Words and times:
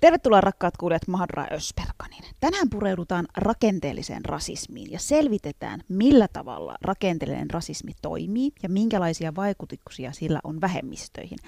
Tervetuloa 0.00 0.40
rakkaat 0.40 0.76
kuulijat 0.76 1.08
Mahadra 1.08 1.46
Ösperkanin. 1.52 2.24
Tänään 2.40 2.70
pureudutaan 2.70 3.26
rakenteelliseen 3.36 4.24
rasismiin 4.24 4.92
ja 4.92 4.98
selvitetään, 4.98 5.80
millä 5.88 6.28
tavalla 6.32 6.76
rakenteellinen 6.82 7.50
rasismi 7.50 7.92
toimii 8.02 8.52
ja 8.62 8.68
minkälaisia 8.68 9.34
vaikutuksia 9.34 10.12
sillä 10.12 10.40
on 10.44 10.60
vähemmistöihin. 10.60 11.38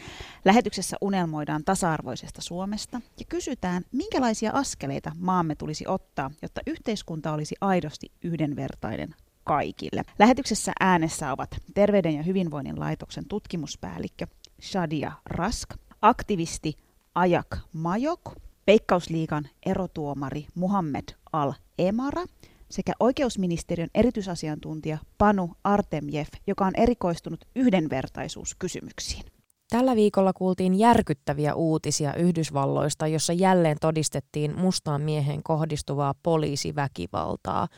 Lähetyksessä 0.45 0.97
unelmoidaan 1.01 1.65
tasa-arvoisesta 1.65 2.43
Suomesta 2.43 3.01
ja 3.19 3.25
kysytään, 3.29 3.85
minkälaisia 3.93 4.51
askeleita 4.55 5.13
maamme 5.19 5.55
tulisi 5.55 5.85
ottaa, 5.89 6.31
jotta 6.43 6.61
yhteiskunta 6.67 7.33
olisi 7.33 7.55
aidosti 7.61 8.13
yhdenvertainen 8.23 9.15
kaikille. 9.45 10.05
Lähetyksessä 10.19 10.73
äänessä 10.81 11.33
ovat 11.33 11.51
Terveyden 11.75 12.15
ja 12.15 12.23
hyvinvoinnin 12.23 12.81
laitoksen 12.81 13.25
tutkimuspäällikkö 13.29 14.27
Shadia 14.63 15.13
Rask, 15.27 15.75
aktivisti 16.03 16.90
Ajak 17.15 17.59
Majok, 17.73 18.21
Veikkausliigan 18.67 19.49
erotuomari 19.67 20.47
Muhammed 20.55 21.05
Al-Emara 21.33 22.25
sekä 22.71 22.93
oikeusministeriön 23.01 23.89
erityisasiantuntija 23.95 24.99
Panu 25.19 25.51
Artemjev, 25.65 26.27
joka 26.47 26.67
on 26.67 26.73
erikoistunut 26.77 27.45
yhdenvertaisuuskysymyksiin. 27.57 29.25
Tällä 29.71 29.97
viikolla 29.97 30.33
kuultiin 30.33 30.79
järkyttäviä 30.79 31.55
uutisia 31.55 32.15
Yhdysvalloista, 32.15 33.07
jossa 33.07 33.33
jälleen 33.33 33.77
todistettiin 33.81 34.59
mustaan 34.59 35.03
miehen 35.03 35.43
kohdistuvaa 35.43 36.15
poliisiväkivaltaa. 36.23 37.69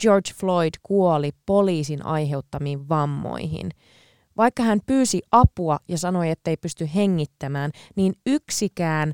George 0.00 0.30
Floyd 0.34 0.74
kuoli 0.82 1.30
poliisin 1.46 2.06
aiheuttamiin 2.06 2.88
vammoihin. 2.88 3.70
Vaikka 4.38 4.62
hän 4.62 4.80
pyysi 4.86 5.22
apua 5.32 5.78
ja 5.88 5.98
sanoi, 5.98 6.30
ettei 6.30 6.56
pysty 6.56 6.88
hengittämään, 6.94 7.70
niin 7.96 8.14
yksikään 8.26 9.12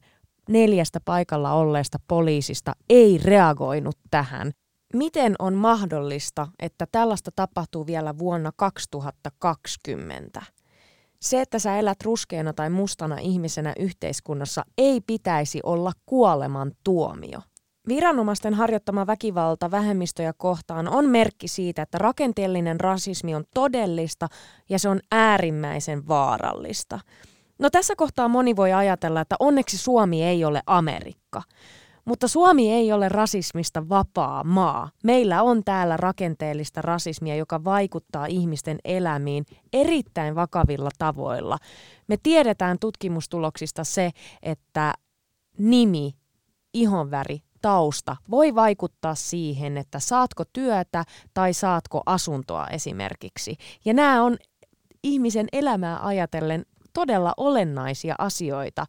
neljästä 0.48 1.00
paikalla 1.05 1.53
olleesta 1.53 1.98
poliisista 2.08 2.72
ei 2.89 3.20
reagoinut 3.25 3.98
tähän. 4.11 4.52
Miten 4.95 5.34
on 5.39 5.55
mahdollista, 5.55 6.48
että 6.58 6.86
tällaista 6.92 7.30
tapahtuu 7.36 7.86
vielä 7.86 8.19
vuonna 8.19 8.52
2020? 8.56 10.42
Se, 11.20 11.41
että 11.41 11.58
sä 11.58 11.78
elät 11.78 12.02
ruskeana 12.02 12.52
tai 12.52 12.70
mustana 12.70 13.19
ihmisenä 13.19 13.72
yhteiskunnassa, 13.78 14.64
ei 14.78 15.00
pitäisi 15.00 15.61
olla 15.62 15.92
kuoleman 16.06 16.72
tuomio. 16.84 17.41
Viranomaisten 17.88 18.54
harjoittama 18.54 19.06
väkivalta 19.06 19.70
vähemmistöjä 19.70 20.32
kohtaan 20.32 20.88
on 20.88 21.08
merkki 21.08 21.48
siitä, 21.48 21.82
että 21.82 21.98
rakenteellinen 21.98 22.80
rasismi 22.80 23.34
on 23.34 23.44
todellista 23.54 24.28
ja 24.68 24.78
se 24.78 24.88
on 24.88 25.00
äärimmäisen 25.12 26.08
vaarallista. 26.08 27.00
No 27.58 27.70
tässä 27.70 27.96
kohtaa 27.96 28.28
moni 28.28 28.56
voi 28.56 28.72
ajatella, 28.72 29.20
että 29.20 29.36
onneksi 29.38 29.78
Suomi 29.78 30.22
ei 30.22 30.44
ole 30.44 30.62
Amerikka. 30.66 31.42
Mutta 32.05 32.28
Suomi 32.28 32.72
ei 32.72 32.92
ole 32.92 33.08
rasismista 33.08 33.88
vapaa 33.88 34.44
maa. 34.44 34.90
Meillä 35.05 35.42
on 35.42 35.64
täällä 35.64 35.96
rakenteellista 35.96 36.82
rasismia, 36.82 37.36
joka 37.36 37.64
vaikuttaa 37.64 38.27
ihmisten 38.27 38.78
elämiin 38.84 39.44
erittäin 39.72 40.34
vakavilla 40.34 40.90
tavoilla. 40.98 41.58
Me 42.08 42.16
tiedetään 42.22 42.78
tutkimustuloksista 42.78 43.84
se, 43.84 44.10
että 44.42 44.94
nimi, 45.58 46.14
ihonväri, 46.74 47.38
tausta 47.65 48.17
voi 48.30 48.55
vaikuttaa 48.55 49.14
siihen, 49.14 49.77
että 49.77 49.98
saatko 49.98 50.45
työtä 50.52 51.05
tai 51.35 51.52
saatko 51.52 52.02
asuntoa 52.07 52.67
esimerkiksi. 52.67 53.57
Ja 53.85 53.95
nämä 53.95 54.23
on 54.23 54.36
ihmisen 55.02 55.47
elämää 55.52 56.07
ajatellen 56.07 56.67
todella 56.92 57.33
olennaisia 57.36 58.14
asioita. 58.19 58.86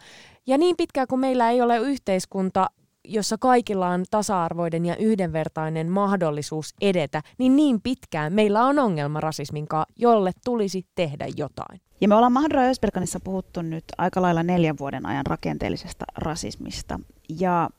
Ja 0.48 0.58
niin 0.58 0.78
pitkään 0.78 1.08
kuin 1.08 1.20
meillä 1.20 1.50
ei 1.50 1.62
ole 1.62 1.78
yhteiskunta, 1.78 2.68
jossa 3.04 3.38
kaikilla 3.38 3.88
on 3.88 4.04
tasa-arvoinen 4.12 4.86
ja 4.86 4.96
yhdenvertainen 4.96 5.92
mahdollisuus 5.92 6.74
edetä, 6.82 7.22
niin 7.38 7.56
niin 7.56 7.82
pitkään 7.82 8.34
meillä 8.34 8.66
on 8.66 8.80
ongelma 8.80 9.22
rasismin 9.22 9.68
kanssa, 9.68 9.94
jolle 9.98 10.32
tulisi 10.46 10.86
tehdä 10.96 11.28
jotain. 11.38 11.82
Ja 12.02 12.08
me 12.08 12.16
ollaan 12.16 12.32
Mahdra 12.32 12.62
Ösberganissa 12.62 13.20
puhuttu 13.20 13.62
nyt 13.62 13.84
aika 13.98 14.22
lailla 14.22 14.44
neljän 14.44 14.78
vuoden 14.80 15.06
ajan 15.06 15.26
rakenteellisesta 15.26 16.06
rasismista. 16.18 17.00
Ja 17.40 17.70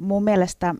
mun 0.00 0.24
mielestä 0.24 0.74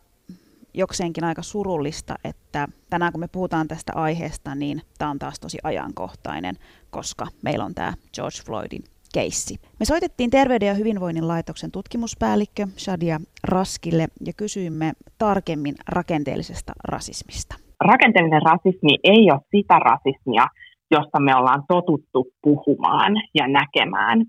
jokseenkin 0.75 1.25
aika 1.25 1.43
surullista, 1.43 2.15
että 2.25 2.69
tänään 2.91 3.13
kun 3.13 3.21
me 3.21 3.29
puhutaan 3.29 3.69
tästä 3.69 3.93
aiheesta, 3.95 4.55
niin 4.55 4.83
tämä 4.99 5.11
on 5.11 5.19
taas 5.19 5.41
tosi 5.41 5.59
ajankohtainen, 5.63 6.57
koska 6.91 7.27
meillä 7.43 7.65
on 7.65 7.75
tämä 7.75 7.93
George 8.15 8.39
Floydin 8.47 8.85
keissi. 9.15 9.55
Me 9.81 9.85
soitettiin 9.85 10.31
Terveyden 10.31 10.69
ja 10.69 10.75
hyvinvoinnin 10.75 11.29
laitoksen 11.29 11.71
tutkimuspäällikkö 11.71 12.67
Shadia 12.79 13.21
Raskille 13.45 14.07
ja 14.27 14.33
kysyimme 14.37 14.93
tarkemmin 15.19 15.75
rakenteellisesta 15.89 16.73
rasismista. 16.85 17.55
Rakenteellinen 17.81 18.43
rasismi 18.43 18.99
ei 19.05 19.31
ole 19.33 19.41
sitä 19.57 19.79
rasismia, 19.79 20.47
josta 20.91 21.21
me 21.21 21.37
ollaan 21.37 21.65
totuttu 21.69 22.27
puhumaan 22.43 23.13
ja 23.35 23.49
näkemään. 23.49 24.25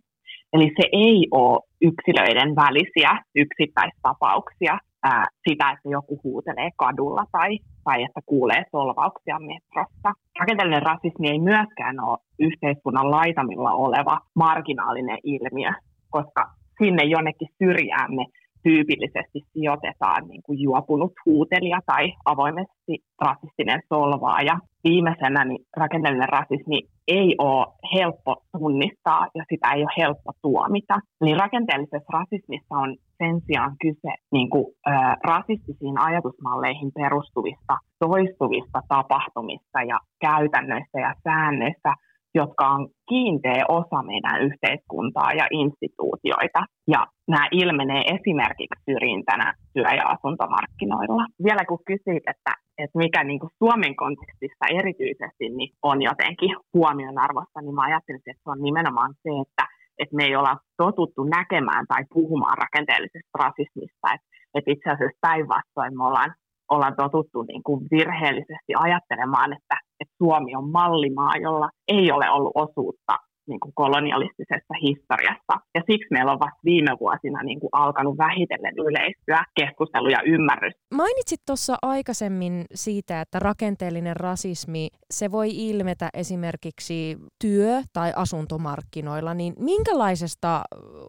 Eli 0.53 0.71
se 0.77 0.89
ei 0.91 1.27
ole 1.31 1.59
yksilöiden 1.81 2.55
välisiä 2.55 3.23
yksittäistapauksia, 3.35 4.77
ää, 5.03 5.25
sitä, 5.49 5.71
että 5.71 5.89
joku 5.89 6.19
huutelee 6.23 6.69
kadulla 6.75 7.25
tai, 7.31 7.59
tai 7.83 8.03
että 8.03 8.21
kuulee 8.25 8.63
solvauksia 8.71 9.39
metrossa. 9.39 10.09
Rakenteellinen 10.39 10.81
rasismi 10.81 11.29
ei 11.29 11.39
myöskään 11.39 11.99
ole 11.99 12.17
yhteiskunnan 12.39 13.11
laitamilla 13.11 13.71
oleva 13.71 14.19
marginaalinen 14.35 15.17
ilmiö, 15.23 15.71
koska 16.09 16.51
sinne 16.83 17.03
jonnekin 17.03 17.47
syrjään 17.57 18.15
me 18.15 18.25
tyypillisesti 18.63 19.39
sijoitetaan 19.53 20.27
niin 20.27 20.43
kuin 20.43 20.59
juopunut 20.59 21.13
huutelija 21.25 21.79
tai 21.85 22.13
avoimesti 22.25 22.93
rasistinen 23.21 23.81
solvaaja. 23.89 24.59
Viimeisenä 24.83 25.45
niin 25.45 25.65
rakenteellinen 25.77 26.29
rasismi 26.29 26.81
ei 27.17 27.35
ole 27.37 27.67
helppo 27.95 28.31
tunnistaa 28.57 29.23
ja 29.37 29.43
sitä 29.49 29.67
ei 29.71 29.81
ole 29.83 29.93
helppo 29.97 30.31
tuomita. 30.41 30.95
Eli 31.21 31.33
rakenteellisessa 31.43 32.13
rasismissa 32.19 32.75
on 32.83 32.89
sen 33.17 33.35
sijaan 33.45 33.75
kyse 33.83 34.11
niin 34.31 34.49
kuin, 34.49 34.65
ä, 34.87 35.17
rasistisiin 35.23 35.97
ajatusmalleihin 36.07 36.91
perustuvista 36.99 37.73
toistuvista 37.99 38.79
tapahtumista 38.87 39.79
ja 39.91 39.97
käytännöistä 40.25 40.99
ja 40.99 41.13
säännöistä, 41.23 41.91
jotka 42.35 42.67
on 42.75 42.87
kiinteä 43.09 43.63
osa 43.67 44.03
meidän 44.03 44.41
yhteiskuntaa 44.41 45.31
ja 45.33 45.47
instituutioita. 45.51 46.61
Ja 46.87 47.01
nämä 47.27 47.47
ilmenee 47.51 48.01
esimerkiksi 48.15 48.83
syrjintänä 48.85 49.53
työ- 49.73 49.95
ja 49.99 50.05
asuntomarkkinoilla. 50.13 51.23
Vielä 51.43 51.63
kun 51.69 51.85
kysyit, 51.85 52.23
että, 52.33 52.51
että 52.77 52.97
mikä 52.97 53.23
niin 53.23 53.39
kuin 53.39 53.51
Suomen 53.57 53.95
kontekstissa 53.95 54.65
erityisesti 54.79 55.49
niin 55.49 55.73
on 55.83 56.01
jotenkin 56.01 56.55
huomionarvosta, 56.73 57.61
niin 57.61 57.75
mä 57.75 57.81
ajattelin, 57.81 58.21
että 58.25 58.43
se 58.43 58.49
on 58.49 58.61
nimenomaan 58.61 59.13
se, 59.23 59.29
että, 59.43 59.63
että 59.99 60.15
me 60.15 60.23
ei 60.23 60.35
olla 60.35 60.57
totuttu 60.77 61.23
näkemään 61.23 61.85
tai 61.87 62.03
puhumaan 62.13 62.57
rakenteellisesta 62.57 63.37
rasismista. 63.43 64.07
Että, 64.15 64.27
että 64.55 64.71
itse 64.71 64.89
asiassa 64.89 65.17
päinvastoin 65.21 65.97
me 65.97 66.03
ollaan 66.07 66.33
ollaan 66.71 66.95
totuttu 66.95 67.41
niin 67.43 67.63
kuin 67.63 67.87
virheellisesti 67.91 68.71
ajattelemaan, 68.75 69.53
että, 69.53 69.75
että 69.99 70.15
Suomi 70.17 70.55
on 70.55 70.71
mallimaa, 70.71 71.37
jolla 71.37 71.69
ei 71.87 72.11
ole 72.11 72.29
ollut 72.29 72.51
osuutta 72.55 73.13
niin 73.51 73.63
kuin 73.63 73.73
kolonialistisessa 73.81 74.73
historiassa. 74.85 75.53
Ja 75.75 75.81
siksi 75.89 76.11
meillä 76.11 76.31
on 76.31 76.43
vasta 76.45 76.65
viime 76.71 76.93
vuosina 76.99 77.39
niin 77.43 77.59
kuin 77.59 77.73
alkanut 77.83 78.17
vähitellen 78.17 78.75
yleistyä 78.87 79.41
keskustelu 79.59 80.09
ja 80.09 80.21
ymmärrys. 80.33 80.75
Mainitsit 81.01 81.41
tuossa 81.47 81.75
aikaisemmin 81.81 82.55
siitä, 82.73 83.21
että 83.21 83.39
rakenteellinen 83.39 84.15
rasismi, 84.15 84.87
se 85.17 85.31
voi 85.31 85.49
ilmetä 85.69 86.09
esimerkiksi 86.13 87.17
työ- 87.41 87.81
tai 87.93 88.11
asuntomarkkinoilla, 88.15 89.33
niin 89.33 89.53
minkälaisesta 89.59 90.61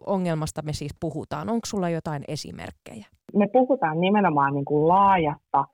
ongelmasta 0.05 0.61
me 0.61 0.73
siis 0.73 0.95
puhutaan? 0.99 1.49
Onko 1.49 1.65
sulla 1.65 1.89
jotain 1.89 2.23
esimerkkejä? 2.27 3.05
Me 3.35 3.47
puhutaan 3.53 3.99
nimenomaan 3.99 4.53
niin 4.53 4.65
kuin 4.65 4.87
laajasta 4.87 5.65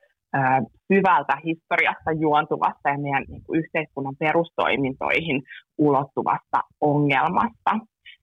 syvältä 0.92 1.34
historiasta 1.44 2.12
juontuvasta 2.12 2.88
ja 2.88 2.98
meidän 2.98 3.24
niin 3.28 3.42
kuin 3.46 3.58
yhteiskunnan 3.58 4.16
perustoimintoihin 4.18 5.42
ulottuvasta 5.78 6.60
ongelmasta. 6.80 7.72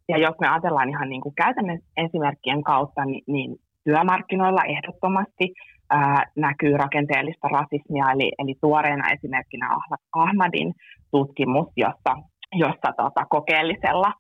Ja 0.10 0.18
jos 0.18 0.36
me 0.42 0.48
ajatellaan 0.48 0.90
ihan 0.90 1.10
niin 1.10 1.22
kuin 1.22 1.36
käytännön 1.36 1.80
esimerkkien 1.98 2.64
kautta, 2.64 3.06
niin, 3.06 3.24
niin 3.28 3.56
työmarkkinoilla 3.84 4.62
ehdottomasti 4.64 5.54
ää, 5.90 6.24
näkyy 6.36 6.78
rakenteellista 6.78 7.48
rasismia, 7.48 8.12
eli, 8.12 8.32
eli 8.40 8.56
tuoreena 8.62 9.12
esimerkkinä 9.14 9.70
Ahmadin 10.14 10.74
tutkimus, 11.12 11.68
jossa, 11.78 12.12
jossa 12.54 12.90
tota, 12.98 13.26
kokeellisella 13.30 14.12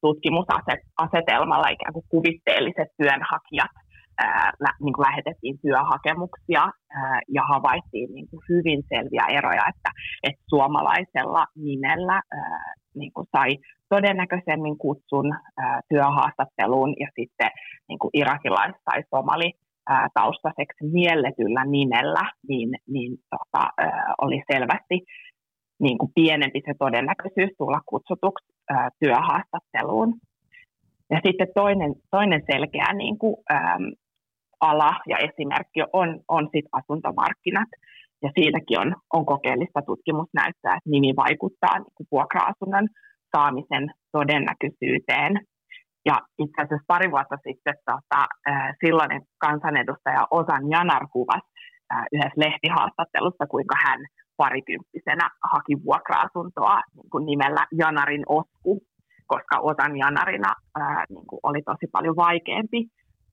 tutkimusasetelmalla 0.00 1.68
ikään 1.68 1.92
kuin 1.92 2.04
kuvitteelliset 2.08 2.88
työnhakijat 2.96 3.74
niin 4.80 4.94
kuin 4.94 5.06
lähetettiin 5.08 5.58
työhakemuksia 5.62 6.64
ja 7.28 7.42
havaittiin 7.52 8.14
niin 8.14 8.28
kuin 8.30 8.40
hyvin 8.48 8.82
selviä 8.88 9.38
eroja, 9.38 9.62
että, 9.68 9.90
että 10.22 10.42
suomalaisella 10.48 11.46
nimellä 11.56 12.22
niin 12.94 13.12
kuin 13.12 13.26
sai 13.36 13.58
todennäköisemmin 13.88 14.78
kutsun 14.78 15.34
työhaastatteluun 15.88 16.94
ja 17.00 17.08
sitten 17.20 17.50
niin 17.88 17.98
kuin 17.98 18.10
irakilais- 18.14 18.82
tai 18.84 19.02
somali 19.14 19.52
taustaiseksi 20.14 20.84
mielletyllä 20.92 21.64
nimellä, 21.64 22.32
niin, 22.48 22.70
niin 22.88 23.12
tota, 23.30 23.66
oli 24.18 24.42
selvästi 24.52 25.00
niin 25.80 25.98
kuin 25.98 26.12
pienempi 26.14 26.60
se 26.66 26.74
todennäköisyys 26.78 27.50
tulla 27.58 27.80
kutsutuksi 27.86 28.52
työhaastatteluun. 29.00 30.14
Ja 31.10 31.20
sitten 31.26 31.48
toinen, 31.54 31.94
toinen 32.10 32.42
selkeä 32.52 32.92
niin 32.92 33.18
kuin, 33.18 33.36
äm, 33.52 33.92
ala 34.70 34.90
ja 35.12 35.16
esimerkki 35.26 35.80
on, 35.92 36.08
on 36.28 36.44
sit 36.52 36.66
asuntomarkkinat. 36.72 37.68
Ja 38.22 38.30
siitäkin 38.36 38.80
on, 38.80 38.90
on 39.16 39.26
kokeellista 39.26 39.80
tutkimusnäyttöä, 39.82 40.74
että 40.76 40.90
nimi 40.94 41.12
vaikuttaa 41.16 41.76
niin 41.78 42.08
vuokra-asunnon 42.12 42.86
saamisen 43.36 43.84
todennäköisyyteen. 44.12 45.32
Ja 46.08 46.16
itse 46.38 46.58
asiassa 46.62 46.90
pari 46.92 47.10
vuotta 47.10 47.36
sitten 47.46 47.74
tota, 47.86 48.20
silloinen 48.84 49.22
kansanedustaja 49.38 50.26
Osan 50.30 50.64
Janar 50.70 51.06
kuvasi 51.12 51.48
yhdessä 52.12 52.40
lehtihaastattelussa, 52.44 53.46
kuinka 53.46 53.76
hän 53.84 54.00
parikymppisenä 54.36 55.26
haki 55.52 55.74
vuokra-asuntoa 55.84 56.76
niin 56.96 57.10
kuin 57.12 57.26
nimellä 57.26 57.66
Janarin 57.78 58.24
Osku, 58.28 58.72
koska 59.26 59.56
Osan 59.58 59.96
Janarina 59.96 60.52
ää, 60.80 61.04
niin 61.08 61.26
kuin 61.26 61.40
oli 61.42 61.62
tosi 61.62 61.86
paljon 61.92 62.16
vaikeampi 62.16 62.80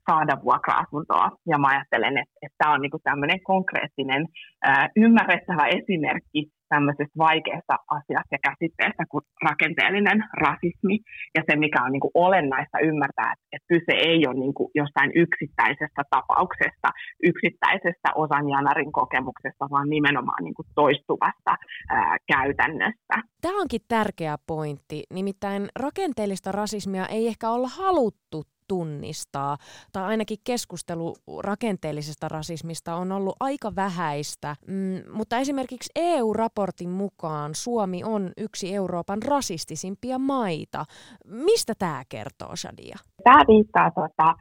saada 0.10 0.36
vuokra-asuntoa. 0.44 1.28
Ja 1.52 1.58
mä 1.58 1.68
ajattelen, 1.68 2.18
että, 2.18 2.56
tämä 2.58 2.74
on 2.74 2.82
niin 2.82 3.08
tämmöinen 3.10 3.40
konkreettinen, 3.44 4.22
ää, 4.64 4.90
ymmärrettävä 4.96 5.66
esimerkki 5.78 6.42
tämmöisestä 6.74 7.18
vaikeasta 7.28 7.76
asiasta 7.98 8.36
ja 8.36 8.42
käsitteestä 8.48 9.04
kuin 9.12 9.24
rakenteellinen 9.50 10.20
rasismi. 10.46 10.96
Ja 11.36 11.42
se, 11.48 11.54
mikä 11.56 11.80
on 11.86 11.92
niin 11.92 12.06
kuin 12.06 12.18
olennaista 12.28 12.78
ymmärtää, 12.90 13.30
että, 13.34 13.46
että 13.54 13.68
kyse 13.74 13.94
ei 14.10 14.28
ole 14.28 14.40
niin 14.44 14.54
kuin 14.54 14.70
jostain 14.76 15.12
yksittäisestä 15.24 16.02
tapauksesta, 16.16 16.90
yksittäisestä 17.30 18.10
osan 18.16 18.50
janarin 18.50 18.92
kokemuksesta, 18.92 19.66
vaan 19.74 19.90
nimenomaan 19.90 20.44
niin 20.44 20.58
kuin 20.58 20.68
toistuvasta 20.76 21.54
ää, 21.90 22.18
käytännöstä. 22.34 23.16
Tämä 23.42 23.62
onkin 23.62 23.82
tärkeä 23.88 24.36
pointti. 24.48 25.04
Nimittäin 25.14 25.64
rakenteellista 25.86 26.52
rasismia 26.52 27.06
ei 27.06 27.28
ehkä 27.28 27.50
olla 27.50 27.68
haluttu 27.68 28.44
tunnistaa, 28.70 29.58
tai 29.94 30.04
ainakin 30.04 30.38
keskustelu 30.44 31.16
rakenteellisesta 31.44 32.28
rasismista 32.28 32.96
on 32.96 33.12
ollut 33.12 33.36
aika 33.40 33.70
vähäistä, 33.76 34.56
mm, 34.68 35.18
mutta 35.18 35.38
esimerkiksi 35.38 35.92
EU-raportin 35.96 36.90
mukaan 36.90 37.52
Suomi 37.56 38.04
on 38.04 38.32
yksi 38.38 38.76
Euroopan 38.76 39.20
rasistisimpia 39.28 40.20
maita. 40.20 40.86
Mistä 41.26 41.74
tämä 41.80 42.02
kertoo, 42.10 42.56
Shadia? 42.56 42.98
Tämä 43.24 43.42
viittaa 43.48 43.92
tuota, 43.92 44.36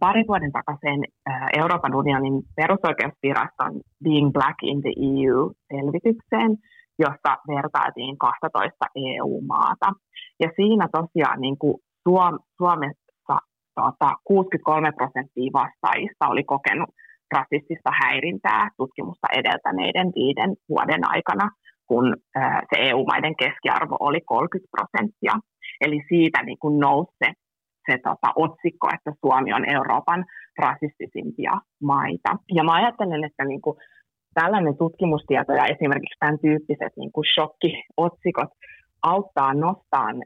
parin 0.00 0.26
vuoden 0.28 0.52
takaisin 0.52 1.04
Euroopan 1.58 1.94
unionin 1.94 2.42
perusoikeusviraston 2.56 3.80
Being 4.04 4.30
Black 4.32 4.58
in 4.62 4.82
the 4.82 4.92
EU-selvitykseen, 5.10 6.50
jossa 6.98 7.32
vertailtiin 7.48 8.18
12 8.18 8.86
EU-maata. 8.96 9.92
Ja 10.40 10.48
siinä 10.56 10.88
tosiaan 10.92 11.40
niin 11.40 11.58
kuin 11.58 11.74
Suom- 12.08 12.38
tota, 13.74 14.08
63 14.24 14.92
prosenttia 14.92 15.50
vastaajista 15.52 16.28
oli 16.28 16.44
kokenut 16.44 16.90
rasistista 17.34 17.90
häirintää 18.02 18.68
tutkimusta 18.76 19.26
edeltäneiden 19.38 20.08
viiden 20.14 20.50
vuoden 20.68 21.02
aikana, 21.14 21.50
kun 21.86 22.16
se 22.70 22.76
EU-maiden 22.88 23.36
keskiarvo 23.36 23.96
oli 24.00 24.20
30 24.20 24.70
prosenttia. 24.76 25.34
Eli 25.80 25.98
siitä 26.08 26.42
niin 26.42 26.58
kuin 26.58 26.78
nousi 26.80 27.12
se, 27.24 27.32
se 27.90 27.98
tota, 27.98 28.28
otsikko, 28.36 28.88
että 28.94 29.12
Suomi 29.20 29.52
on 29.52 29.64
Euroopan 29.76 30.24
rasistisimpia 30.58 31.52
maita. 31.82 32.30
Ja 32.54 32.64
mä 32.64 32.72
ajattelen, 32.74 33.24
että 33.24 33.44
niin 33.44 33.62
kuin 33.62 33.76
tällainen 34.34 34.76
tutkimustieto 34.76 35.52
ja 35.52 35.64
esimerkiksi 35.64 36.18
tämän 36.20 36.38
tyyppiset 36.38 36.92
niin 36.96 37.12
kuin 37.12 37.24
shokkiotsikot 37.34 38.50
auttaa 39.02 39.54
nostamaan 39.54 40.16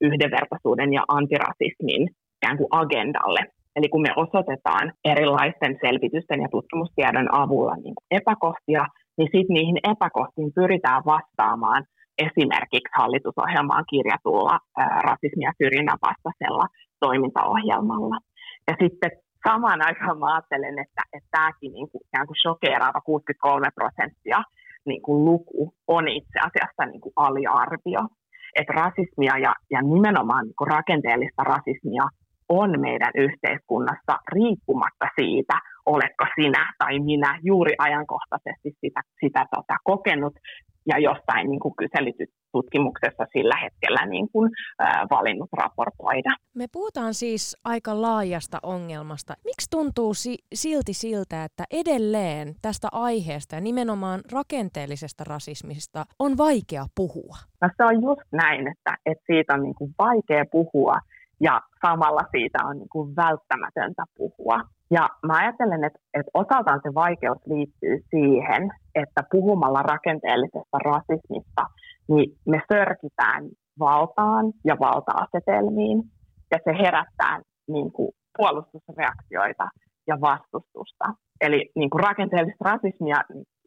yhdenvertaisuuden 0.00 0.92
ja 0.92 1.02
antirasismin 1.08 2.08
ikään 2.42 2.56
kuin 2.56 2.68
agendalle. 2.70 3.42
Eli 3.76 3.88
kun 3.88 4.02
me 4.02 4.12
osoitetaan 4.16 4.92
erilaisten 5.04 5.78
selvitysten 5.84 6.40
ja 6.40 6.48
tutkimustiedon 6.50 7.34
avulla 7.34 7.74
niin 7.76 7.94
epäkohtia, 8.10 8.82
niin 9.18 9.30
sitten 9.34 9.54
niihin 9.54 9.78
epäkohtiin 9.92 10.52
pyritään 10.52 11.02
vastaamaan 11.14 11.84
esimerkiksi 12.26 12.96
hallitusohjelmaan 13.00 13.84
kirjatulla 13.90 14.58
ää, 14.78 15.00
rasismia 15.08 15.48
ja 15.48 15.58
syrjinnän 15.60 16.04
vastaisella 16.08 16.66
toimintaohjelmalla. 17.00 18.16
Ja 18.68 18.74
sitten 18.82 19.10
samaan 19.48 19.80
aikaan 19.86 20.18
mä 20.18 20.26
ajattelen, 20.32 20.78
että, 20.84 21.02
että 21.12 21.28
tämäkin 21.30 21.72
niin 21.72 21.88
kuin, 21.90 22.02
ikään 22.08 22.26
kuin 22.26 22.40
shokeeraava 22.42 23.00
63 23.00 23.68
prosenttia 23.74 24.40
niin 24.86 25.02
kuin 25.02 25.24
luku 25.24 25.74
on 25.86 26.08
itse 26.08 26.38
asiassa 26.48 26.82
niin 26.90 27.00
kuin 27.00 27.12
aliarvio. 27.16 28.02
Että 28.58 28.72
rasismia 28.72 29.38
ja, 29.38 29.52
ja 29.70 29.82
nimenomaan 29.82 30.44
niin 30.46 30.58
kuin 30.58 30.70
rakenteellista 30.76 31.42
rasismia 31.44 32.04
on 32.50 32.80
meidän 32.80 33.12
yhteiskunnassa 33.14 34.14
riippumatta 34.32 35.06
siitä, 35.20 35.54
oletko 35.86 36.24
sinä 36.34 36.72
tai 36.78 36.98
minä 36.98 37.38
juuri 37.42 37.74
ajankohtaisesti 37.78 38.70
sitä, 38.80 39.00
sitä 39.20 39.46
tota, 39.54 39.76
kokenut 39.84 40.34
ja 40.86 40.98
jostain 40.98 41.50
niin 41.50 41.60
kuin 41.60 41.74
kyselytutkimuksessa 41.76 43.24
sillä 43.32 43.54
hetkellä 43.62 44.06
niin 44.06 44.28
kuin, 44.32 44.50
ää, 44.78 45.06
valinnut 45.10 45.48
raportoida. 45.52 46.30
Me 46.54 46.66
puhutaan 46.72 47.14
siis 47.14 47.56
aika 47.64 48.02
laajasta 48.02 48.58
ongelmasta. 48.62 49.34
Miksi 49.44 49.70
tuntuu 49.70 50.14
si- 50.14 50.44
silti 50.54 50.92
siltä, 50.92 51.44
että 51.44 51.64
edelleen 51.70 52.54
tästä 52.62 52.88
aiheesta 52.92 53.54
ja 53.54 53.60
nimenomaan 53.60 54.20
rakenteellisesta 54.32 55.24
rasismista 55.24 56.04
on 56.18 56.38
vaikea 56.38 56.84
puhua? 56.96 57.36
No 57.62 57.68
se 57.76 57.84
on 57.84 58.02
just 58.02 58.28
näin, 58.32 58.68
että, 58.68 58.96
että 59.06 59.24
siitä 59.26 59.54
on 59.54 59.62
niin 59.62 59.74
kuin 59.74 59.94
vaikea 59.98 60.44
puhua 60.52 60.96
ja 61.40 61.60
samalla 61.86 62.20
siitä 62.30 62.58
on 62.64 62.78
niin 62.78 62.88
kuin 62.92 63.16
välttämätöntä 63.16 64.02
puhua. 64.16 64.60
Ja 64.90 65.08
mä 65.26 65.36
ajattelen, 65.36 65.84
että, 65.84 65.98
että 66.14 66.30
osaltaan 66.34 66.80
se 66.82 66.94
vaikeus 66.94 67.38
liittyy 67.46 67.98
siihen, 68.10 68.70
että 68.94 69.22
puhumalla 69.30 69.82
rakenteellisesta 69.82 70.78
rasismista, 70.78 71.64
niin 72.08 72.36
me 72.46 72.60
sörkitään 72.72 73.48
valtaan 73.78 74.52
ja 74.64 74.76
valta-asetelmiin, 74.80 76.02
ja 76.50 76.58
se 76.64 76.72
herättää 76.82 77.40
niin 77.68 77.92
kuin 77.92 78.10
puolustusreaktioita 78.36 79.68
ja 80.06 80.20
vastustusta. 80.20 81.04
Eli 81.40 81.70
niin 81.74 81.90
kuin 81.90 82.02
rakenteellista 82.02 82.64
rasismia 82.64 83.16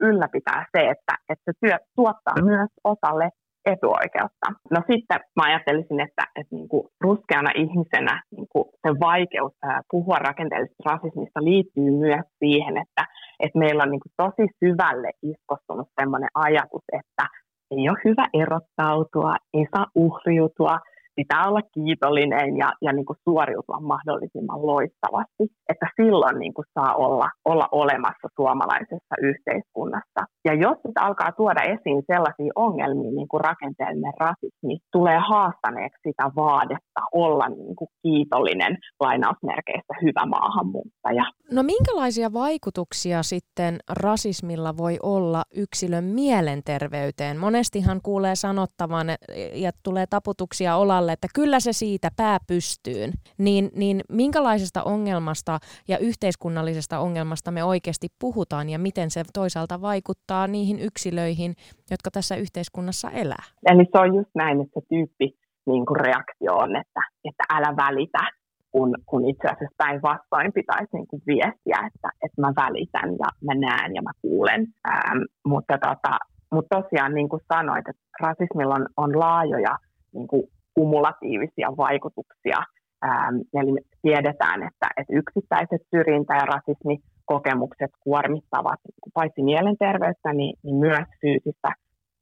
ylläpitää 0.01 0.65
se, 0.77 0.89
että, 0.89 1.13
että 1.29 1.43
se 1.45 1.51
työ 1.59 1.77
tuottaa 1.95 2.43
myös 2.43 2.69
osalle 2.83 3.29
etuoikeutta. 3.65 4.47
No 4.71 4.81
sitten 4.91 5.19
mä 5.35 5.43
ajattelisin, 5.43 5.99
että, 5.99 6.23
että 6.35 6.55
niin 6.55 6.69
kuin 6.69 6.87
ruskeana 7.01 7.51
ihmisenä 7.55 8.23
niin 8.35 8.47
kuin 8.49 8.65
se 8.81 8.89
vaikeus 8.99 9.53
ää, 9.63 9.81
puhua 9.91 10.15
rakenteellisesta 10.15 10.89
rasismista 10.91 11.43
liittyy 11.43 11.91
myös 11.91 12.25
siihen, 12.39 12.77
että, 12.77 13.05
että 13.39 13.59
meillä 13.59 13.83
on 13.83 13.91
niin 13.91 14.05
kuin 14.05 14.13
tosi 14.17 14.47
syvälle 14.59 15.09
iskostunut 15.23 15.87
sellainen 16.01 16.29
ajatus, 16.33 16.83
että 16.99 17.25
ei 17.71 17.89
ole 17.89 17.97
hyvä 18.05 18.25
erottautua, 18.33 19.35
ei 19.53 19.65
saa 19.75 19.87
uhriutua– 19.95 20.79
pitää 21.15 21.47
olla 21.49 21.61
kiitollinen 21.73 22.57
ja, 22.57 22.69
ja 22.81 22.93
niin 22.93 23.05
kuin 23.05 23.17
suoriutua 23.23 23.79
mahdollisimman 23.79 24.65
loistavasti, 24.65 25.43
että 25.69 25.87
silloin 25.95 26.39
niin 26.39 26.53
kuin 26.53 26.65
saa 26.73 26.95
olla, 26.95 27.29
olla 27.45 27.67
olemassa 27.71 28.27
suomalaisessa 28.35 29.15
yhteiskunnassa. 29.21 30.21
Ja 30.47 30.53
jos 30.53 30.77
sitä 30.87 31.01
alkaa 31.01 31.31
tuoda 31.31 31.61
esiin 31.61 32.03
sellaisia 32.11 32.51
ongelmia, 32.55 33.11
niin 33.11 33.27
kuin 33.27 33.41
rakenteellinen 33.41 34.13
rasismi, 34.19 34.77
tulee 34.91 35.19
haastaneeksi 35.29 35.99
sitä 36.07 36.25
vaadetta 36.35 37.01
olla 37.13 37.47
niin 37.49 37.75
kuin 37.75 37.87
kiitollinen 38.01 38.77
lainausmerkeissä 38.99 39.93
hyvä 40.01 40.25
maahanmuuttaja. 40.25 41.25
No 41.51 41.63
minkälaisia 41.63 42.33
vaikutuksia 42.33 43.23
sitten 43.23 43.77
rasismilla 43.89 44.77
voi 44.77 44.97
olla 45.03 45.43
yksilön 45.55 46.03
mielenterveyteen? 46.03 47.37
Monestihan 47.37 47.99
kuulee 48.03 48.35
sanottavan 48.35 49.07
ja 49.53 49.71
tulee 49.83 50.05
taputuksia 50.09 50.75
olla 50.75 51.02
alalle, 51.03 51.13
että 51.13 51.27
kyllä 51.35 51.59
se 51.59 51.73
siitä 51.73 52.09
pää 52.17 52.37
pystyyn, 52.47 53.11
niin, 53.37 53.69
niin 53.75 54.01
minkälaisesta 54.09 54.83
ongelmasta 54.83 55.59
ja 55.87 55.97
yhteiskunnallisesta 55.97 56.99
ongelmasta 56.99 57.51
me 57.51 57.63
oikeasti 57.63 58.07
puhutaan 58.19 58.69
ja 58.69 58.79
miten 58.79 59.09
se 59.11 59.23
toisaalta 59.33 59.81
vaikuttaa 59.81 60.47
niihin 60.47 60.79
yksilöihin, 60.79 61.55
jotka 61.91 62.09
tässä 62.11 62.35
yhteiskunnassa 62.35 63.09
elää? 63.11 63.43
Eli 63.71 63.85
se 63.91 63.99
on 63.99 64.15
just 64.15 64.33
näin, 64.35 64.61
että 64.61 64.79
se 64.79 64.85
tyyppi 64.89 65.27
niin 65.65 65.85
kuin 65.85 65.99
reaktio 65.99 66.53
on, 66.55 66.75
että, 66.75 67.01
että 67.25 67.43
älä 67.55 67.75
välitä, 67.75 68.23
kun, 68.71 68.95
kun 69.05 69.29
itse 69.29 69.47
asiassa 69.47 69.75
päinvastoin 69.77 70.53
pitäisi 70.53 70.93
niin 70.93 71.07
kuin 71.07 71.21
viestiä, 71.27 71.77
että, 71.87 72.09
että 72.25 72.41
mä 72.41 72.51
välitän 72.63 73.09
ja 73.23 73.29
mä 73.45 73.53
näen 73.67 73.95
ja 73.95 74.01
mä 74.01 74.11
kuulen. 74.21 74.61
Ähm, 74.87 75.21
mutta, 75.45 75.77
tota, 75.77 76.13
mutta 76.53 76.81
tosiaan 76.81 77.13
niin 77.13 77.29
kuin 77.29 77.41
sanoit, 77.53 77.87
että 77.89 78.03
rasismilla 78.19 78.75
on, 78.75 78.85
on 78.97 79.19
laajoja 79.19 79.77
niin 80.13 80.27
kuin 80.27 80.43
kumulatiivisia 80.73 81.69
vaikutuksia. 81.77 82.59
Ähm, 83.05 83.35
eli 83.53 83.71
me 83.71 83.81
tiedetään, 84.01 84.63
että, 84.63 84.87
että 84.97 85.13
yksittäiset 85.13 85.81
syrjintä- 85.95 86.35
ja 86.35 86.45
rasismikokemukset 86.45 87.91
kuormittavat 88.03 88.79
paitsi 89.13 89.43
mielenterveyttä, 89.43 90.33
niin, 90.33 90.55
niin 90.63 90.75
myös 90.75 91.07
fyysistä 91.21 91.69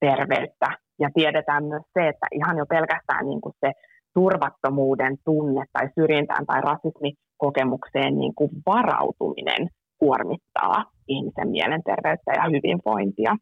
terveyttä. 0.00 0.68
Ja 0.98 1.08
tiedetään 1.14 1.64
myös 1.64 1.82
se, 1.94 2.08
että 2.08 2.26
ihan 2.32 2.58
jo 2.58 2.66
pelkästään 2.66 3.26
niin 3.26 3.40
kuin 3.40 3.54
se 3.60 3.72
turvattomuuden 4.14 5.16
tunne 5.24 5.64
tai 5.72 5.88
syrjintään 5.94 6.46
tai 6.46 6.60
rasismikokemukseen 6.60 8.18
niin 8.18 8.34
kuin 8.34 8.50
varautuminen 8.66 9.68
kuormittaa 9.98 10.84
ihmisen 11.08 11.48
mielenterveyttä 11.48 12.32
ja 12.36 12.44
hyvinvointia. 12.52 13.36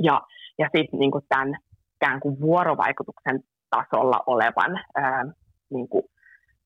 Ja, 0.00 0.20
ja 0.58 0.68
sitten 0.76 1.00
niin 1.00 1.12
tämän 1.28 1.54
ikään 1.96 2.20
kuin 2.20 2.40
vuorovaikutuksen 2.40 3.40
tasolla 3.76 4.20
olevan 4.26 4.80
ää, 4.94 5.24
niin 5.70 5.88
kuin 5.88 6.04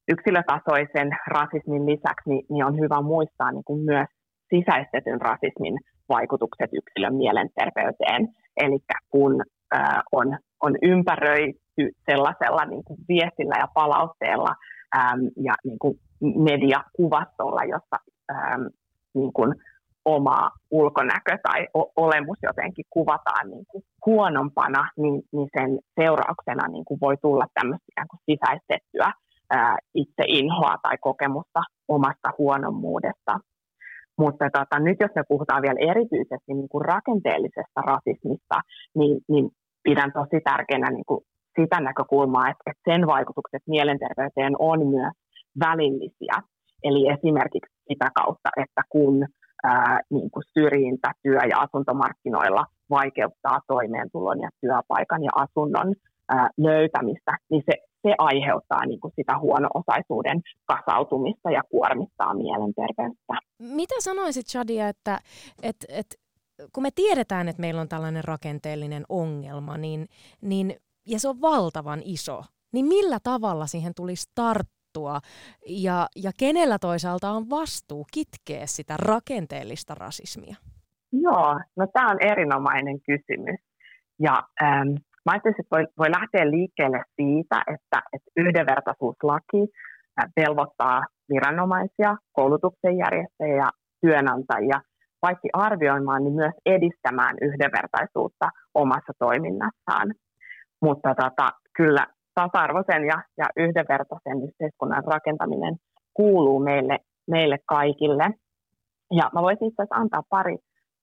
yksilötasoisen 0.08 1.10
rasismin 1.26 1.86
lisäksi, 1.86 2.30
niin, 2.30 2.46
niin 2.50 2.64
on 2.64 2.78
hyvä 2.78 3.00
muistaa 3.02 3.52
niin 3.52 3.64
kuin 3.64 3.80
myös 3.84 4.08
sisäistetyn 4.54 5.20
rasismin 5.20 5.76
vaikutukset 6.08 6.70
yksilön 6.72 7.14
mielenterveyteen. 7.14 8.28
Eli 8.56 8.78
kun 9.10 9.42
ää, 9.72 10.02
on, 10.12 10.38
on 10.62 10.72
ympäröity 10.82 11.90
sellaisella 12.10 12.64
niin 12.64 12.84
kuin 12.84 12.98
viestillä 13.08 13.54
ja 13.58 13.68
palautteella 13.75 14.54
ää, 14.94 15.14
ja 15.44 15.54
niin 15.64 15.78
kuin 15.78 15.94
mediakuvastolla, 16.20 17.64
jossa 17.64 17.96
ää, 18.28 18.58
niin 19.14 19.32
kuin 19.32 19.54
oma 20.06 20.50
ulkonäkö 20.70 21.38
tai 21.42 21.66
olemus 21.96 22.38
jotenkin 22.42 22.84
kuvataan 22.90 23.50
niin 23.50 23.64
kuin 23.68 23.84
huonompana, 24.06 24.90
niin, 24.96 25.22
niin 25.32 25.48
sen 25.58 25.78
seurauksena 26.00 26.68
niin 26.68 26.84
kuin 26.84 27.00
voi 27.00 27.16
tulla 27.22 27.46
tämmöistä 27.54 28.04
kuin 28.10 28.20
sisäistettyä 28.30 29.12
ää, 29.50 29.76
inhoa 30.26 30.75
tai 30.82 30.96
kokemusta 31.00 31.60
omasta 31.88 32.30
huonommuudesta. 32.38 33.38
Mutta 34.18 34.44
tota, 34.52 34.78
nyt 34.78 34.96
jos 35.00 35.10
me 35.14 35.22
puhutaan 35.28 35.62
vielä 35.62 35.92
erityisesti 35.92 36.54
niin 36.54 36.68
kuin 36.68 36.84
rakenteellisesta 36.84 37.80
rasismista, 37.80 38.56
niin, 38.94 39.20
niin 39.28 39.50
pidän 39.82 40.12
tosi 40.12 40.40
tärkeänä 40.44 40.90
niin 40.90 41.04
kuin 41.06 41.20
sitä 41.60 41.80
näkökulmaa, 41.80 42.48
että, 42.48 42.62
että 42.70 42.90
sen 42.90 43.06
vaikutukset 43.06 43.62
mielenterveyteen 43.66 44.54
on 44.58 44.86
myös 44.86 45.16
välillisiä. 45.60 46.36
Eli 46.82 47.08
esimerkiksi 47.14 47.75
sitä 47.88 48.08
kautta, 48.14 48.50
että 48.56 48.82
kun 48.88 49.26
ää, 49.64 50.00
niin 50.10 50.30
kuin 50.30 50.44
syrjintä 50.52 51.12
työ- 51.22 51.48
ja 51.50 51.58
asuntomarkkinoilla 51.58 52.66
vaikeuttaa 52.90 53.60
toimeentulon 53.66 54.40
ja 54.40 54.50
työpaikan 54.60 55.25
ja 55.25 55.30
asunnon 55.34 55.94
ää, 56.28 56.50
löytämistä, 56.56 57.38
niin 57.50 57.62
se, 57.70 57.76
se 58.02 58.14
aiheuttaa 58.18 58.86
niin 58.86 59.00
kuin 59.00 59.12
sitä 59.16 59.38
huono-osaisuuden 59.38 60.42
kasautumista 60.64 61.50
ja 61.50 61.62
kuormittaa 61.70 62.34
mielenterveyttä. 62.34 63.34
Mitä 63.58 63.94
sanoisit, 63.98 64.46
Shadia, 64.48 64.88
että, 64.88 65.18
että, 65.62 65.86
että 65.88 66.16
kun 66.72 66.82
me 66.82 66.90
tiedetään, 66.94 67.48
että 67.48 67.60
meillä 67.60 67.80
on 67.80 67.88
tällainen 67.88 68.25
rakenteellinen 68.25 69.04
ongelma, 69.08 69.78
niin, 69.78 70.06
niin, 70.40 70.75
ja 71.06 71.20
se 71.20 71.28
on 71.28 71.40
valtavan 71.40 72.02
iso, 72.04 72.42
niin 72.72 72.86
millä 72.86 73.18
tavalla 73.22 73.66
siihen 73.66 73.92
tulisi 73.94 74.30
tarttua 74.34 74.75
ja, 75.66 76.06
ja 76.16 76.30
kenellä 76.38 76.78
toisaalta 76.78 77.30
on 77.30 77.50
vastuu 77.50 78.06
kitkeä 78.12 78.66
sitä 78.66 78.94
rakenteellista 78.96 79.94
rasismia? 79.94 80.56
Joo, 81.12 81.60
no 81.76 81.86
tämä 81.92 82.10
on 82.10 82.18
erinomainen 82.20 82.98
kysymys. 83.00 83.60
Ja 84.20 84.42
ähm, 84.62 84.88
mä 85.24 85.32
ajattelin, 85.32 85.56
että 85.60 85.76
voi, 85.76 85.86
voi 85.98 86.10
lähteä 86.10 86.50
liikkeelle 86.50 87.02
siitä, 87.16 87.62
että, 87.74 88.02
että 88.12 88.30
yhdenvertaisuuslaki 88.36 89.60
velvoittaa 90.36 91.00
viranomaisia, 91.28 92.16
koulutuksen 92.32 92.96
järjestäjiä 92.98 93.56
ja 93.56 93.70
työnantajia 94.00 94.80
paitsi 95.20 95.48
arvioimaan, 95.52 96.24
niin 96.24 96.34
myös 96.34 96.54
edistämään 96.66 97.36
yhdenvertaisuutta 97.40 98.48
omassa 98.74 99.12
toiminnassaan. 99.18 100.14
Mutta 100.82 101.14
tota, 101.14 101.50
kyllä 101.76 102.06
tasa-arvoisen 102.40 103.05
ja, 103.12 103.19
ja 103.40 103.47
yhdenvertaisen 103.57 104.38
yhteiskunnan 104.49 105.05
rakentaminen 105.14 105.75
kuuluu 106.14 106.59
meille, 106.59 106.99
meille 107.31 107.59
kaikille. 107.66 108.26
Ja 109.19 109.31
mä 109.35 109.43
voisin 109.43 109.69
itse 109.69 109.83
asiassa 109.83 110.00
antaa 110.02 110.23
pari 110.28 110.57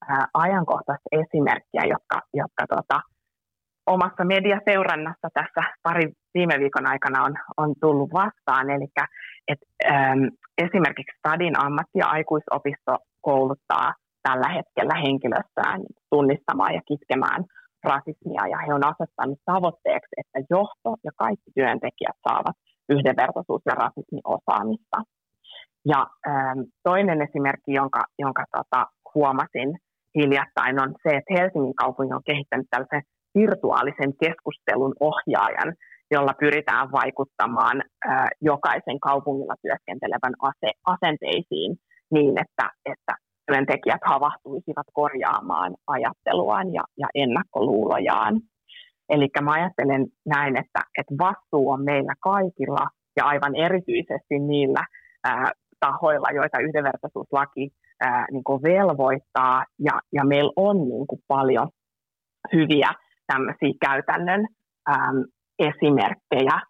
ää, 0.09 0.27
ajankohtaista 0.33 1.09
esimerkkiä, 1.11 1.83
jotka, 1.93 2.17
jotka 2.33 2.63
tota, 2.75 2.97
omassa 3.87 4.23
mediaseurannassa 4.25 5.27
tässä 5.33 5.63
pari 5.83 6.05
viime 6.33 6.55
viikon 6.59 6.87
aikana 6.87 7.23
on, 7.23 7.33
on 7.57 7.73
tullut 7.81 8.13
vastaan. 8.13 8.69
Eli 8.69 8.87
esimerkiksi 10.57 11.17
Stadin 11.17 11.59
ammatti- 11.65 11.99
ja 12.03 12.07
aikuisopisto 12.07 12.97
kouluttaa 13.21 13.93
tällä 14.23 14.49
hetkellä 14.49 14.95
henkilöstöään 15.05 15.81
tunnistamaan 16.09 16.73
ja 16.73 16.81
kitkemään 16.87 17.43
rasismia, 17.83 18.47
ja 18.53 18.57
he 18.67 18.73
on 18.73 18.85
asettanut 18.85 19.39
tavoitteeksi, 19.45 20.13
että 20.17 20.39
johto 20.49 20.89
ja 21.03 21.11
kaikki 21.15 21.51
työntekijät 21.55 22.17
saavat 22.27 22.55
yhdenvertaisuus- 22.89 23.65
ja 23.65 23.75
rasismiosaamista. 23.83 24.97
Ja 25.85 26.07
ähm, 26.27 26.59
toinen 26.83 27.21
esimerkki, 27.21 27.73
jonka, 27.73 28.01
jonka 28.19 28.43
tota, 28.57 28.87
huomasin 29.15 29.69
hiljattain, 30.15 30.81
on 30.81 30.95
se, 31.03 31.09
että 31.17 31.33
Helsingin 31.37 31.75
kaupunki 31.75 32.13
on 32.13 32.29
kehittänyt 32.31 32.67
tällaisen 32.69 33.03
virtuaalisen 33.35 34.11
keskustelun 34.23 34.93
ohjaajan, 34.99 35.73
jolla 36.11 36.33
pyritään 36.39 36.91
vaikuttamaan 36.91 37.77
äh, 37.81 38.27
jokaisen 38.41 38.99
kaupungilla 38.99 39.55
työskentelevän 39.61 40.35
ase, 40.41 40.71
asenteisiin 40.85 41.71
niin, 42.11 42.33
että, 42.43 42.65
että 42.85 43.13
työntekijät 43.47 44.01
havahtuisivat 44.05 44.87
korjaamaan 44.93 45.75
ajatteluaan 45.87 46.73
ja, 46.73 46.83
ja 46.97 47.07
ennakkoluulojaan. 47.15 48.41
Eli 49.09 49.27
mä 49.41 49.51
ajattelen 49.51 50.07
näin, 50.25 50.57
että, 50.57 50.79
että 50.97 51.15
vastuu 51.19 51.69
on 51.69 51.83
meillä 51.83 52.13
kaikilla 52.19 52.87
ja 53.17 53.25
aivan 53.25 53.55
erityisesti 53.55 54.39
niillä 54.39 54.85
ää, 55.23 55.51
tahoilla, 55.79 56.27
joita 56.35 56.59
yhdenvertaisuuslaki 56.59 57.69
ää, 58.01 58.25
niin 58.31 58.43
kuin 58.43 58.63
velvoittaa. 58.63 59.65
Ja, 59.79 59.99
ja 60.13 60.25
meillä 60.25 60.51
on 60.55 60.77
niin 60.77 61.07
kuin 61.07 61.21
paljon 61.27 61.67
hyviä 62.53 62.93
tämmöisiä 63.27 63.73
käytännön 63.81 64.47
ää, 64.87 65.11
esimerkkejä, 65.59 66.61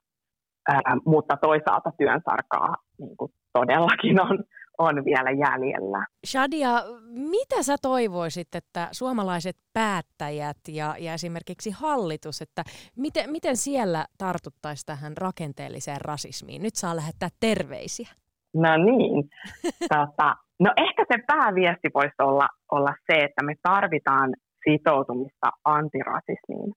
ää, 0.69 0.81
mutta 1.05 1.37
toisaalta 1.41 1.91
työnsarkaa 1.97 2.75
niin 2.99 3.15
todellakin 3.53 4.21
on, 4.21 4.43
on 4.77 5.05
vielä 5.05 5.31
jäljellä. 5.31 6.05
Shadia, 6.27 6.69
mitä 7.09 7.63
sä 7.63 7.75
toivoisit, 7.81 8.55
että 8.55 8.87
suomalaiset 8.91 9.55
päättäjät 9.73 10.57
ja, 10.67 10.95
ja 10.99 11.13
esimerkiksi 11.13 11.71
hallitus, 11.71 12.41
että 12.41 12.63
miten, 12.97 13.31
miten 13.31 13.57
siellä 13.57 14.05
tartuttaisiin 14.17 14.85
tähän 14.85 15.17
rakenteelliseen 15.17 16.01
rasismiin? 16.01 16.61
Nyt 16.61 16.75
saa 16.75 16.95
lähettää 16.95 17.29
terveisiä. 17.39 18.09
No 18.53 18.77
niin. 18.77 19.29
tota, 19.95 20.35
no 20.59 20.73
ehkä 20.77 21.05
se 21.11 21.23
pääviesti 21.27 21.89
voisi 21.93 22.15
olla, 22.21 22.47
olla 22.71 22.93
se, 23.11 23.19
että 23.19 23.43
me 23.45 23.55
tarvitaan 23.63 24.33
sitoutumista 24.63 25.49
antirasismiin. 25.65 26.73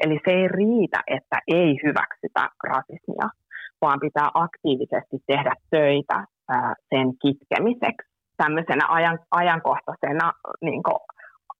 Eli 0.00 0.20
se 0.24 0.30
ei 0.30 0.48
riitä, 0.48 1.00
että 1.06 1.38
ei 1.46 1.76
hyväksytä 1.84 2.48
rasismia, 2.64 3.28
vaan 3.80 4.00
pitää 4.00 4.30
aktiivisesti 4.34 5.16
tehdä 5.26 5.52
töitä 5.70 6.24
sen 6.88 7.06
kitkemiseksi 7.22 8.10
tämmöisenä 8.36 8.84
ajan, 8.88 9.18
ajankohtaisena 9.30 10.32
niin 10.60 10.82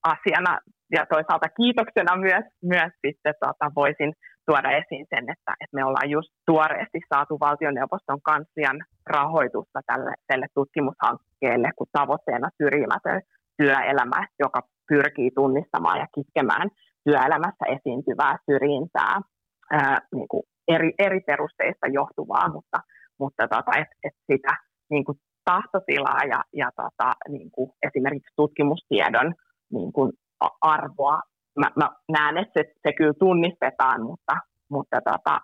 asiana. 0.02 0.58
Ja 0.96 1.06
toisaalta 1.06 1.48
kiitoksena 1.48 2.16
myös, 2.16 2.44
myös 2.62 2.92
sitten 3.06 3.34
tota, 3.40 3.70
voisin 3.76 4.12
tuoda 4.46 4.70
esiin 4.70 5.06
sen, 5.14 5.24
että, 5.34 5.52
että 5.60 5.76
me 5.76 5.84
ollaan 5.84 6.10
just 6.10 6.30
tuoreesti 6.46 7.00
saatu 7.14 7.34
valtioneuvoston 7.40 8.22
kanslian 8.22 8.78
rahoitusta 9.06 9.80
tälle, 9.86 10.14
tälle 10.26 10.46
tutkimushankkeelle, 10.54 11.70
kun 11.76 11.86
tavoitteena 11.92 12.48
syrjimätön 12.58 13.20
työelämä, 13.58 14.20
joka 14.38 14.60
pyrkii 14.88 15.30
tunnistamaan 15.30 15.98
ja 15.98 16.06
kitkemään 16.14 16.68
työelämässä 17.04 17.64
esiintyvää 17.76 18.38
syrjintää 18.46 19.20
ää, 19.72 19.98
niin 20.14 20.28
kuin 20.28 20.42
eri, 20.68 20.92
eri 20.98 21.20
perusteista 21.20 21.86
johtuvaa, 21.86 22.48
mutta, 22.52 22.78
mutta 23.18 23.48
tota, 23.48 23.72
et, 23.80 23.88
et 24.04 24.16
sitä 24.32 24.52
niin 24.90 25.04
kuin 25.04 25.18
tahtotilaa 25.44 26.24
ja, 26.30 26.44
ja 26.52 26.70
tota, 26.76 27.12
niin 27.28 27.50
kuin 27.50 27.70
esimerkiksi 27.88 28.32
tutkimustiedon 28.36 29.34
niin 29.72 29.92
kuin 29.92 30.12
arvoa. 30.60 31.20
Mä, 31.58 31.70
mä 31.76 31.90
näen, 32.12 32.38
että 32.38 32.52
se, 32.60 32.72
se 32.82 32.92
kyllä 32.92 33.14
tunnistetaan, 33.18 34.02
mutta, 34.02 34.36
mutta 34.70 35.00
tota, 35.04 35.40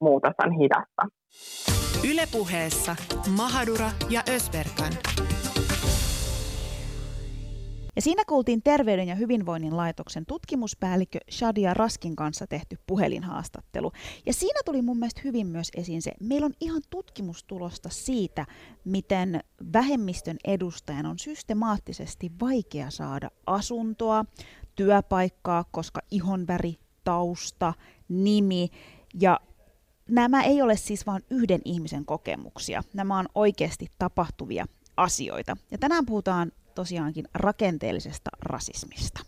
muutos 0.00 0.34
on 0.44 0.52
hidasta. 0.52 1.02
Ylepuheessa 2.12 2.96
Mahadura 3.36 3.90
ja 4.10 4.20
Ösberkan. 4.28 4.92
Ja 8.00 8.04
siinä 8.04 8.22
kuultiin 8.28 8.62
Terveyden 8.62 9.08
ja 9.08 9.14
hyvinvoinnin 9.14 9.76
laitoksen 9.76 10.26
tutkimuspäällikkö 10.26 11.18
Shadia 11.30 11.74
Raskin 11.74 12.16
kanssa 12.16 12.46
tehty 12.46 12.78
puhelinhaastattelu. 12.86 13.92
Ja 14.26 14.32
siinä 14.32 14.60
tuli 14.64 14.82
mun 14.82 14.98
mielestä 14.98 15.20
hyvin 15.24 15.46
myös 15.46 15.68
esiin 15.76 16.02
se, 16.02 16.12
meillä 16.20 16.44
on 16.44 16.52
ihan 16.60 16.82
tutkimustulosta 16.90 17.88
siitä, 17.88 18.46
miten 18.84 19.40
vähemmistön 19.72 20.36
edustajan 20.44 21.06
on 21.06 21.18
systemaattisesti 21.18 22.32
vaikea 22.40 22.90
saada 22.90 23.30
asuntoa, 23.46 24.24
työpaikkaa, 24.76 25.64
koska 25.70 26.00
ihonväri, 26.10 26.78
tausta, 27.04 27.74
nimi 28.08 28.68
ja 29.20 29.40
nämä 30.08 30.42
ei 30.42 30.62
ole 30.62 30.76
siis 30.76 31.06
vain 31.06 31.22
yhden 31.30 31.60
ihmisen 31.64 32.04
kokemuksia. 32.04 32.82
Nämä 32.94 33.18
on 33.18 33.28
oikeasti 33.34 33.86
tapahtuvia 33.98 34.66
asioita. 34.96 35.56
Ja 35.70 35.78
tänään 35.78 36.06
puhutaan 36.06 36.52
tosiaankin 36.80 37.24
rakenteellisesta 37.34 38.30
rasismista. 38.42 39.20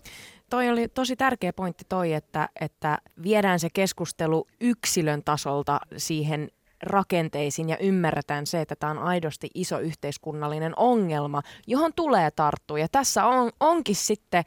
Toi 0.50 0.70
oli 0.70 0.88
tosi 0.88 1.16
tärkeä 1.16 1.52
pointti 1.52 1.84
toi, 1.88 2.12
että, 2.12 2.48
että 2.60 2.98
viedään 3.22 3.60
se 3.60 3.68
keskustelu 3.74 4.46
yksilön 4.60 5.22
tasolta 5.24 5.80
siihen 5.96 6.50
rakenteisiin 6.82 7.68
ja 7.68 7.76
ymmärretään 7.78 8.46
se, 8.46 8.60
että 8.60 8.76
tämä 8.76 8.90
on 8.90 8.98
aidosti 8.98 9.50
iso 9.54 9.78
yhteiskunnallinen 9.78 10.72
ongelma, 10.76 11.42
johon 11.66 11.92
tulee 11.96 12.30
tarttua. 12.30 12.78
Ja 12.78 12.88
tässä 12.92 13.26
on, 13.26 13.50
onkin 13.60 13.96
sitten 13.96 14.44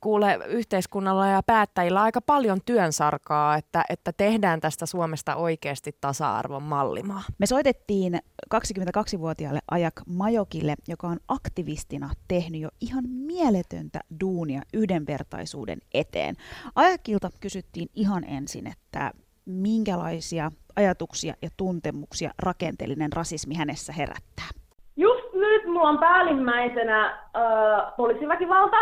kuule 0.00 0.38
yhteiskunnalla 0.46 1.26
ja 1.26 1.42
päättäjillä 1.42 2.02
aika 2.02 2.20
paljon 2.20 2.58
työnsarkaa, 2.64 3.56
että, 3.56 3.84
että 3.88 4.12
tehdään 4.12 4.60
tästä 4.60 4.86
Suomesta 4.86 5.36
oikeasti 5.36 5.96
tasa-arvon 6.00 6.62
mallimaa. 6.62 7.22
Me 7.38 7.46
soitettiin 7.46 8.18
22-vuotiaalle 8.54 9.60
Ajak 9.70 9.94
Majokille, 10.06 10.74
joka 10.88 11.06
on 11.06 11.18
aktivistina 11.28 12.10
tehnyt 12.28 12.60
jo 12.60 12.68
ihan 12.80 13.04
mieletöntä 13.08 14.00
duunia 14.20 14.62
yhdenvertaisuuden 14.74 15.78
eteen. 15.94 16.36
Ajakilta 16.74 17.30
kysyttiin 17.40 17.88
ihan 17.94 18.24
ensin, 18.24 18.66
että 18.66 19.12
minkälaisia 19.44 20.52
ajatuksia 20.76 21.34
ja 21.42 21.48
tuntemuksia 21.56 22.30
rakenteellinen 22.38 23.12
rasismi 23.12 23.54
hänessä 23.54 23.92
herättää. 23.92 24.48
Just 24.96 25.32
nyt 25.34 25.66
mulla 25.66 25.88
on 25.88 25.98
päällimmäisenä 25.98 27.06
äh, 27.06 27.96
poliisiväkivalta. 27.96 28.76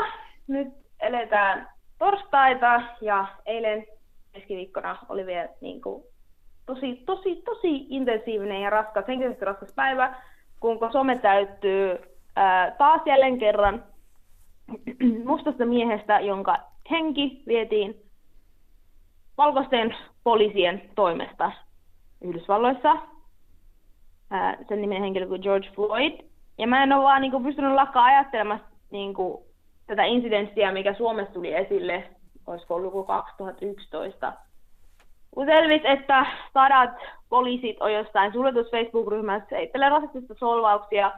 Nyt 0.48 0.85
eletään 1.00 1.68
torstaita 1.98 2.82
ja 3.00 3.26
eilen 3.46 3.86
keskiviikkona 4.32 4.96
oli 5.08 5.26
vielä 5.26 5.48
niin 5.60 5.82
kuin, 5.82 6.04
tosi, 6.66 7.02
tosi, 7.06 7.42
tosi 7.44 7.86
intensiivinen 7.88 8.60
ja 8.60 8.70
raskas, 8.70 9.04
henkisesti 9.08 9.44
raskas 9.44 9.72
päivä, 9.74 10.14
kun 10.60 10.78
some 10.92 11.18
täyttyy 11.18 11.98
ää, 12.36 12.70
taas 12.70 13.00
jälleen 13.06 13.38
kerran 13.38 13.84
mustasta 15.24 15.66
miehestä, 15.66 16.20
jonka 16.20 16.56
henki 16.90 17.42
vietiin 17.46 18.02
valkoisten 19.38 19.96
poliisien 20.24 20.82
toimesta 20.94 21.52
Yhdysvalloissa. 22.20 22.96
Ää, 24.30 24.56
sen 24.68 24.80
nimen 24.80 25.02
henkilö 25.02 25.26
kuin 25.26 25.42
George 25.42 25.68
Floyd. 25.74 26.20
Ja 26.58 26.66
mä 26.66 26.82
en 26.82 26.92
ole 26.92 27.04
vaan 27.04 27.22
niin 27.22 27.30
kuin, 27.30 27.44
pystynyt 27.44 27.74
lakkaa 27.74 28.04
ajattelemaan 28.04 28.60
niin 28.90 29.14
kuin, 29.14 29.44
tätä 29.86 30.04
incidenttiä, 30.04 30.72
mikä 30.72 30.94
Suomessa 30.94 31.32
tuli 31.32 31.54
esille, 31.54 32.04
olisiko 32.46 32.74
ollut 32.74 33.06
2011, 33.06 34.32
kun 35.30 35.46
selvisi, 35.46 35.88
että 35.88 36.26
sadat 36.54 36.90
poliisit 37.28 37.76
on 37.80 37.92
jostain 37.92 38.32
suljetussa 38.32 38.76
Facebook-ryhmässä 38.76 39.56
heittelee 39.56 39.88
rasistista 39.88 40.34
solvauksia, 40.34 41.12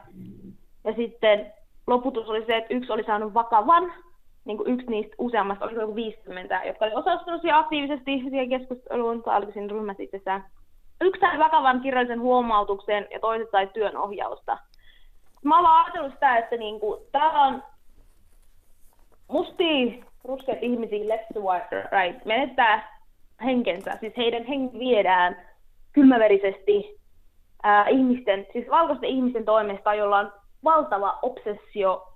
ja 0.83 0.93
sitten 0.93 1.53
loputus 1.87 2.29
oli 2.29 2.45
se, 2.45 2.57
että 2.57 2.73
yksi 2.73 2.91
oli 2.91 3.03
saanut 3.03 3.33
vakavan, 3.33 3.93
niin 4.45 4.57
kuin 4.57 4.73
yksi 4.73 4.87
niistä 4.87 5.15
useammasta, 5.17 5.65
oli 5.65 5.75
joku 5.75 5.95
50, 5.95 6.61
jotka 6.65 6.85
oli 6.85 6.95
osallistunut 6.95 7.41
siihen 7.41 7.57
aktiivisesti 7.57 8.19
siihen 8.29 8.49
keskusteluun, 8.49 9.23
tai 9.23 9.37
oliko 9.37 9.51
siinä 9.51 9.67
ryhmässä 9.67 10.03
itsessään. 10.03 10.45
Yksi 11.01 11.19
sai 11.19 11.39
vakavan 11.39 11.81
kirjallisen 11.81 12.21
huomautuksen 12.21 13.07
ja 13.11 13.19
toiset 13.19 13.51
sai 13.51 13.67
työnohjausta. 13.67 14.57
Mä 15.43 15.57
oon 15.57 15.65
ajatellut 15.65 16.13
sitä, 16.13 16.37
että 16.37 16.57
niin 16.57 16.79
kuin, 16.79 17.01
täällä 17.11 17.41
on 17.41 17.63
mustia 19.29 20.05
ruskeat 20.23 20.63
ihmisiä 20.63 21.07
left 21.07 21.25
to 21.33 21.39
right 21.91 22.25
menettää 22.25 22.99
henkensä, 23.45 23.97
siis 23.99 24.17
heidän 24.17 24.43
henki 24.45 24.79
viedään 24.79 25.37
kylmäverisesti 25.93 26.99
ää, 27.63 27.87
ihmisten, 27.87 28.47
siis 28.53 28.69
valkoisten 28.69 29.09
ihmisten 29.09 29.45
toimesta, 29.45 29.93
jolla 29.93 30.17
on 30.17 30.31
valtava 30.63 31.19
obsessio 31.21 32.13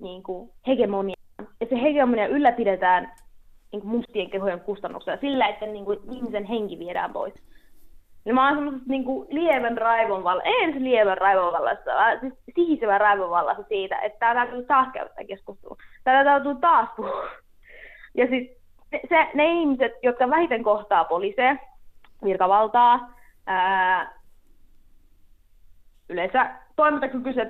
niin 0.00 0.22
kuin 0.22 0.50
hegemonia. 0.66 1.16
Ja 1.60 1.66
se 1.70 1.82
hegemonia 1.82 2.26
ylläpidetään 2.26 3.12
niin 3.72 3.82
kuin 3.82 3.90
mustien 3.90 4.30
kehojen 4.30 4.60
kustannuksella 4.60 5.20
sillä, 5.20 5.48
että 5.48 5.66
niin 5.66 5.84
kuin, 5.84 5.98
ihmisen 6.12 6.44
henki 6.44 6.78
viedään 6.78 7.12
pois. 7.12 7.34
Ja 8.24 8.34
mä 8.34 8.46
oon 8.48 8.56
semmoisessa 8.56 8.88
niin 8.88 9.04
kuin 9.04 9.28
lievän 9.30 9.78
raivon 9.78 10.24
vallassa, 10.24 10.48
ei 10.48 10.64
edes 10.64 10.82
lievän 10.82 11.18
raivon 11.18 11.52
vallassa, 11.52 11.94
vaan 11.94 12.20
siis 12.20 12.34
sihisevän 12.54 13.00
raivon 13.00 13.30
vallassa 13.30 13.64
siitä, 13.68 13.98
että 13.98 14.18
tää 14.18 14.34
täytyy 14.34 14.62
taas 14.62 14.88
käyttää 14.92 15.24
keskustelua. 15.24 15.76
Täällä 16.04 16.30
täytyy 16.30 16.54
taas 16.60 16.88
puhua. 16.96 17.28
Ja 18.14 18.26
siis 18.26 18.50
se, 19.08 19.28
ne 19.34 19.52
ihmiset, 19.52 19.92
jotka 20.02 20.30
vähiten 20.30 20.62
kohtaa 20.62 21.04
poliiseja, 21.04 21.56
virkavaltaa, 22.24 23.12
ää, 23.46 24.12
yleensä 26.08 26.50
toimintakykyiset, 26.76 27.48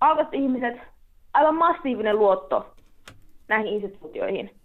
alkaiset 0.00 0.34
ihmiset, 0.34 0.80
aivan 1.32 1.54
massiivinen 1.54 2.18
luotto 2.18 2.74
näihin 3.48 3.72
instituutioihin 3.72 4.63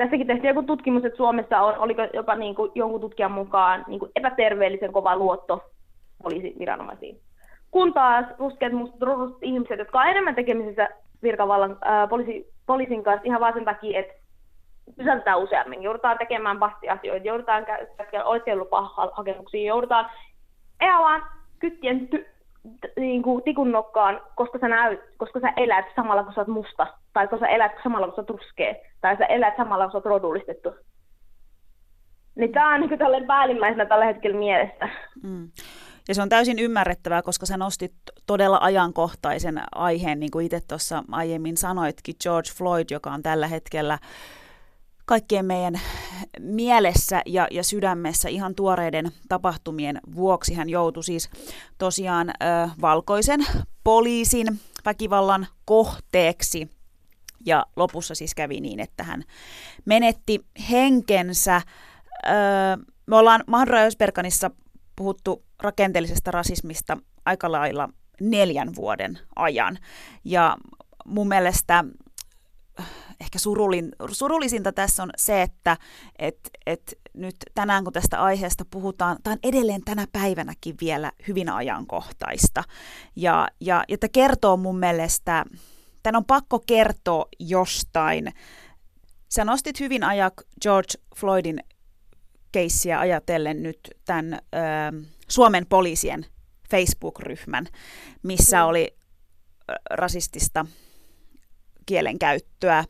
tässäkin 0.00 0.26
tehtiin 0.26 0.48
joku 0.48 0.62
tutkimus, 0.62 1.04
että 1.04 1.16
Suomessa 1.16 1.60
on, 1.60 1.78
oliko 1.78 2.02
jopa 2.12 2.34
niin 2.34 2.54
kuin 2.54 2.72
jonkun 2.74 3.00
tutkijan 3.00 3.32
mukaan 3.32 3.84
niin 3.88 4.00
kuin 4.00 4.12
epäterveellisen 4.16 4.92
kova 4.92 5.16
luotto 5.16 5.64
poliisiviranomaisiin. 6.22 7.20
Kun 7.70 7.92
taas 7.92 8.26
ruskeat 8.38 8.72
mustat 8.72 8.98
ihmiset, 9.42 9.78
jotka 9.78 9.98
on 10.00 10.06
enemmän 10.06 10.34
tekemisissä 10.34 10.88
virkavallan 11.22 11.78
ää, 11.80 12.06
poliisi, 12.06 12.52
poliisin 12.66 13.02
kanssa 13.02 13.22
ihan 13.24 13.40
vaan 13.40 13.54
sen 13.54 13.64
takia, 13.64 14.00
että 14.00 14.14
pysäytetään 14.96 15.42
useammin, 15.42 15.82
joudutaan 15.82 16.18
tekemään 16.18 16.58
pastiasioita, 16.58 17.26
joudutaan 17.26 17.64
käymään 17.64 18.24
oleskelulupahakemuksia, 18.24 19.68
joudutaan 19.68 20.10
ihan 20.82 21.02
vaan 21.02 21.22
kyttien 21.58 22.08
ty- 22.14 22.26
niin 22.96 23.22
kuin 23.22 23.42
tikun 23.44 23.72
nokkaan, 23.72 24.20
koska 24.36 24.58
sä, 24.58 24.68
näyt, 24.68 25.00
koska 25.16 25.40
sä 25.40 25.52
elät 25.56 25.86
samalla 25.96 26.24
kun 26.24 26.34
sä 26.34 26.40
oot 26.40 26.48
musta, 26.48 26.86
tai 27.12 27.28
koska 27.28 27.46
sä 27.46 27.52
elät 27.52 27.72
samalla 27.82 28.06
kun 28.06 28.16
sä 28.16 28.20
oot 28.20 28.30
ruskea, 28.30 28.74
tai 29.00 29.16
sä 29.16 29.26
elät 29.26 29.56
samalla 29.56 29.84
kun 29.84 29.92
sä 29.92 29.98
oot 29.98 30.04
rodullistettu. 30.04 30.74
Niin 32.34 32.52
tää 32.52 32.68
on 32.68 32.80
niin 32.80 32.98
tälle 32.98 33.26
päällimmäisenä 33.26 33.86
tällä 33.86 34.04
hetkellä 34.04 34.38
mielestä. 34.38 34.88
Mm. 35.22 35.50
Ja 36.08 36.14
se 36.14 36.22
on 36.22 36.28
täysin 36.28 36.58
ymmärrettävää, 36.58 37.22
koska 37.22 37.46
sä 37.46 37.56
nostit 37.56 37.92
todella 38.26 38.58
ajankohtaisen 38.60 39.62
aiheen, 39.74 40.20
niin 40.20 40.30
kuin 40.30 40.46
itse 40.46 40.60
tuossa 40.68 41.04
aiemmin 41.12 41.56
sanoitkin, 41.56 42.14
George 42.22 42.50
Floyd, 42.58 42.86
joka 42.90 43.10
on 43.10 43.22
tällä 43.22 43.46
hetkellä 43.46 43.98
kaikkien 45.10 45.46
meidän 45.46 45.80
mielessä 46.40 47.22
ja, 47.26 47.48
ja 47.50 47.64
sydämessä 47.64 48.28
ihan 48.28 48.54
tuoreiden 48.54 49.12
tapahtumien 49.28 50.00
vuoksi. 50.14 50.54
Hän 50.54 50.68
joutui 50.70 51.04
siis 51.04 51.30
tosiaan 51.78 52.30
ö, 52.30 52.32
valkoisen 52.80 53.46
poliisin 53.84 54.46
väkivallan 54.84 55.46
kohteeksi. 55.64 56.70
Ja 57.46 57.66
lopussa 57.76 58.14
siis 58.14 58.34
kävi 58.34 58.60
niin, 58.60 58.80
että 58.80 59.04
hän 59.04 59.24
menetti 59.84 60.46
henkensä. 60.70 61.62
Ö, 62.26 62.30
me 63.06 63.16
ollaan 63.16 63.44
Mahdra 63.46 63.78
Ösberkanissa 63.78 64.50
puhuttu 64.96 65.44
rakenteellisesta 65.62 66.30
rasismista 66.30 66.96
aika 67.24 67.52
lailla 67.52 67.88
neljän 68.20 68.74
vuoden 68.74 69.18
ajan. 69.36 69.78
Ja 70.24 70.56
mun 71.04 71.28
mielestä 71.28 71.84
ehkä 73.20 73.38
surullin, 73.38 73.92
surullisinta 74.12 74.72
tässä 74.72 75.02
on 75.02 75.10
se, 75.16 75.42
että 75.42 75.76
et, 76.18 76.38
et 76.66 76.98
nyt 77.14 77.36
tänään 77.54 77.84
kun 77.84 77.92
tästä 77.92 78.22
aiheesta 78.22 78.64
puhutaan, 78.70 79.16
tämä 79.22 79.32
on 79.32 79.38
edelleen 79.42 79.82
tänä 79.84 80.06
päivänäkin 80.12 80.76
vielä 80.80 81.12
hyvin 81.28 81.48
ajankohtaista. 81.48 82.64
Ja, 83.16 83.48
ja, 83.60 83.84
ja 83.88 83.98
tämä 83.98 84.08
kertoo 84.12 84.56
mun 84.56 84.78
mielestä, 84.78 85.44
tämän 86.02 86.16
on 86.16 86.24
pakko 86.24 86.58
kertoa 86.66 87.26
jostain. 87.38 88.32
Sä 89.28 89.44
nostit 89.44 89.80
hyvin 89.80 90.04
ajak 90.04 90.34
George 90.62 90.94
Floydin 91.16 91.60
keissiä 92.52 93.00
ajatellen 93.00 93.62
nyt 93.62 93.80
tämän 94.04 94.34
ö, 94.34 94.38
Suomen 95.28 95.66
poliisien 95.66 96.26
Facebook-ryhmän, 96.70 97.66
missä 98.22 98.64
oli 98.64 98.96
rasistista 99.90 100.66
kielenkäyttöä. 101.90 102.84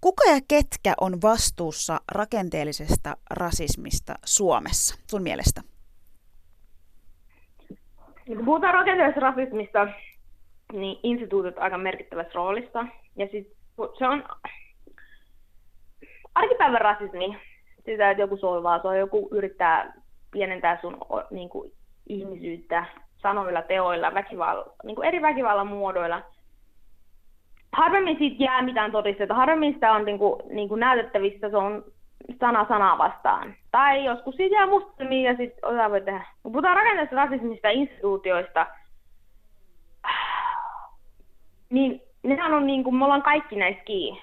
Kuka 0.00 0.24
ja 0.24 0.40
ketkä 0.48 0.94
on 1.00 1.12
vastuussa 1.22 2.00
rakenteellisesta 2.12 3.16
rasismista 3.30 4.14
Suomessa 4.24 4.94
sun 5.10 5.22
mielestä? 5.22 5.60
Niin 8.26 8.36
kun 8.36 8.44
puhutaan 8.44 8.74
rakenteellisesta 8.74 9.30
rasismista, 9.30 9.88
niin 10.72 11.00
instituutit 11.02 11.58
aika 11.58 11.78
merkittävässä 11.78 12.32
roolissa. 12.34 12.86
Ja 13.16 13.26
sit, 13.32 13.56
se 13.98 14.08
on 14.08 14.24
arkipäivän 16.34 16.80
rasismi, 16.80 17.36
sitä, 17.84 18.10
että 18.10 18.22
joku 18.22 18.36
solvaa 18.36 18.80
on 18.84 18.98
joku 18.98 19.28
yrittää 19.32 19.94
pienentää 20.30 20.80
sun 20.80 20.98
niin 21.30 21.48
kuin, 21.48 21.72
ihmisyyttä 22.08 22.86
sanoilla, 23.22 23.62
teoilla, 23.62 24.14
väkival, 24.14 24.64
niin 24.84 24.96
kuin 24.96 25.08
eri 25.08 25.22
väkivallan 25.22 25.66
muodoilla. 25.66 26.22
Harvemmin 27.72 28.18
siitä 28.18 28.44
jää 28.44 28.62
mitään 28.62 28.92
todisteita, 28.92 29.34
harvemmin 29.34 29.74
sitä 29.74 29.92
on 29.92 30.04
niin 30.04 30.18
kuin, 30.18 30.42
niin 30.50 30.68
kuin 30.68 30.80
näytettävissä, 30.80 31.50
se 31.50 31.56
on 31.56 31.84
sana 32.40 32.66
sanaa 32.68 32.98
vastaan. 32.98 33.54
Tai 33.70 34.04
joskus 34.04 34.36
siitä 34.36 34.54
jää 34.54 34.66
mustelmiin 34.66 35.24
ja 35.24 35.36
sitten 35.36 35.70
osa 35.70 35.90
voi 35.90 36.00
tehdä. 36.00 36.26
Kun 36.42 36.52
puhutaan 36.52 36.76
rakenteesta 36.76 37.16
rasismista 37.16 37.68
instituutioista, 37.68 38.66
niin 41.70 42.00
nehän 42.22 42.54
on 42.54 42.66
niin 42.66 42.84
kuin, 42.84 42.96
me 42.96 43.04
ollaan 43.04 43.22
kaikki 43.22 43.56
näissä 43.56 43.82
kiinni. 43.84 44.22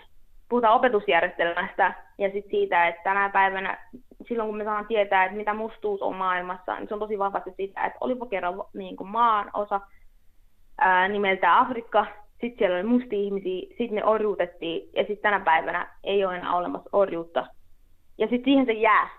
Puhutaan 0.49 0.73
opetusjärjestelmästä 0.73 1.93
ja 2.17 2.31
sitten 2.31 2.51
siitä, 2.51 2.87
että 2.87 3.01
tänä 3.03 3.29
päivänä, 3.29 3.77
silloin 4.27 4.49
kun 4.49 4.57
me 4.57 4.63
saadaan 4.63 4.87
tietää, 4.87 5.25
että 5.25 5.37
mitä 5.37 5.53
mustuus 5.53 6.01
on 6.01 6.15
maailmassa, 6.15 6.75
niin 6.75 6.87
se 6.87 6.93
on 6.93 6.99
tosi 6.99 7.19
vahvasti 7.19 7.53
sitä, 7.57 7.85
että 7.85 7.97
olipa 8.01 8.25
kerran 8.25 8.63
niin 8.73 8.95
maan 9.03 9.49
osa 9.53 9.81
ää, 10.81 11.07
nimeltä 11.07 11.57
Afrikka, 11.57 12.05
sitten 12.41 12.57
siellä 12.57 12.75
oli 12.75 12.83
musti 12.83 13.23
ihmisiä, 13.23 13.67
sitten 13.67 13.95
ne 13.95 14.05
orjuutettiin, 14.05 14.89
ja 14.93 15.01
sitten 15.01 15.21
tänä 15.21 15.39
päivänä 15.39 15.95
ei 16.03 16.25
ole 16.25 16.37
enää 16.37 16.55
olemassa 16.55 16.89
orjuutta. 16.91 17.47
Ja 18.17 18.27
sitten 18.27 18.43
siihen 18.43 18.65
se 18.65 18.73
jää, 18.73 19.09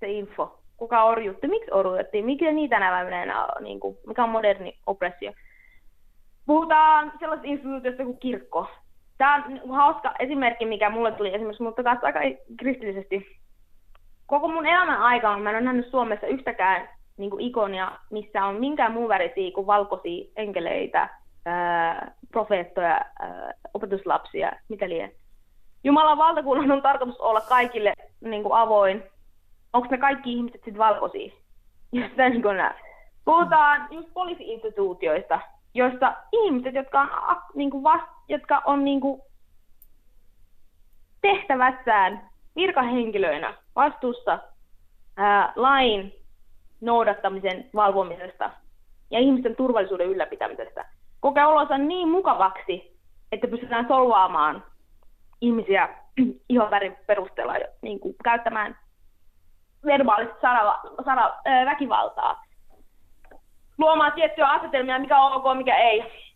se 0.00 0.10
info. 0.10 0.58
Kuka 0.76 1.04
orjuutti, 1.04 1.48
miksi 1.48 1.70
orjuutettiin, 1.72 2.24
mikä 2.24 2.52
niitä 2.52 2.76
tänä 2.76 2.90
päivänä 2.90 3.22
enää 3.22 3.46
on, 3.46 3.64
niin 3.64 3.80
kuin, 3.80 3.96
mikä 4.06 4.24
on 4.24 4.30
moderni 4.30 4.78
oppressio. 4.86 5.32
Puhutaan 6.46 7.12
sellaisesta 7.18 7.48
instituutiosta 7.48 8.04
kuin 8.04 8.18
kirkko. 8.18 8.66
Tämä 9.18 9.44
on 9.62 9.70
hauska 9.70 10.14
esimerkki, 10.18 10.64
mikä 10.64 10.90
mulle 10.90 11.12
tuli 11.12 11.34
esimerkiksi, 11.34 11.62
mutta 11.62 11.82
taas 11.82 11.98
aika 12.02 12.20
kristillisesti. 12.58 13.26
Koko 14.26 14.48
mun 14.48 14.66
elämän 14.66 14.98
aikana 14.98 15.38
mä 15.38 15.50
en 15.50 15.56
ole 15.56 15.64
nähnyt 15.64 15.90
Suomessa 15.90 16.26
yhtäkään 16.26 16.88
niin 17.16 17.30
kuin 17.30 17.40
ikonia, 17.40 17.92
missä 18.10 18.44
on 18.44 18.54
minkään 18.54 18.92
muun 18.92 19.08
värisiä 19.08 19.50
kuin 19.54 19.66
valkoisia 19.66 20.30
enkeleitä, 20.36 21.08
profeettoja, 22.32 23.00
opetuslapsia, 23.74 24.52
mitä 24.68 24.88
liian. 24.88 25.10
Jumalan 25.84 26.18
valtakunnan 26.18 26.72
on 26.72 26.82
tarkoitus 26.82 27.20
olla 27.20 27.40
kaikille 27.40 27.92
niin 28.20 28.42
kuin 28.42 28.54
avoin. 28.54 29.02
Onko 29.72 29.88
ne 29.90 29.98
kaikki 29.98 30.32
ihmiset 30.32 30.60
sitten 30.64 30.78
valkoisia? 30.78 31.32
Just 31.92 32.16
niin 32.16 32.42
kuin 32.42 32.56
Puhutaan 33.24 33.88
just 33.90 34.08
poliisi-instituutioista, 34.14 35.40
joissa 35.74 36.14
ihmiset, 36.32 36.74
jotka 36.74 37.00
on, 37.00 37.08
niin 37.54 37.70
kuin 37.70 37.82
vast, 37.82 38.06
jotka 38.28 38.62
on 38.64 38.84
niin 38.84 39.00
kuin 39.00 39.22
tehtävässään 41.20 42.28
virkahenkilöinä 42.56 43.54
vastuussa 43.76 44.38
ää, 45.16 45.52
lain 45.56 46.12
noudattamisen 46.80 47.70
valvomisesta 47.74 48.50
ja 49.10 49.18
ihmisten 49.18 49.56
turvallisuuden 49.56 50.08
ylläpitämisestä, 50.08 50.84
kokee 51.20 51.46
olonsa 51.46 51.78
niin 51.78 52.08
mukavaksi, 52.08 52.98
että 53.32 53.48
pystytään 53.48 53.88
solvaamaan 53.88 54.64
ihmisiä 55.40 55.88
ihonvärin 56.48 56.96
perusteella 57.06 57.54
niin 57.82 58.00
kuin 58.00 58.14
käyttämään 58.24 58.78
verbaalista 59.84 60.40
sana, 60.40 60.78
sana, 61.04 61.34
väkivaltaa 61.64 62.48
luomaan 63.78 64.12
tiettyjä 64.12 64.48
asetelmia, 64.48 64.98
mikä 64.98 65.20
on 65.20 65.32
ok, 65.32 65.56
mikä 65.56 65.76
ei. 65.76 66.28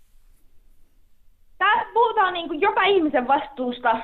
Tässä 1.58 1.86
puhutaan 1.94 2.34
niin 2.34 2.48
kuin 2.48 2.60
joka 2.60 2.82
ihmisen 2.82 3.28
vastuusta, 3.28 3.98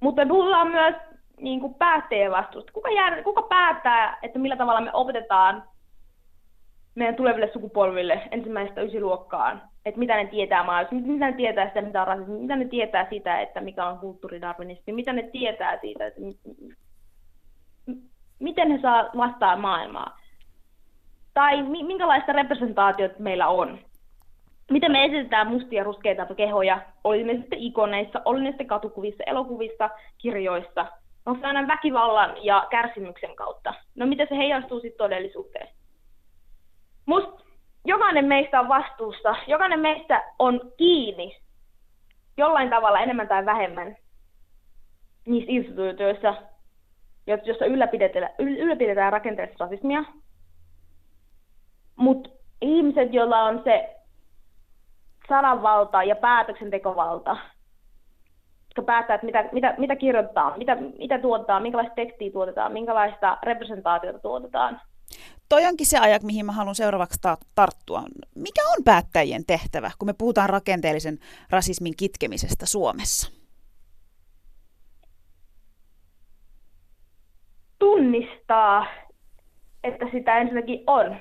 mutta 0.00 0.26
puhutaan 0.26 0.68
myös 0.68 0.94
niin 1.40 1.60
kuin 1.60 1.74
päättäjien 1.74 2.32
vastuusta. 2.32 2.72
Kuka, 2.72 2.90
jää, 2.90 3.22
kuka 3.22 3.42
päättää, 3.42 4.18
että 4.22 4.38
millä 4.38 4.56
tavalla 4.56 4.80
me 4.80 4.90
opetetaan 4.92 5.62
meidän 6.94 7.16
tuleville 7.16 7.50
sukupolville 7.52 8.28
ensimmäisestä 8.30 8.80
ysiluokkaan, 8.80 9.62
että 9.86 9.98
mitä 9.98 10.16
ne 10.16 10.26
tietää 10.26 10.64
maailmassa, 10.64 11.06
mitä 11.06 11.26
ne 11.26 11.36
tietää 11.36 11.68
sitä, 11.68 11.82
mitä 11.82 12.00
on 12.00 12.06
rasismi, 12.06 12.38
mitä 12.38 12.56
ne 12.56 12.64
tietää 12.64 13.06
sitä, 13.10 13.40
että 13.40 13.60
mikä 13.60 13.86
on 13.86 13.98
kulttuuridarwinismi, 13.98 14.92
mitä 14.92 15.12
ne 15.12 15.22
tietää 15.22 15.78
siitä, 15.80 16.06
että 16.06 16.20
miten 18.38 18.70
he 18.70 18.78
saa 18.82 19.10
vastaa 19.16 19.56
maailmaa 19.56 20.18
tai 21.34 21.62
minkälaista 21.62 22.32
representaatiota 22.32 23.14
meillä 23.18 23.48
on. 23.48 23.78
Miten 24.70 24.92
me 24.92 25.04
esitetään 25.04 25.46
mustia 25.46 25.84
ruskeita 25.84 26.34
kehoja, 26.36 26.82
oli 27.04 27.24
ne 27.24 27.32
sitten 27.32 27.58
ikoneissa, 27.58 28.22
oli 28.24 28.40
ne 28.40 28.50
sitten 28.50 28.66
katukuvissa, 28.66 29.24
elokuvissa, 29.26 29.90
kirjoissa. 30.18 30.86
Onko 31.26 31.40
se 31.40 31.46
aina 31.46 31.68
väkivallan 31.68 32.44
ja 32.44 32.66
kärsimyksen 32.70 33.36
kautta? 33.36 33.74
No 33.94 34.06
miten 34.06 34.26
se 34.28 34.36
heijastuu 34.36 34.80
sitten 34.80 34.98
todellisuuteen? 34.98 35.68
Must 37.06 37.45
jokainen 37.86 38.24
meistä 38.24 38.60
on 38.60 38.68
vastuussa, 38.68 39.36
jokainen 39.46 39.80
meistä 39.80 40.32
on 40.38 40.60
kiinni 40.76 41.36
jollain 42.36 42.70
tavalla 42.70 43.00
enemmän 43.00 43.28
tai 43.28 43.46
vähemmän 43.46 43.96
niissä 45.26 45.52
instituutioissa, 45.52 46.34
joissa 47.26 47.64
ylläpidetään, 47.64 48.30
ylläpidetään 48.38 49.12
rakenteellista 49.12 49.64
rasismia, 49.64 50.04
mutta 51.96 52.30
ihmiset, 52.62 53.14
joilla 53.14 53.42
on 53.42 53.60
se 53.64 53.96
sananvalta 55.28 56.02
ja 56.02 56.16
päätöksentekovalta, 56.16 57.36
jotka 58.64 58.82
päättää, 58.82 59.14
että 59.14 59.26
mitä, 59.26 59.44
mitä, 59.52 59.74
mitä 59.78 59.96
kirjoitetaan, 59.96 60.58
mitä, 60.58 60.76
mitä 60.98 61.18
tuotetaan, 61.18 61.62
minkälaista 61.62 61.94
tekstiä 61.94 62.32
tuotetaan, 62.32 62.72
minkälaista 62.72 63.38
representaatiota 63.42 64.18
tuotetaan. 64.18 64.80
Toi 65.48 65.64
onkin 65.64 65.86
se 65.86 65.98
ajak, 65.98 66.22
mihin 66.22 66.46
mä 66.46 66.52
haluan 66.52 66.74
seuraavaksi 66.74 67.18
ta- 67.22 67.38
tarttua. 67.54 68.02
Mikä 68.34 68.62
on 68.76 68.84
päättäjien 68.84 69.46
tehtävä, 69.46 69.90
kun 69.98 70.08
me 70.08 70.14
puhutaan 70.18 70.48
rakenteellisen 70.48 71.18
rasismin 71.50 71.96
kitkemisestä 71.96 72.66
Suomessa? 72.66 73.32
Tunnistaa, 77.78 78.86
että 79.84 80.06
sitä 80.12 80.38
ensinnäkin 80.38 80.84
on 80.86 81.16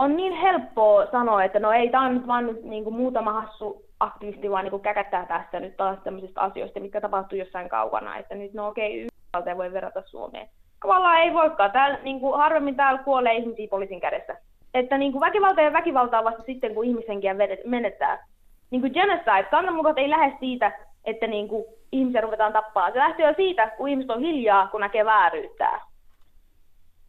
on 0.00 0.16
niin 0.16 0.32
helppoa 0.32 1.06
sanoa, 1.10 1.44
että 1.44 1.58
no 1.58 1.72
ei, 1.72 1.88
tämä 1.88 2.06
on 2.06 2.14
nyt 2.14 2.26
vaan 2.26 2.46
nyt, 2.46 2.62
niin 2.62 2.84
kuin 2.84 2.96
muutama 2.96 3.32
hassu 3.32 3.84
aktivisti 4.00 4.50
vaan 4.50 4.64
niin 4.64 4.70
kuin 4.70 4.82
käkättää 4.82 5.26
tästä 5.26 5.60
nyt 5.60 5.76
taas 5.76 5.98
tämmöisistä 6.04 6.40
asioista, 6.40 6.80
mitkä 6.80 7.00
tapahtuu 7.00 7.38
jossain 7.38 7.68
kaukana, 7.68 8.16
että 8.16 8.34
nyt 8.34 8.54
no 8.54 8.68
okei, 8.68 9.08
okay, 9.36 9.56
voi 9.56 9.72
verrata 9.72 10.02
Suomeen. 10.06 10.48
Tavallaan 10.82 11.20
ei 11.20 11.34
voikaan. 11.34 11.70
Täällä, 11.72 11.98
niin 12.02 12.20
kuin, 12.20 12.38
harvemmin 12.38 12.76
täällä 12.76 13.02
kuolee 13.02 13.34
ihmisiä 13.34 13.68
poliisin 13.70 14.00
kädessä. 14.00 14.36
Että 14.74 14.98
niin 14.98 15.12
kuin 15.12 15.20
väkivalta 15.20 15.60
ja 15.60 15.72
väkivalta 15.72 16.18
on 16.18 16.24
vasta 16.24 16.42
sitten, 16.42 16.74
kun 16.74 16.84
ihmisenkiä 16.84 17.34
menettää. 17.64 18.26
Niin 18.70 18.80
kuin 18.80 18.92
genocide, 18.92 19.48
kansanmurhat 19.50 19.98
ei 19.98 20.10
lähde 20.10 20.36
siitä, 20.40 20.72
että 21.04 21.26
niin 21.26 21.48
kuin 21.48 21.64
ihmisiä 21.92 22.20
ruvetaan 22.20 22.52
tappaa. 22.52 22.90
Se 22.90 22.98
lähtee 22.98 23.26
jo 23.26 23.34
siitä, 23.36 23.70
kun 23.76 23.88
ihmiset 23.88 24.10
on 24.10 24.20
hiljaa, 24.20 24.66
kun 24.66 24.80
näkee 24.80 25.04
vääryyttää. 25.04 25.80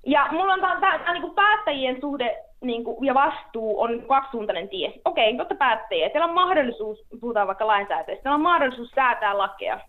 Ja 0.06 0.28
mulla 0.32 0.54
on 0.54 0.60
tämä 0.60 1.14
niin 1.14 1.36
päättäjien 1.36 2.02
suhde 2.02 2.38
niin 2.62 2.84
kuin, 2.84 3.06
ja 3.06 3.14
vastuu 3.14 3.82
on 3.82 4.02
kaksisuuntainen 4.08 4.70
tie. 4.70 4.94
Okei, 5.06 5.38
totta 5.38 5.56
päättäjiä. 5.56 6.10
Siellä 6.10 6.26
on 6.26 6.34
mahdollisuus, 6.34 7.00
puhutaan 7.22 7.48
vaikka 7.48 7.68
lainsäätäjistä, 7.68 8.22
siellä 8.22 8.36
on 8.36 8.42
mahdollisuus 8.42 8.90
säätää 8.90 9.38
lakeja. 9.38 9.80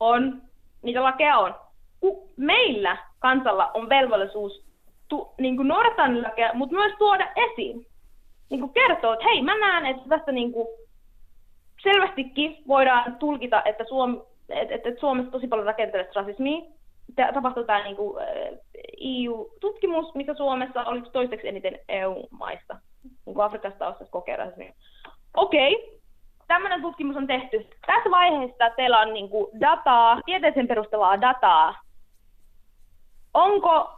On, 0.00 0.42
niitä 0.82 1.02
lakeja 1.02 1.38
on. 1.38 1.54
Meillä 2.36 2.96
kansalla 3.18 3.70
on 3.74 3.88
velvollisuus 3.88 4.64
tu, 5.08 5.34
niin 5.38 5.56
kuin 5.56 5.68
noudattaa 5.68 6.22
lakeja, 6.22 6.54
mutta 6.54 6.76
myös 6.76 6.92
tuoda 6.98 7.28
esiin. 7.36 7.86
Niin 8.50 8.60
kuin 8.60 8.72
kertoo, 8.72 9.12
että 9.12 9.24
hei, 9.24 9.42
mä 9.42 9.58
näen, 9.58 9.86
että 9.86 10.08
tässä 10.08 10.32
niin 10.32 10.52
kuin 10.52 10.66
selvästikin 11.82 12.56
voidaan 12.68 13.16
tulkita, 13.16 13.62
että, 13.64 13.84
Suomi, 13.88 14.22
että, 14.48 14.74
että 14.74 15.00
Suomessa 15.00 15.30
tosi 15.30 15.48
paljon 15.48 15.66
rakenteellista 15.66 16.20
rasismia, 16.20 16.62
tapahtui 17.34 17.64
tämä 17.64 17.84
niin 17.84 17.96
kuin, 17.96 18.16
EU-tutkimus, 19.00 20.14
missä 20.14 20.34
Suomessa 20.34 20.84
oli 20.84 21.02
toiseksi 21.12 21.48
eniten 21.48 21.78
EU-maista, 21.88 22.76
niin 23.04 23.34
kuin 23.34 23.44
Afrikasta 23.44 23.88
osasi 23.88 24.10
kokeilla. 24.10 24.44
Okei, 25.34 25.74
okay. 25.74 25.98
tämmöinen 26.48 26.82
tutkimus 26.82 27.16
on 27.16 27.26
tehty. 27.26 27.66
Tässä 27.86 28.10
vaiheessa 28.10 28.70
teillä 28.76 29.00
on 29.00 29.14
niin 29.14 29.28
kuin 29.28 29.60
dataa, 29.60 30.20
tieteeseen 30.26 30.68
perustavaa 30.68 31.20
dataa. 31.20 31.85
Onko 33.36 33.90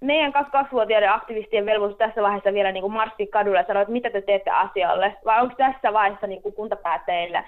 meidän 0.00 0.32
22-vuotiaiden 0.32 1.12
aktivistien 1.12 1.66
velvollisuus 1.66 1.98
tässä 1.98 2.22
vaiheessa 2.22 2.52
vielä 2.52 2.72
niin 2.72 2.82
kuin 2.82 2.92
marssia 2.92 3.26
kadulle 3.32 3.58
ja 3.58 3.66
sanoa, 3.66 3.82
että 3.82 3.92
mitä 3.92 4.10
te 4.10 4.20
teette 4.20 4.50
asialle? 4.50 5.16
Vai 5.24 5.42
onko 5.42 5.54
tässä 5.54 5.92
vaiheessa 5.92 6.26
niin 6.26 6.42
kuin 6.42 6.54
kuntapäättäjillä, 6.54 7.44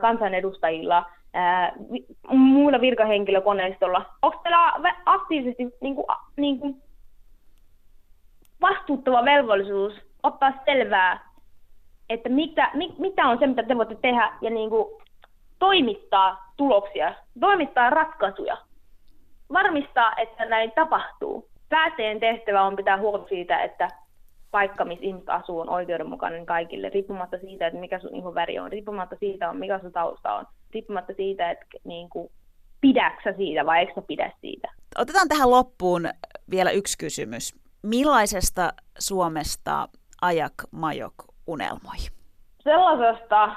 kansanedustajilla, 0.00 1.04
muilla 2.28 2.80
virkahenkilökoneistolla. 2.80 4.04
Onko 4.22 4.40
teillä 4.42 4.94
aktiivisesti 5.06 5.62
niin 5.80 5.94
kuin, 5.94 6.06
niin 6.36 6.58
kuin 6.58 6.82
vastuuttava 8.60 9.24
velvollisuus 9.24 9.92
ottaa 10.22 10.52
selvää, 10.64 11.30
että 12.10 12.28
mitä, 12.28 12.70
mit, 12.74 12.98
mitä 12.98 13.28
on 13.28 13.38
se, 13.38 13.46
mitä 13.46 13.62
te 13.62 13.76
voitte 13.76 13.96
tehdä 14.02 14.32
ja 14.40 14.50
niin 14.50 14.70
kuin 14.70 15.02
toimittaa 15.58 16.52
tuloksia, 16.56 17.14
toimittaa 17.40 17.90
ratkaisuja, 17.90 18.56
varmistaa, 19.52 20.12
että 20.16 20.44
näin 20.44 20.72
tapahtuu. 20.74 21.48
Päättäjien 21.68 22.20
tehtävä 22.20 22.62
on 22.62 22.76
pitää 22.76 22.98
huolta 22.98 23.28
siitä, 23.28 23.62
että 23.62 23.88
paikka, 24.50 24.84
missä 24.84 25.04
ihmiset 25.04 25.28
asuu, 25.28 25.60
on 25.60 25.70
oikeudenmukainen 25.70 26.46
kaikille, 26.46 26.88
riippumatta 26.88 27.38
siitä, 27.38 27.66
että 27.66 27.80
mikä 27.80 27.98
sun 27.98 28.14
ihon 28.14 28.34
väri 28.34 28.58
on, 28.58 28.72
riippumatta 28.72 29.16
siitä, 29.20 29.50
on, 29.50 29.56
mikä 29.56 29.78
sun 29.78 29.92
tausta 29.92 30.34
on, 30.34 30.46
riippumatta 30.74 31.12
siitä, 31.16 31.50
että 31.50 31.66
niin 31.84 32.10
kuin, 32.10 32.30
pidäksä 32.80 33.32
siitä 33.36 33.66
vai 33.66 33.78
eikö 33.78 34.02
pidä 34.02 34.32
siitä. 34.40 34.68
Otetaan 34.98 35.28
tähän 35.28 35.50
loppuun 35.50 36.08
vielä 36.50 36.70
yksi 36.70 36.98
kysymys. 36.98 37.54
Millaisesta 37.82 38.72
Suomesta 38.98 39.88
Ajak 40.22 40.54
Majok 40.70 41.14
unelmoi? 41.46 41.96
Sellaisesta, 42.62 43.56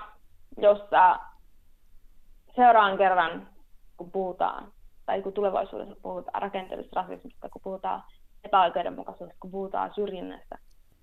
jossa 0.58 1.20
seuraan 2.56 2.98
kerran, 2.98 3.48
kun 3.98 4.12
puhutaan, 4.12 4.72
tai 5.10 5.22
kun 5.22 5.34
tulevaisuudessa 5.34 5.96
puhutaan 6.02 6.42
rakenteellisesta 6.42 7.02
rasismista, 7.02 7.50
kun 7.50 7.62
puhutaan 7.64 8.04
epäoikeudenmukaisuudesta, 8.44 9.40
kun 9.40 9.52
puhutaan 9.52 9.92
syrjinnästä, 9.96 10.58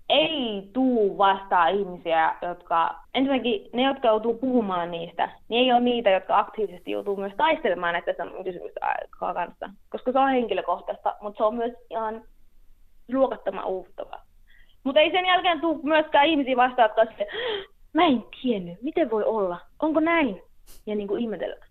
ei 0.09 0.69
tuu 0.73 1.17
vastaan 1.17 1.75
ihmisiä, 1.75 2.35
jotka, 2.41 2.95
ensinnäkin 3.13 3.69
ne, 3.73 3.83
jotka 3.83 4.07
joutuu 4.07 4.33
puhumaan 4.33 4.91
niistä, 4.91 5.29
niin 5.49 5.63
ei 5.63 5.71
ole 5.71 5.79
niitä, 5.79 6.09
jotka 6.09 6.39
aktiivisesti 6.39 6.91
joutuu 6.91 7.15
myös 7.15 7.33
taistelemaan 7.37 7.93
näitä 7.93 8.13
kysymystä 8.43 8.79
kanssa, 9.19 9.69
koska 9.89 10.11
se 10.11 10.19
on 10.19 10.29
henkilökohtaista, 10.29 11.15
mutta 11.21 11.37
se 11.37 11.43
on 11.43 11.55
myös 11.55 11.73
ihan 11.89 12.23
luokattoman 13.13 13.65
uuvuttavaa. 13.65 14.23
Mutta 14.83 14.99
ei 14.99 15.11
sen 15.11 15.25
jälkeen 15.25 15.61
tule 15.61 15.79
myöskään 15.83 16.27
ihmisiä 16.27 16.55
vastaan, 16.55 16.89
jotka 16.89 17.25
mä 17.93 18.05
en 18.05 18.23
tiennyt, 18.41 18.81
miten 18.81 19.11
voi 19.11 19.23
olla, 19.23 19.57
onko 19.81 19.99
näin, 19.99 20.41
ja 20.85 20.95
niin 20.95 21.07
kuin 21.07 21.21
ihmetellä. 21.21 21.66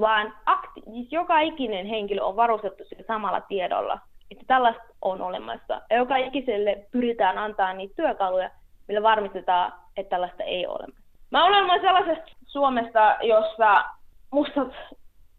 Vaan 0.00 0.34
akti- 0.46 0.82
siis 0.84 1.12
joka 1.12 1.40
ikinen 1.40 1.86
henkilö 1.86 2.22
on 2.22 2.36
varustettu 2.36 2.84
sillä 2.84 3.04
samalla 3.06 3.40
tiedolla, 3.40 3.98
että 4.30 4.44
tällaista 4.46 4.82
on 5.02 5.22
olemassa. 5.22 5.80
Ja 5.90 5.96
joka 5.96 6.16
ikiselle 6.16 6.86
pyritään 6.90 7.38
antaa 7.38 7.72
niitä 7.72 7.94
työkaluja, 7.96 8.50
millä 8.88 9.02
varmistetaan, 9.02 9.72
että 9.96 10.10
tällaista 10.10 10.42
ei 10.42 10.66
ole 10.66 10.86
Mä 11.30 11.44
olen 11.44 11.80
sellaisesta 11.80 12.36
Suomesta, 12.46 13.16
jossa 13.22 13.84
mustat, 14.30 14.72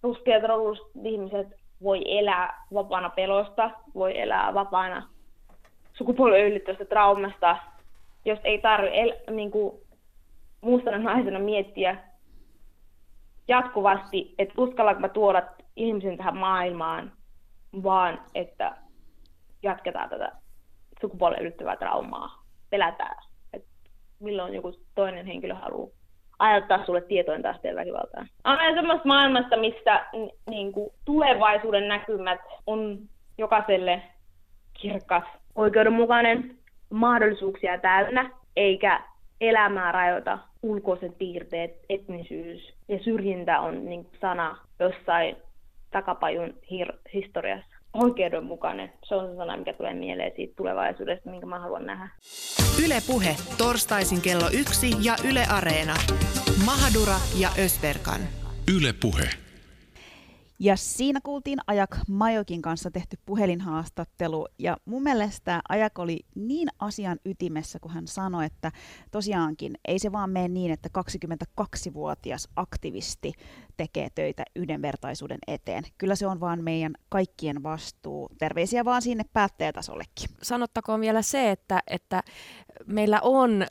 ruskeat, 0.03 0.43
rolluset 0.43 0.85
ihmiset 1.03 1.47
voi 1.83 2.19
elää 2.19 2.65
vapaana 2.73 3.09
pelosta, 3.09 3.71
voi 3.95 4.21
elää 4.21 4.53
vapaana 4.53 5.07
sukupuolen 5.93 6.45
yllättävästä 6.45 6.85
traumasta, 6.85 7.57
jos 8.25 8.39
ei 8.43 8.61
tarvitse 8.61 9.01
el- 9.01 9.35
niin 9.35 9.51
kuin, 9.51 9.75
mustana 10.61 10.97
naisena 10.97 11.39
miettiä 11.39 11.97
jatkuvasti, 13.47 14.35
että 14.37 14.53
uskallanko 14.57 15.01
mä 15.01 15.09
tuoda 15.09 15.43
ihmisen 15.75 16.17
tähän 16.17 16.37
maailmaan, 16.37 17.11
vaan 17.83 18.21
että 18.35 18.77
jatketaan 19.63 20.09
tätä 20.09 20.31
sukupuolen 21.01 21.41
ylittävää 21.41 21.75
traumaa. 21.75 22.43
Pelätään, 22.69 23.23
että 23.53 23.69
milloin 24.19 24.53
joku 24.53 24.71
toinen 24.95 25.25
henkilö 25.25 25.53
haluaa 25.55 26.03
aiheuttaa 26.39 26.85
sulle 26.85 27.01
tietointa 27.01 27.49
asteen 27.49 27.75
väkivaltaa. 27.75 28.25
Olen 28.43 28.75
semmoista 28.75 29.07
maailmasta, 29.07 29.57
missä 29.57 30.05
niin 30.49 30.71
kuin, 30.71 30.89
tulevaisuuden 31.05 31.87
näkymät 31.87 32.39
on 32.67 32.99
jokaiselle 33.37 34.01
kirkas, 34.81 35.23
oikeudenmukainen, 35.55 36.57
mahdollisuuksia 36.89 37.77
täynnä, 37.77 38.29
eikä 38.55 39.03
elämää 39.49 39.91
rajoita 39.91 40.39
ulkoiset 40.61 41.17
piirteet, 41.17 41.71
etnisyys 41.89 42.73
ja 42.87 42.99
syrjintä 43.03 43.59
on 43.59 43.85
niin 43.85 44.07
sana 44.21 44.57
jossain 44.79 45.35
takapajun 45.91 46.53
hir- 46.71 46.97
historiassa. 47.13 47.73
Oikeudenmukainen, 47.93 48.93
se 49.03 49.15
on 49.15 49.29
se 49.29 49.35
sana, 49.35 49.57
mikä 49.57 49.73
tulee 49.73 49.93
mieleen 49.93 50.31
siitä 50.35 50.53
tulevaisuudesta, 50.57 51.29
minkä 51.29 51.45
mä 51.45 51.59
haluan 51.59 51.85
nähdä. 51.85 52.09
Yle 52.85 52.95
Puhe, 53.07 53.35
torstaisin 53.57 54.21
kello 54.21 54.49
yksi 54.53 54.87
ja 55.01 55.15
Yle 55.29 55.45
Areena. 55.49 55.93
Mahadura 56.65 57.15
ja 57.39 57.49
Ösberkan. 57.65 58.21
Yle 58.77 58.93
Puhe. 59.01 59.42
Ja 60.59 60.75
siinä 60.75 61.19
kuultiin 61.23 61.59
Ajak 61.67 61.97
Majokin 62.07 62.61
kanssa 62.61 62.91
tehty 62.91 63.17
puhelinhaastattelu. 63.25 64.47
Ja 64.59 64.77
mun 64.85 65.03
mielestä 65.03 65.61
Ajak 65.69 65.99
oli 65.99 66.19
niin 66.35 66.67
asian 66.79 67.19
ytimessä, 67.25 67.79
kun 67.79 67.91
hän 67.91 68.07
sanoi, 68.07 68.45
että 68.45 68.71
tosiaankin 69.11 69.73
ei 69.87 69.99
se 69.99 70.11
vaan 70.11 70.29
mene 70.29 70.47
niin, 70.47 70.71
että 70.71 70.89
22-vuotias 71.61 72.47
aktivisti 72.55 73.33
tekee 73.77 74.07
töitä 74.15 74.43
yhdenvertaisuuden 74.55 75.39
eteen. 75.47 75.83
Kyllä 75.97 76.15
se 76.15 76.27
on 76.27 76.39
vaan 76.39 76.63
meidän 76.63 76.93
kaikkien 77.09 77.63
vastuu. 77.63 78.29
Terveisiä 78.37 78.85
vaan 78.85 79.01
sinne 79.01 79.23
päättäjätasollekin. 79.33 80.29
Sanottakoon 80.41 81.01
vielä 81.01 81.21
se, 81.21 81.51
että, 81.51 81.79
että 81.87 82.23
meillä 82.85 83.19
on, 83.21 83.65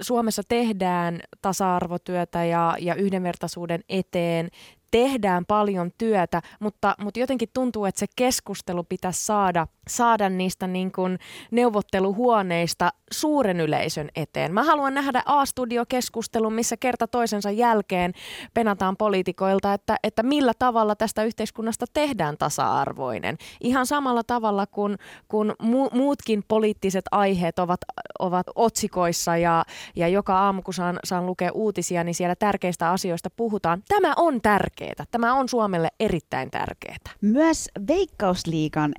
Suomessa 0.00 0.42
tehdään 0.48 1.20
tasa-arvotyötä 1.42 2.44
ja, 2.44 2.76
ja 2.80 2.94
yhdenvertaisuuden 2.94 3.80
eteen 3.88 4.50
tehdään 4.94 5.46
paljon 5.46 5.90
työtä, 5.98 6.42
mutta, 6.60 6.94
mutta 6.98 7.20
jotenkin 7.20 7.48
tuntuu, 7.52 7.84
että 7.84 7.98
se 7.98 8.06
keskustelu 8.16 8.84
pitäisi 8.84 9.24
saada, 9.24 9.66
saada 9.88 10.28
niistä 10.28 10.66
niin 10.66 10.92
kuin 10.92 11.18
neuvotteluhuoneista 11.50 12.90
suuren 13.12 13.60
yleisön 13.60 14.08
eteen. 14.16 14.54
Mä 14.54 14.62
haluan 14.62 14.94
nähdä 14.94 15.22
A-studio-keskustelun, 15.26 16.52
missä 16.52 16.76
kerta 16.76 17.06
toisensa 17.06 17.50
jälkeen 17.50 18.12
penataan 18.54 18.96
poliitikoilta, 18.96 19.72
että, 19.72 19.96
että 20.02 20.22
millä 20.22 20.52
tavalla 20.58 20.96
tästä 20.96 21.24
yhteiskunnasta 21.24 21.86
tehdään 21.92 22.36
tasa-arvoinen. 22.36 23.38
Ihan 23.60 23.86
samalla 23.86 24.22
tavalla 24.26 24.66
kuin, 24.66 24.96
kuin 25.28 25.50
mu- 25.50 25.94
muutkin 25.96 26.42
poliittiset 26.48 27.04
aiheet 27.10 27.58
ovat, 27.58 27.80
ovat 28.18 28.46
otsikoissa 28.54 29.36
ja, 29.36 29.64
ja 29.96 30.08
joka 30.08 30.38
aamu, 30.38 30.62
kun 30.62 30.74
saan, 30.74 30.98
saan 31.04 31.26
lukea 31.26 31.52
uutisia, 31.52 32.04
niin 32.04 32.14
siellä 32.14 32.36
tärkeistä 32.36 32.90
asioista 32.90 33.30
puhutaan. 33.30 33.82
Tämä 33.88 34.12
on 34.16 34.40
tärkeää. 34.40 35.04
Tämä 35.10 35.34
on 35.34 35.48
Suomelle 35.48 35.88
erittäin 36.00 36.50
tärkeää. 36.50 36.96
Myös 37.20 37.68
Veikkausliigan 37.88 38.92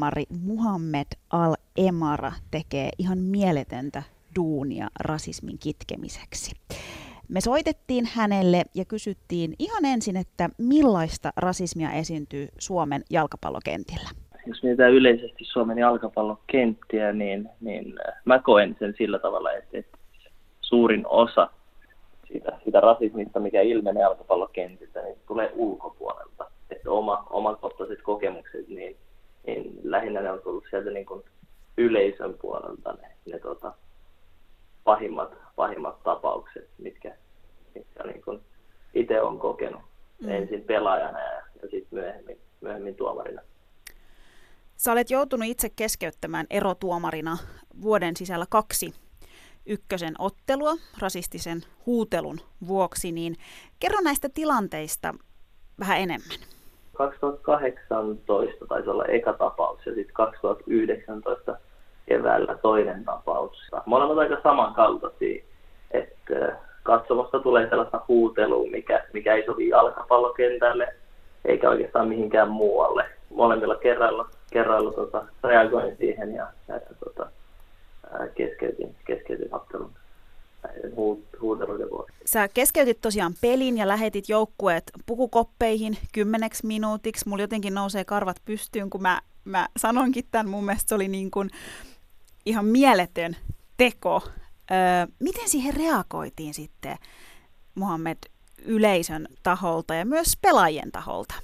erotuomari 0.00 0.24
Muhammed 0.46 1.06
Al-Emara 1.30 2.32
tekee 2.50 2.90
ihan 2.98 3.18
mieletöntä 3.18 4.02
duunia 4.36 4.88
rasismin 5.00 5.58
kitkemiseksi. 5.62 6.52
Me 7.28 7.40
soitettiin 7.40 8.04
hänelle 8.14 8.62
ja 8.74 8.84
kysyttiin 8.84 9.54
ihan 9.58 9.84
ensin, 9.84 10.16
että 10.16 10.50
millaista 10.58 11.30
rasismia 11.36 11.92
esiintyy 11.92 12.48
Suomen 12.58 13.02
jalkapallokentillä. 13.10 14.08
Jos 14.46 14.62
mietitään 14.62 14.92
yleisesti 14.92 15.44
Suomen 15.44 15.78
jalkapallokenttiä, 15.78 17.12
niin, 17.12 17.48
niin 17.60 17.94
mä 18.24 18.38
koen 18.38 18.76
sen 18.78 18.94
sillä 18.98 19.18
tavalla, 19.18 19.52
että, 19.52 19.78
että 19.78 19.98
suurin 20.60 21.06
osa 21.06 21.50
siitä, 22.28 22.58
siitä 22.64 22.80
rasismista, 22.80 23.40
mikä 23.40 23.60
ilmenee 23.60 24.02
jalkapallokentiltä, 24.02 25.02
niin 25.02 25.18
tulee 25.26 25.50
ulkopuolelta. 25.54 26.50
Että 26.70 26.90
oma, 26.90 27.26
omakohtaiset 27.30 28.02
kokemukset, 28.02 28.68
niin, 28.68 28.96
niin 29.46 29.80
lähinnä 29.82 30.20
ne 30.20 30.30
on 30.30 30.40
tullut 30.42 30.64
sieltä 30.70 30.90
niin 30.90 31.06
kuin 31.06 31.22
yleisön 31.78 32.34
puolelta 32.40 32.92
ne, 32.92 33.08
ne 33.32 33.38
tota, 33.38 33.72
pahimmat, 34.84 35.34
pahimmat 35.56 36.02
tapaukset, 36.02 36.68
mitkä, 36.78 37.16
mitkä 37.74 38.02
niin 38.02 38.22
kuin 38.22 38.40
itse 38.94 39.22
on 39.22 39.38
kokenut 39.38 39.82
mm. 40.20 40.28
ensin 40.28 40.64
pelaajana 40.64 41.20
ja, 41.20 41.42
ja 41.62 41.68
sitten 41.70 41.88
myöhemmin, 41.90 42.38
myöhemmin 42.60 42.94
tuomarina. 42.94 43.42
Olet 44.90 45.10
joutunut 45.10 45.48
itse 45.48 45.68
keskeyttämään 45.76 46.46
erotuomarina 46.50 47.36
vuoden 47.82 48.16
sisällä 48.16 48.44
kaksi 48.50 48.94
ykkösen 49.66 50.14
ottelua 50.18 50.72
rasistisen 50.98 51.60
huutelun 51.86 52.38
vuoksi, 52.66 53.12
niin 53.12 53.34
kerro 53.80 54.00
näistä 54.04 54.28
tilanteista 54.34 55.14
vähän 55.80 55.98
enemmän. 55.98 56.38
2018 56.92 58.66
taisi 58.66 58.90
olla 58.90 59.04
eka 59.04 59.32
tapaus 59.32 59.86
ja 59.86 59.94
sitten 59.94 60.14
2019 60.14 61.56
keväällä 62.06 62.58
toinen 62.62 63.04
tapaus. 63.04 63.70
Molemmat 63.86 64.18
aika 64.18 64.36
samankaltaisia, 64.42 65.44
että 65.90 66.56
katsomasta 66.82 67.40
tulee 67.40 67.68
sellaista 67.68 68.00
huutelua, 68.08 68.70
mikä, 68.70 69.04
mikä 69.12 69.34
ei 69.34 69.46
sovi 69.46 69.68
jalkapallokentälle 69.68 70.94
eikä 71.44 71.70
oikeastaan 71.70 72.08
mihinkään 72.08 72.50
muualle. 72.50 73.04
Molemmilla 73.30 73.76
kerralla, 73.76 74.28
kerralla 74.50 74.92
tota, 74.92 75.26
reagoin 75.44 75.96
siihen 75.96 76.34
ja, 76.34 76.52
ja 76.68 76.80
tota, 77.04 77.30
keskeytin, 78.34 78.96
keskeytin 79.06 79.54
ottelun. 79.54 79.92
näiden 80.62 80.92
huut- 80.96 81.40
huuteluiden 81.40 81.90
vuoksi. 81.90 82.16
Sä 82.24 82.48
keskeytit 82.48 83.00
tosiaan 83.00 83.34
pelin 83.40 83.78
ja 83.78 83.88
lähetit 83.88 84.28
joukkueet 84.28 84.90
pukukoppeihin 85.06 85.96
kymmeneksi 86.12 86.66
minuutiksi. 86.66 87.28
Mulla 87.28 87.42
jotenkin 87.42 87.74
nousee 87.74 88.04
karvat 88.04 88.36
pystyyn, 88.44 88.90
kun 88.90 89.02
mä, 89.02 89.20
mä 89.44 89.68
sanonkin 89.76 90.24
tämän. 90.30 90.48
Mun 90.48 90.64
mielestä 90.64 90.88
se 90.88 90.94
oli 90.94 91.08
niin 91.08 91.30
kuin 91.30 91.50
ihan 92.46 92.64
mieletön 92.64 93.36
teko. 93.76 94.22
Öö, 94.70 95.06
miten 95.20 95.48
siihen 95.48 95.74
reagoitiin 95.74 96.54
sitten, 96.54 96.96
Mohammed, 97.74 98.18
yleisön 98.64 99.28
taholta 99.42 99.94
ja 99.94 100.04
myös 100.04 100.36
pelaajien 100.42 100.92
taholta? 100.92 101.34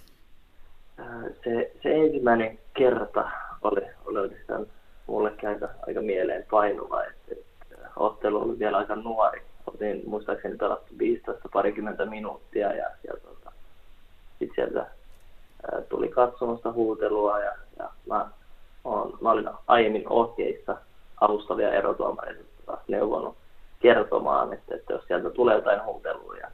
Se, 1.45 1.73
se 1.83 1.95
ensimmäinen 1.95 2.59
kerta 2.77 3.31
oli, 3.63 3.81
oli 4.07 4.19
oikeastaan 4.19 4.67
mullekin 5.07 5.49
aika, 5.49 5.69
aika 5.87 6.01
mieleen 6.01 6.47
painuva, 6.51 7.05
että, 7.05 7.35
että 7.63 7.89
ottelu 7.97 8.43
oli 8.43 8.59
vielä 8.59 8.77
aika 8.77 8.97
nuori. 8.97 9.43
Oltiin 9.67 10.03
muistaakseni 10.07 10.57
pelattu 10.57 10.95
15 10.99 11.49
parikymmentä 11.53 12.07
minuuttia 12.07 12.73
ja, 12.73 12.91
ja 13.07 13.15
tota, 13.23 13.53
sitten 14.39 14.55
sieltä 14.55 14.81
ää, 15.73 15.81
tuli 15.81 16.09
katsomasta 16.09 16.73
huutelua 16.73 17.39
ja, 17.39 17.53
ja 17.79 17.91
mä, 18.07 18.29
on, 18.85 19.19
mä 19.21 19.31
olin 19.31 19.49
aiemmin 19.67 20.09
ohjeissa 20.09 20.77
alustavia 21.21 21.73
erotuomareita 21.73 22.79
neuvonut 22.89 23.37
kertomaan, 23.81 24.53
että, 24.53 24.75
että 24.75 24.93
jos 24.93 25.05
sieltä 25.07 25.31
tulee 25.31 25.55
jotain 25.55 25.85
huutelua 25.85 26.37
ja, 26.37 26.51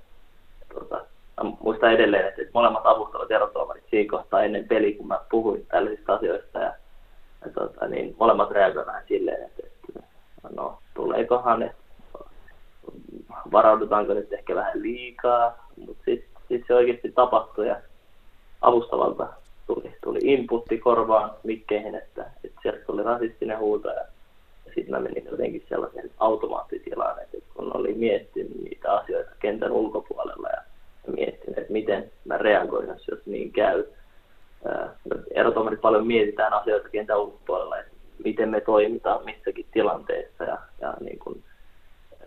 ja 0.61 0.75
tota, 0.75 1.05
muistan 1.61 1.93
edelleen, 1.93 2.29
että 2.29 2.43
molemmat 2.55 2.87
avustavat 2.87 3.31
erotuomarit 3.31 3.85
siinä 3.91 4.11
kohtaa 4.11 4.43
ennen 4.43 4.69
peli, 4.69 4.95
kun 4.95 5.07
mä 5.07 5.21
puhuin 5.31 5.67
tällaisista 5.67 6.15
asioista 6.15 6.59
ja 6.59 6.73
ja 7.45 7.51
tota, 7.51 7.89
niin 7.89 8.17
molemmat 8.21 8.51
reagoivat 8.51 8.87
vähän 8.87 9.05
silleen, 9.09 9.43
että, 9.43 9.63
että 9.67 10.09
no 10.51 10.79
tuleekohan, 10.95 11.63
että 11.63 11.83
varaudutaanko 13.53 14.15
nyt 14.15 14.33
ehkä 14.33 14.55
vähän 14.55 14.83
liikaa, 14.83 15.69
mutta 15.87 16.05
sitten 16.05 16.43
sit 16.49 16.65
se 16.67 16.75
oikeasti 16.75 17.13
tapahtui 17.13 17.69
ja 17.69 17.81
avustavalta 18.61 19.29
tuli, 19.67 19.95
tuli 20.05 20.19
inputti 20.23 20.79
korvaan 20.79 21.31
mikkeihin, 21.43 21.95
että, 21.95 22.27
että 22.45 22.59
sieltä 22.63 22.85
tuli 22.87 23.03
rasistinen 23.03 23.59
huuto 23.59 23.89
ja, 23.89 24.05
sitten 24.75 24.91
mä 24.91 25.01
menin 25.01 25.25
jotenkin 25.31 25.67
sellaiseen 25.69 26.11
automaattitilaan, 26.19 27.23
että 27.23 27.37
kun 27.55 27.77
oli 27.77 27.95
miettinyt 27.95 28.63
niitä 28.65 28.93
asioita 28.93 29.31
kentän 29.39 29.73
ulkopuolella 29.73 30.49
ja 30.49 30.63
miettinyt, 31.07 31.59
että 31.59 31.73
miten 31.73 32.11
mä 32.25 32.39
reagoin, 32.39 32.89
jos 32.89 33.27
niin 33.27 33.53
käy, 33.53 33.85
erotomarit 35.35 35.81
paljon 35.81 36.07
mietitään 36.07 36.53
asioita 36.53 36.89
kentän 36.89 37.21
ulkopuolella, 37.21 37.79
että 37.79 37.93
miten 38.25 38.49
me 38.49 38.61
toimitaan 38.61 39.25
missäkin 39.25 39.67
tilanteessa 39.73 40.45
ja, 40.45 40.59
ja 40.81 40.95
niin 41.01 41.19
kuin 41.19 41.43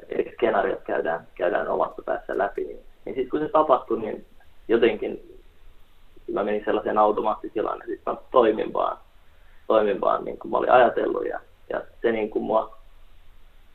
eri 0.09 0.31
skenaariot 0.33 0.81
käydään, 0.81 1.27
käydään 1.35 1.67
omassa 1.67 2.01
päässä 2.05 2.37
läpi. 2.37 2.63
Niin, 2.63 2.79
niin 3.05 3.15
sitten 3.15 3.29
kun 3.29 3.39
se 3.39 3.49
tapahtui, 3.49 3.99
niin 3.99 4.25
jotenkin 4.67 5.39
mä 6.33 6.43
menin 6.43 6.65
sellaiseen 6.65 6.97
automaattitilaan, 6.97 7.81
että 7.81 7.91
sitten 7.91 8.13
mä 8.13 8.19
toimin 8.31 8.73
vaan, 8.73 8.97
toimin 9.67 10.01
vaan 10.01 10.25
niin 10.25 10.39
kuin 10.39 10.51
mä 10.51 10.57
olin 10.57 10.71
ajatellut 10.71 11.27
ja, 11.27 11.39
ja 11.69 11.81
se 12.01 12.11
niin 12.11 12.29
kuin 12.29 12.43
mua, 12.43 12.77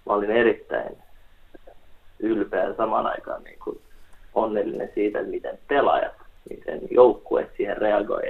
mä 0.07 0.13
olin 0.13 0.31
erittäin 0.31 0.97
ylpeä 2.19 2.75
samaan 2.75 3.07
aikaan 3.07 3.45
niin 3.45 3.59
kuin 3.65 3.81
onnellinen 4.35 4.91
siitä, 4.95 5.19
että 5.19 5.31
miten 5.31 5.59
pelaajat, 5.69 6.15
miten 6.51 6.81
joukkue 6.91 7.51
siihen 7.57 7.77
reagoi 7.77 8.23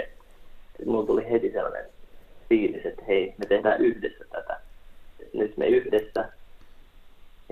mulla 0.87 1.07
tuli 1.07 1.31
heti 1.31 1.53
sellainen 1.53 1.87
fiilis, 2.49 2.87
että 2.87 3.05
hei, 3.05 3.35
me 3.39 3.47
tehdään 3.47 3.81
yhdessä 3.81 4.25
tätä. 4.31 4.61
Nyt 5.33 5.57
me 5.57 5.67
yhdessä 5.67 6.29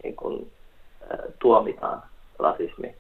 niin 0.03 0.17
kun, 0.17 0.51
ä, 1.13 1.17
tuomitaan 1.39 2.03
rasismi 2.39 2.95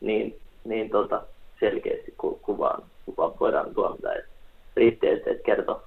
niin, 0.00 0.40
niin 0.64 0.90
tota, 0.90 1.22
selkeästi 1.60 2.14
ku, 2.18 2.40
kuvaan, 2.42 2.82
kuvaan 3.06 3.32
voidaan 3.40 3.74
tuomita. 3.74 4.14
Et 4.14 4.24
riitti, 4.76 5.08
että 5.08 5.30
et 5.30 5.42
kertoo 5.42 5.82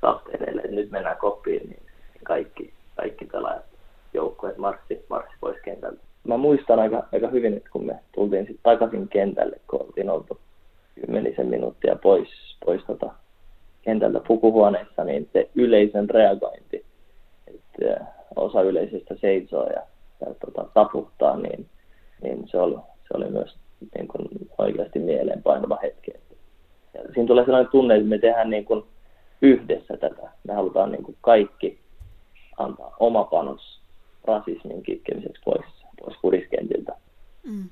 kapteenille, 0.00 0.62
että 0.62 0.76
nyt 0.76 0.90
mennään 0.90 1.16
koppiin, 1.16 1.68
niin 1.68 1.82
kaikki, 2.24 2.72
kaikki 2.96 3.24
pelaajat, 3.24 3.64
joukkueet 4.14 4.58
marssi, 4.58 5.04
marssi 5.08 5.36
pois 5.40 5.56
kentältä. 5.64 6.03
Mä 6.24 6.36
muistan 6.36 6.78
aika, 6.78 7.06
aika 7.12 7.28
hyvin, 7.28 7.54
että 7.54 7.70
kun 7.72 7.86
me 7.86 7.98
tultiin 8.14 8.46
sitten 8.46 8.62
takaisin 8.62 9.08
kentälle, 9.08 9.60
kun 9.70 9.82
oltiin 9.82 10.10
oltu 10.10 10.38
kymmenisen 10.94 11.46
minuuttia 11.46 11.96
pois, 12.02 12.28
pois 12.64 12.84
tota 12.84 13.10
kentältä 13.82 14.20
pukuhuoneessa, 14.28 15.04
niin 15.04 15.28
se 15.32 15.50
yleisön 15.54 16.10
reagointi, 16.10 16.84
että 17.46 18.06
osa 18.36 18.62
yleisöstä 18.62 19.14
seisoo 19.20 19.66
ja, 19.66 19.82
ja 20.20 20.34
tota, 20.44 20.68
taputtaa, 20.74 21.36
niin, 21.36 21.66
niin 22.22 22.48
se, 22.48 22.58
oli, 22.58 22.74
se 22.74 23.08
oli 23.14 23.30
myös 23.30 23.56
niin 23.94 24.08
kuin 24.08 24.28
oikeasti 24.58 24.98
mieleenpainuva 24.98 25.78
hetki. 25.82 26.10
Ja 26.94 27.00
siinä 27.14 27.26
tulee 27.26 27.44
sellainen 27.44 27.72
tunne, 27.72 27.94
että 27.94 28.08
me 28.08 28.18
tehdään 28.18 28.50
niin 28.50 28.64
kuin 28.64 28.84
yhdessä 29.42 29.96
tätä. 29.96 30.30
Me 30.44 30.54
halutaan 30.54 30.92
niin 30.92 31.02
kuin 31.02 31.16
kaikki 31.20 31.78
antaa 32.58 32.96
oma 33.00 33.24
panos 33.24 33.80
rasismin 34.24 34.82
kitkemiseksi 34.82 35.42
pois, 35.44 35.83
kuriskentiltä. 36.20 36.92
Mm. 37.42 37.68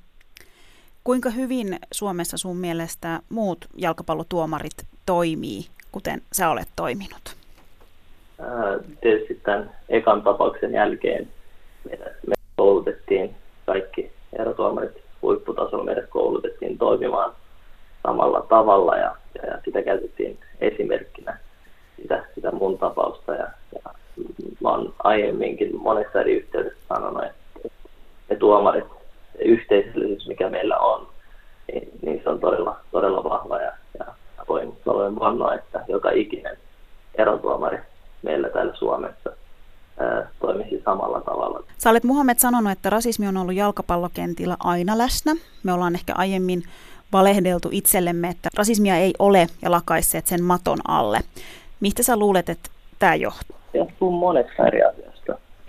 Kuinka 1.05 1.31
hyvin 1.31 1.79
Suomessa 1.93 2.37
sun 2.37 2.57
mielestä 2.57 3.21
muut 3.29 3.67
jalkapallotuomarit 3.77 4.87
toimii 5.07 5.67
kuten 5.93 6.23
sä 6.33 6.51
olet 6.51 6.69
toiminut? 6.77 7.37
Tietysti 9.01 9.35
tämän 9.35 9.71
ekan 9.89 10.23
tapauksen 10.23 10.73
jälkeen 10.73 11.29
me 12.27 12.35
koulutettiin 12.57 13.35
kaikki 13.67 14.13
erotuomarit 14.39 15.03
huipputasolla, 15.23 15.85
meidät 15.85 16.11
koulutettiin 16.11 16.79
toimimaan 16.79 17.33
samalla 18.03 18.47
tavalla 18.49 18.97
ja, 18.97 19.17
ja, 19.35 19.47
ja 19.47 19.59
sitä 19.65 19.83
käytettiin 19.83 20.39
esimerkkinä 20.61 21.39
sitä, 22.03 22.25
sitä 22.35 22.51
mun 22.51 22.79
tapausta. 22.79 23.33
Ja, 23.33 23.49
ja 23.75 23.95
mä 24.63 24.69
oon 24.69 24.95
aiemminkin 24.99 25.77
monessa 25.77 26.21
eri 26.21 26.37
yhteydessä 26.37 26.79
sanonut, 26.89 27.25
että 27.25 27.42
ne 28.33 28.39
tuomarit, 28.39 28.85
se 29.33 29.43
yhteisöllisyys, 29.45 30.29
mikä 30.29 30.49
meillä 30.49 30.79
on, 30.79 31.09
niin, 31.73 31.89
niin 32.03 32.21
se 32.23 32.31
on 32.31 32.41
todella, 32.41 32.77
todella 32.91 33.25
vahva 33.25 33.59
ja, 33.59 33.73
ja 33.99 34.07
voin, 34.49 34.73
voin 34.87 35.19
vannoa, 35.19 35.55
että 35.55 35.85
joka 35.89 36.11
ikinen 36.11 36.57
erotuomari 37.15 37.79
meillä 38.23 38.49
täällä 38.49 38.75
Suomessa 38.75 39.31
ää, 39.99 40.29
toimisi 40.41 40.83
samalla 40.85 41.21
tavalla. 41.21 41.65
Sä 41.79 41.91
olet 41.91 42.05
Muhammed 42.05 42.39
sanonut, 42.39 42.73
että 42.73 42.91
rasismi 42.91 43.29
on 43.29 43.37
ollut 43.37 43.55
jalkapallokentillä 43.55 44.57
aina 44.65 44.99
läsnä. 44.99 45.33
Me 45.63 45.73
ollaan 45.73 45.95
ehkä 45.95 46.13
aiemmin 46.17 46.63
valehdeltu 47.13 47.69
itsellemme, 47.73 48.29
että 48.29 48.49
rasismia 48.59 48.97
ei 48.97 49.15
ole 49.19 49.47
ja 49.63 49.71
lakaisseet 49.71 50.27
sen 50.27 50.43
maton 50.43 50.79
alle. 50.89 51.19
Mistä 51.81 52.03
sä 52.03 52.17
luulet, 52.17 52.49
että 52.49 52.71
tämä 52.99 53.15
johtuu? 53.15 53.57
Se 53.73 53.79
johtuu 53.79 54.11
monesta 54.11 54.67
eri 54.67 54.83
asiasta. 54.83 55.12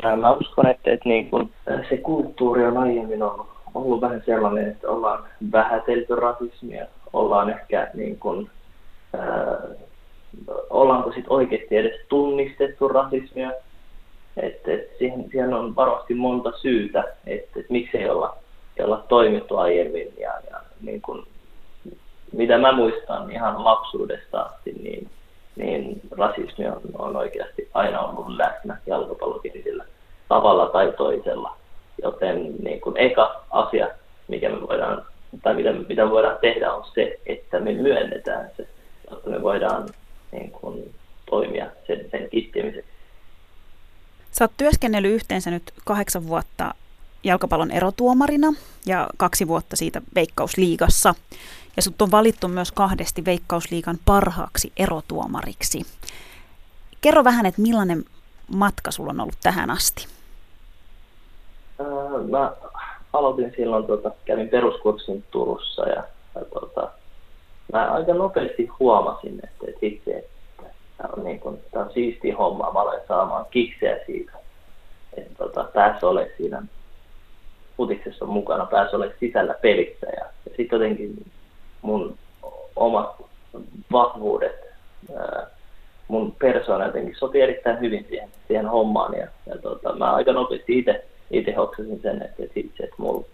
Mä 0.04 0.32
uskon, 0.32 0.68
että, 0.68 0.92
että 0.92 1.10
niin 1.10 1.30
kun, 1.30 1.50
se 1.89 1.98
kulttuuri 1.98 2.66
on 2.66 2.78
aiemmin 2.78 3.24
ollut, 3.24 3.48
ollut 3.74 4.02
vähän 4.02 4.24
sellainen, 4.26 4.72
että 4.72 4.89
ollaan 4.89 5.24
vähätelty 5.52 6.16
rasismia, 6.16 6.86
ollaan 7.13 7.50
ehkä 7.50 7.92
niin 7.94 8.20
kun, 8.20 8.50
ollaanko 10.70 11.12
sitten 11.12 11.32
oikeasti 11.32 11.78
edes 11.78 12.00
tunnistettu 12.10 12.88
rasismia. 12.88 13.52
Et, 14.38 14.68
et 14.68 14.98
siihen, 15.00 15.30
siihen 15.32 15.54
on 15.54 15.76
varmasti 15.76 16.13
monta 16.13 16.52
syytä, 16.52 17.04
että 17.26 17.60
et 17.60 17.70
miksi 17.70 17.98
ei 17.98 18.10
olla, 18.10 18.36
olla 18.80 19.06
toimittu 19.08 19.58
aiemmin. 19.58 20.13
Ja, 20.20 20.34
ja 20.52 20.60
niin 20.82 21.02
kun, 21.02 21.28
mitä 22.32 22.58
mä 22.58 22.72
muistan 22.72 23.32
ihan 23.32 23.63
lapsuudesta 23.63 24.42
asti, 24.42 24.72
niin, 24.72 25.10
niin 25.56 26.02
rasismi 26.12 26.68
on, 26.68 26.82
on 26.98 27.16
oikeasti 27.16 27.70
aina 27.74 28.02
ollut 28.02 28.38
läsnä 28.38 28.78
jalkapallokentillä 28.88 29.86
tavalla 30.27 30.65
tai 30.65 30.93
toisella. 30.97 31.57
Joten 32.03 32.55
niin 32.63 32.81
kun 32.81 32.97
eka 32.97 33.43
asia, 33.49 33.88
mikä 34.27 34.49
me 34.49 34.62
voidaan, 34.62 35.05
tai 35.43 35.53
mitä, 35.53 35.73
mitä 35.73 36.09
voidaan 36.09 36.38
tehdä, 36.41 36.74
on 36.74 36.86
se, 36.95 37.19
että 37.26 37.59
me 37.59 37.74
myönnetään 37.74 38.51
se 38.57 38.67
jotta 39.13 39.30
me 39.30 39.41
voidaan 39.41 39.89
niin 40.32 40.51
kuin, 40.51 40.95
toimia 41.30 41.65
sen, 41.88 42.05
sen 42.11 42.30
kitkemiseksi. 42.30 42.91
Sä 44.32 44.43
oot 44.43 44.51
työskennellyt 44.57 45.11
yhteensä 45.11 45.51
nyt 45.51 45.74
kahdeksan 45.86 46.28
vuotta 46.28 46.76
jalkapallon 47.24 47.71
erotuomarina 47.71 48.53
ja 48.86 49.07
kaksi 49.17 49.47
vuotta 49.47 49.76
siitä 49.76 50.01
Veikkausliigassa. 50.15 51.15
Ja 51.76 51.82
sut 51.82 52.01
on 52.01 52.11
valittu 52.11 52.47
myös 52.47 52.71
kahdesti 52.71 53.26
Veikkausliigan 53.26 53.97
parhaaksi 54.05 54.71
erotuomariksi. 54.78 55.86
Kerro 57.01 57.24
vähän, 57.24 57.45
että 57.45 57.61
millainen 57.61 58.05
matka 58.48 58.91
sulla 58.91 59.10
on 59.10 59.20
ollut 59.20 59.38
tähän 59.44 59.70
asti? 59.70 60.08
Mä 62.30 62.52
aloitin 63.14 63.54
silloin, 63.56 63.86
tuota, 63.86 64.12
kävin 64.26 64.50
peruskurssin 64.50 65.24
Turussa 65.32 65.89
ja, 65.89 66.04
ja 66.36 66.46
tuota, 66.46 66.91
mä 67.74 67.91
aika 67.91 68.14
nopeasti 68.14 68.70
huomasin, 68.80 69.39
että, 69.44 69.66
että 69.68 69.80
itse, 69.82 70.12
että 70.12 70.64
tämä 70.98 71.10
on, 71.18 71.24
niin 71.24 71.39
kuin, 71.39 71.62
tämä 71.72 71.86
on 71.86 71.94
siisti 71.94 72.32
homma, 72.32 72.72
mä 72.74 72.82
olen 72.82 73.02
saamaan 73.08 73.46
kikseä 73.52 74.00
siitä, 74.06 74.32
että 75.18 75.36
tota, 75.38 75.64
päässä 75.64 76.08
ole 76.08 76.32
siinä 76.38 76.64
futiksessa 77.78 78.26
mukana, 78.26 78.66
pääsi 78.66 78.96
olemaan 78.96 79.18
sisällä 79.20 79.54
pelissä 79.62 80.08
ja, 80.08 80.26
ja 80.46 80.56
sitten 80.58 80.80
jotenkin 80.80 81.32
mun 81.82 82.18
omat 82.76 83.16
vahvuudet, 83.91 84.56
ää, 85.16 85.48
mun 86.14 86.36
persoona 86.39 86.86
jotenkin 86.86 87.16
sopi 87.16 87.41
erittäin 87.41 87.80
hyvin 87.80 88.05
siihen, 88.09 88.30
siihen 88.47 88.68
hommaan 88.68 89.14
ja, 89.14 89.28
ja 89.45 89.57
tota, 89.57 89.95
mä 89.95 90.14
aika 90.14 90.34
nopeasti 90.34 90.80
itse 90.80 91.05
itse 91.32 91.53
hoksasin 91.53 91.99
sen, 92.01 92.22
että, 92.22 92.43
että 92.43 92.59
itse, 92.59 92.84
että 92.84 92.95
mulla 92.97 93.26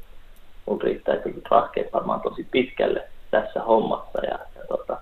mul 0.65 0.79
riittäisi 0.79 1.43
rahkeet 1.51 1.93
varmaan 1.93 2.21
tosi 2.21 2.47
pitkälle 2.51 3.07
tässä 3.31 3.63
hommassa 3.63 4.25
ja, 4.25 4.39
ja 4.55 4.61
tota, 4.67 4.97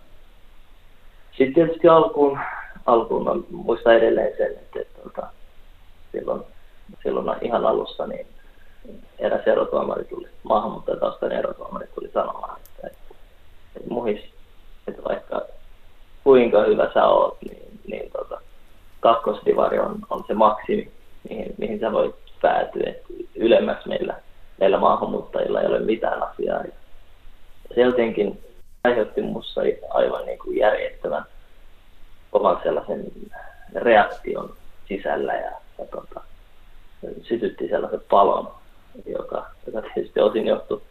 sitten 1.38 1.53
tietysti 1.53 1.88
alkuun, 1.88 2.39
alkuun 2.86 3.23
mä 3.23 3.32
muistan 3.51 3.95
edelleen 3.95 4.38
sen, 4.38 4.51
että, 4.51 4.80
että 4.80 5.01
tota, 5.03 5.28
silloin, 6.11 6.41
silloin 7.03 7.38
ihan 7.41 7.65
alussa 7.65 8.07
niin 8.07 8.28
eräs 9.19 9.47
erotuomari 9.47 10.05
tuli, 10.05 10.28
maahanmuuttajataustainen 10.43 11.38
erotuomari 11.38 11.88
tuli 11.95 12.09
sanomaan, 12.13 12.59
että, 12.59 12.88
että, 12.88 13.15
että 13.75 13.89
muhis, 13.89 14.21
että 14.88 15.03
vaikka 15.03 15.41
kuinka 16.23 16.63
hyvä 16.63 16.89
sä 16.93 17.07
oot, 17.07 17.38
niin, 17.49 17.66
niin 17.88 18.11
tota, 18.11 18.41
kakkosdivari 18.99 19.79
on, 19.79 19.99
on 20.09 20.23
se 20.27 20.33
maksimi, 20.33 20.91
mihin, 21.29 21.55
mihin 21.57 21.79
sä 21.79 21.91
voit 21.91 22.15
päätyä. 22.41 22.83
että 22.89 23.13
ylemmäs 23.35 23.85
meillä, 23.85 24.15
meillä 24.59 24.79
maahanmuuttajilla 24.79 25.61
ei 25.61 25.67
ole 25.67 25.79
mitään 25.79 26.23
asiaa. 26.23 26.61
Ja 26.63 26.71
se 27.75 27.81
jotenkin 27.81 28.41
aiheutti 28.83 29.21
minussa 29.21 29.61
aivan 29.89 30.25
niin 30.25 30.39
kuin 30.39 30.57
järjettömän 30.57 31.25
kovan 32.31 32.59
sellaisen 32.63 33.03
reaktion 33.75 34.53
sisällä 34.88 35.33
ja, 35.33 35.51
ja 35.77 35.85
tota, 35.85 36.21
sytytti 37.21 37.67
sellaisen 37.67 38.01
palon, 38.09 38.51
joka, 39.05 39.45
joka 39.65 39.81
tietysti 39.93 40.19
osin 40.19 40.47
johtui 40.47 40.81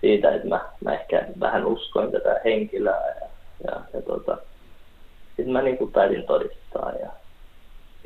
siitä, 0.00 0.34
että 0.34 0.48
mä, 0.48 0.60
mä 0.84 0.94
ehkä 0.94 1.26
vähän 1.40 1.66
uskoin 1.66 2.12
tätä 2.12 2.40
henkilöä 2.44 3.14
ja, 3.20 3.28
ja, 3.64 3.80
ja 3.94 4.02
tota, 4.02 4.36
sitten 5.36 5.52
mä 5.52 5.62
niin 5.62 5.78
kuin 5.78 5.92
päätin 5.92 6.26
todistaa 6.26 6.92
ja 6.92 7.10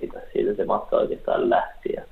siitä, 0.00 0.20
siitä 0.32 0.54
se 0.54 0.64
matka 0.64 0.96
oikeastaan 0.96 1.50
lähti. 1.50 1.92
Ja 1.96 2.02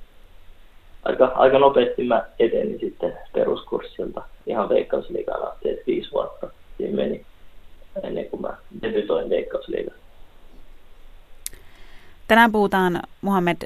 aika, 1.05 1.33
aika 1.35 1.59
nopeasti 1.59 2.05
mä 2.05 2.25
etenin 2.39 2.81
sitten 2.81 3.19
peruskurssilta 3.33 4.23
ihan 4.47 4.69
veikkausliigaan 4.69 5.53
asti, 5.53 5.71
että 5.71 5.83
viisi 5.87 6.11
vuotta 6.12 6.51
siinä 6.77 6.97
meni 6.97 7.27
ennen 8.03 8.31
kuin 8.31 8.43
mä 8.43 8.57
debytoin 8.83 9.31
veikkausliigassa. 9.31 10.01
Tänään 12.29 12.53
puhutaan, 12.53 13.03
Muhammed, 13.21 13.57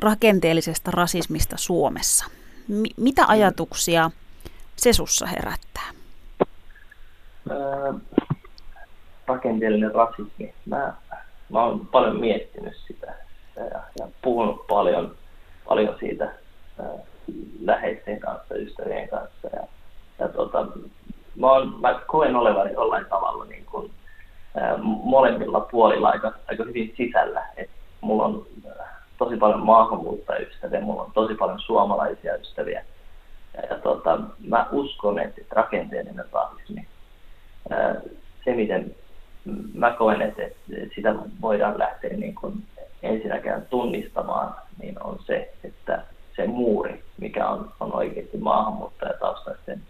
rakenteellisesta 0.00 0.90
rasismista 0.90 1.56
Suomessa. 1.58 2.24
M- 2.68 2.82
mitä 2.96 3.22
mm. 3.22 3.28
ajatuksia 3.28 4.10
se 4.76 4.92
sussa 4.92 5.26
herättää? 5.26 5.90
Ää, 7.50 7.94
rakenteellinen 9.26 9.94
rasismi. 9.94 10.54
Mä, 10.66 10.94
mä 11.48 11.64
oon 11.64 11.86
paljon 11.86 12.20
miettinyt 12.20 12.76
sitä 12.86 13.14
ja, 13.56 13.80
ja 13.98 14.08
puhunut 14.22 14.66
paljon, 14.66 15.14
paljon 15.68 15.96
siitä 15.98 16.24
ää, 16.80 16.86
läheisten 17.60 18.20
kanssa, 18.20 18.54
ystävien 18.54 19.08
kanssa. 19.08 19.48
Ja, 19.52 19.62
ja 20.18 20.28
tota, 20.28 20.66
mä, 21.36 21.52
oon, 21.52 21.80
mä 21.80 22.00
koen 22.06 22.36
olevani 22.36 22.72
jollain 22.72 23.06
tavalla 23.06 23.44
niin 23.44 23.64
kuin, 23.64 23.90
ää, 24.56 24.76
molemmilla 24.82 25.60
puolilla 25.60 26.08
aika, 26.08 26.32
aika 26.48 26.64
hyvin 26.64 26.94
sisällä. 26.96 27.42
Et 27.56 27.70
mulla 28.00 28.24
on 28.24 28.46
tosi 29.18 29.36
paljon 29.36 29.60
maahanmuuttajaystäviä, 29.60 30.80
mulla 30.80 31.02
on 31.02 31.12
tosi 31.14 31.34
paljon 31.34 31.60
suomalaisia 31.60 32.36
ystäviä. 32.36 32.84
Ja, 33.56 33.62
ja 33.70 33.78
tota, 33.78 34.20
mä 34.46 34.66
uskon, 34.72 35.18
että 35.18 35.40
rakenteellinen 35.50 36.24
rasismi, 36.32 36.86
ää, 37.70 37.94
se 38.44 38.54
miten 38.54 38.94
mä 39.74 39.90
koen, 39.90 40.22
että, 40.22 40.42
sitä 40.94 41.14
voidaan 41.40 41.78
lähteä 41.78 42.16
niin 42.16 42.34
kuin 42.34 42.54
ensinnäkään 43.02 43.66
tunnistamaan, 43.70 44.54
niin 44.82 45.02
on 45.02 45.18
se, 45.26 45.54
että 45.64 46.02
se 46.36 46.46
muuri, 46.46 47.02
mikä 47.20 47.48
on, 47.48 47.72
on 47.80 47.94
oikeasti 47.94 48.38
maahanmuuttajataustaisten 48.38 49.82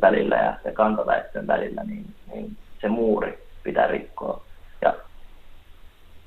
välillä 0.00 0.36
ja, 0.36 0.54
ja 0.64 0.72
kantaväestön 0.72 1.46
välillä, 1.46 1.84
niin, 1.84 2.06
niin 2.34 2.56
se 2.80 2.88
muuri 2.88 3.38
pitää 3.62 3.86
rikkoa. 3.86 4.44
Ja 4.82 4.94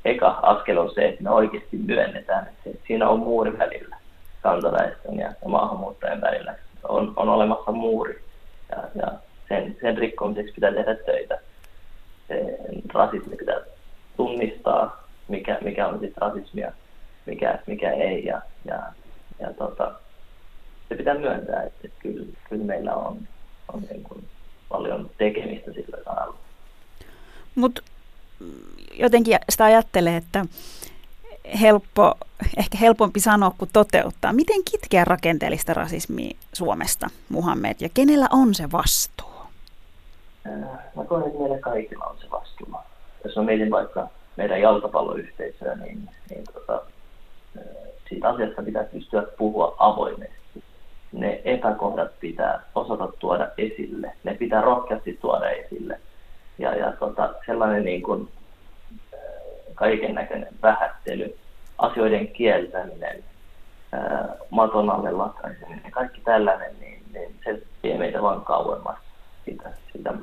eka 0.05 0.39
askel 0.41 0.77
on 0.77 0.93
se, 0.93 1.07
että 1.07 1.23
me 1.23 1.29
oikeasti 1.29 1.77
myönnetään, 1.77 2.47
että 2.65 2.79
siinä 2.87 3.09
on 3.09 3.19
muuri 3.19 3.57
välillä 3.57 3.97
kantaväestön 4.41 5.19
ja, 5.19 5.27
ja 5.27 5.49
maahanmuuttajien 5.49 6.21
välillä. 6.21 6.55
On, 6.83 7.13
on 7.15 7.29
olemassa 7.29 7.71
muuri 7.71 8.21
ja, 8.71 8.83
ja 8.95 9.11
sen, 9.47 9.77
sen 9.81 9.97
rikkomiseksi 9.97 10.53
pitää 10.53 10.71
tehdä 10.71 10.95
töitä 10.95 11.39
rasismi 12.93 13.35
pitää 13.35 13.59
tunnistaa, 14.17 15.07
mikä, 15.27 15.57
mikä 15.61 15.87
on 15.87 15.99
sitten 15.99 16.21
rasismia, 16.21 16.71
mikä, 17.25 17.59
mikä 17.67 17.91
ei. 17.91 18.25
Ja, 18.25 18.41
ja, 18.65 18.93
ja 19.39 19.53
tota, 19.53 19.91
se 20.89 20.95
pitää 20.95 21.17
myöntää, 21.17 21.63
että, 21.63 21.79
että 21.83 21.99
kyllä, 21.99 22.25
kyllä 22.49 22.65
meillä 22.65 22.95
on, 22.95 23.27
on 23.73 23.81
niin 23.89 24.03
kuin 24.03 24.27
paljon 24.69 25.09
tekemistä 25.17 25.71
sillä 25.73 25.97
tavalla. 26.05 26.37
Mutta 27.55 27.81
jotenkin 28.93 29.37
sitä 29.49 29.65
ajattelee, 29.65 30.17
että 30.17 30.45
helppo, 31.61 32.17
ehkä 32.57 32.77
helpompi 32.77 33.19
sanoa 33.19 33.51
kuin 33.57 33.69
toteuttaa. 33.73 34.33
Miten 34.33 34.61
kitkeä 34.71 35.05
rakenteellista 35.05 35.73
rasismia 35.73 36.37
Suomesta, 36.53 37.09
Muhammed, 37.29 37.75
ja 37.79 37.89
kenellä 37.93 38.27
on 38.31 38.55
se 38.55 38.71
vastuu? 38.71 39.36
Mä 40.95 41.03
koen, 41.07 41.27
että 41.27 41.39
meillä 41.39 41.59
kaikilla 41.59 42.05
on 42.05 42.17
se 42.17 42.31
vastuu. 42.31 42.67
Jos 43.23 43.35
mä 43.35 43.43
mietin 43.43 43.71
vaikka 43.71 44.07
meidän 44.35 44.61
jalkapalloyhteisöä, 44.61 45.75
niin, 45.75 46.09
niin 46.29 46.43
tota, 46.53 46.81
siitä 48.09 48.29
asiasta 48.29 48.63
pitää 48.63 48.83
pystyä 48.83 49.23
puhua 49.37 49.75
avoimesti. 49.77 50.63
Ne 51.11 51.41
epäkohdat 51.45 52.19
pitää 52.19 52.63
osata 52.75 53.07
tuoda 53.19 53.47
esille. 53.57 54.13
Ne 54.23 54.33
pitää 54.33 54.61
rohkeasti 54.61 55.17
tuoda 55.21 55.49
esille. 55.49 55.99
Ja, 56.57 56.75
ja 56.75 56.91
tota, 56.91 57.33
sellainen 57.45 57.85
niin 57.85 58.01
kuin, 58.01 58.29
kaiken 59.75 60.15
näköinen 60.15 60.53
vähättely, 60.61 61.37
asioiden 61.77 62.27
kieltäminen, 62.27 63.23
maton 64.49 64.89
alle 64.89 65.11
lakaiseminen, 65.11 65.91
kaikki 65.91 66.21
tällainen, 66.21 66.79
niin, 66.79 67.03
niin 67.13 67.35
se 67.43 67.61
vie 67.83 67.97
meitä 67.97 68.21
vaan 68.21 68.41
kauemmas 68.41 68.97
siitä, 69.45 69.69
siitä 69.91 70.13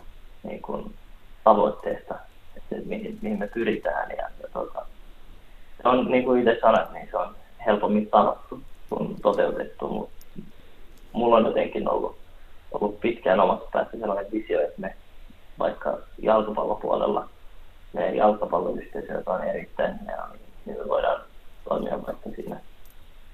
niin 0.45 0.63
kuin, 0.63 0.95
tavoitteesta, 1.45 2.15
että 2.57 2.77
mihin, 2.85 3.19
mihin 3.23 3.39
me 3.39 3.47
pyritään. 3.47 4.11
Ja, 4.11 4.29
ja 4.43 4.49
tota, 4.53 4.87
se 5.83 5.89
on, 5.89 6.11
niin 6.11 6.25
kuin 6.25 6.41
itse 6.41 6.59
sanoit, 6.61 6.93
niin 6.93 7.09
se 7.11 7.17
on 7.17 7.35
helpommin 7.67 8.09
sanottu 8.13 8.61
kuin 8.89 9.21
toteutettu, 9.23 9.89
mutta 9.89 10.15
mulla 11.13 11.37
on 11.37 11.47
jotenkin 11.47 11.91
ollut, 11.91 12.17
ollut 12.73 13.01
pitkään 13.01 13.41
omassa 13.41 13.69
päässä 13.73 13.99
sellainen 13.99 14.33
visio, 14.33 14.61
että 14.61 14.81
me 14.81 14.95
vaikka 15.59 15.99
jalkapallopuolella 16.19 17.29
meidän 17.93 18.17
jalkapalloyhteisöt 18.17 19.29
on 19.29 19.45
erittäin 19.45 19.99
ja 20.07 20.29
niin 20.67 20.79
me 20.79 20.89
voidaan 20.89 21.21
toimia 21.69 22.07
vaikka 22.07 22.31
siinä 22.35 22.61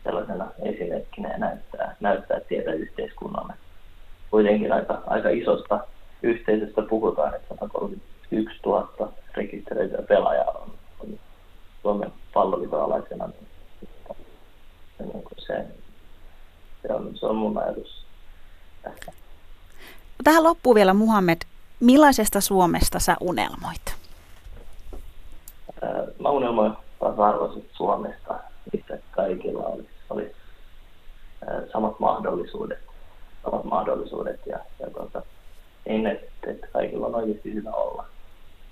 sellaisena 0.05 0.47
esimerkkinä 0.63 1.33
ja 1.33 1.39
näyttää, 1.39 1.97
näyttää 2.01 2.41
tietä 2.41 2.73
yhteiskunnalle. 2.73 3.53
Kuitenkin 4.31 4.73
aika, 4.73 5.03
aika 5.07 5.29
isosta 5.29 5.81
yhteisöstä 6.23 6.83
puhutaan, 6.83 7.35
että 7.35 7.55
131 7.55 8.61
000 8.67 9.13
rekisteröityä 9.35 10.03
pelaajaa 10.09 10.51
on, 10.51 10.75
on 11.01 11.19
Suomen 11.83 12.13
palloliitoalaisena. 12.35 13.27
Niin, 13.27 13.49
niin 14.99 15.23
se, 15.39 15.67
se, 16.83 16.93
on, 16.95 17.11
se 17.15 17.27
on 17.27 17.37
mun 17.37 17.59
ajatus 17.59 18.05
tästä. 18.83 19.13
Tähän 20.25 20.45
loppuu 20.45 20.75
vielä 20.75 20.95
Muhammed. 20.95 21.39
Millaisesta 21.81 22.41
Suomesta 22.41 22.99
sä 22.99 23.17
unelmoit? 23.21 23.95
Mä 26.19 26.31
unelmoin 26.31 26.73
tasa-arvoisesta 27.01 27.77
Suomesta, 27.77 28.35
missä 28.73 28.99
kaikilla 29.11 29.67
olisi, 29.67 29.91
olisi 30.11 30.35
samat 31.73 32.01
mahdollisuudet, 32.01 32.79
samat 33.45 33.65
mahdollisuudet 33.65 34.41
ja, 34.47 34.59
ja 34.79 34.91
tuota, 34.91 35.23
niin, 35.91 36.07
että, 36.07 36.51
että 36.51 36.67
kaikilla 36.67 37.07
on 37.07 37.15
oikeasti 37.15 37.55
hyvä 37.55 37.71
olla. 37.71 38.07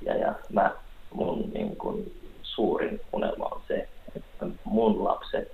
Ja, 0.03 0.17
ja 0.17 0.35
mä, 0.53 0.75
mun 1.13 1.51
niin 1.55 1.77
kun, 1.77 2.11
suurin 2.43 3.01
unelma 3.13 3.45
on 3.45 3.63
se, 3.69 3.89
että 4.17 4.47
mun 4.65 5.05
lapset, 5.05 5.53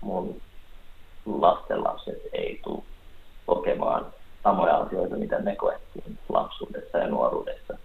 mun 0.00 0.40
lasten 1.26 1.84
lapset 1.84 2.22
ei 2.32 2.60
tule 2.64 2.82
kokemaan 3.46 4.06
samoja 4.42 4.76
asioita, 4.76 5.16
mitä 5.16 5.38
me 5.38 5.56
koettiin 5.56 6.18
lapsuudessa 6.28 6.98
ja 6.98 7.08
nuoruudessa. 7.08 7.78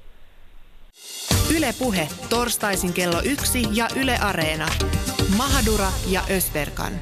Ylepuhe 1.58 2.08
torstaisin 2.30 2.94
kello 2.94 3.22
yksi 3.26 3.64
ja 3.74 3.88
Yle 4.02 4.18
Areena. 4.22 4.68
Mahadura 5.38 5.88
ja 6.12 6.22
Ösberkan. 6.30 6.94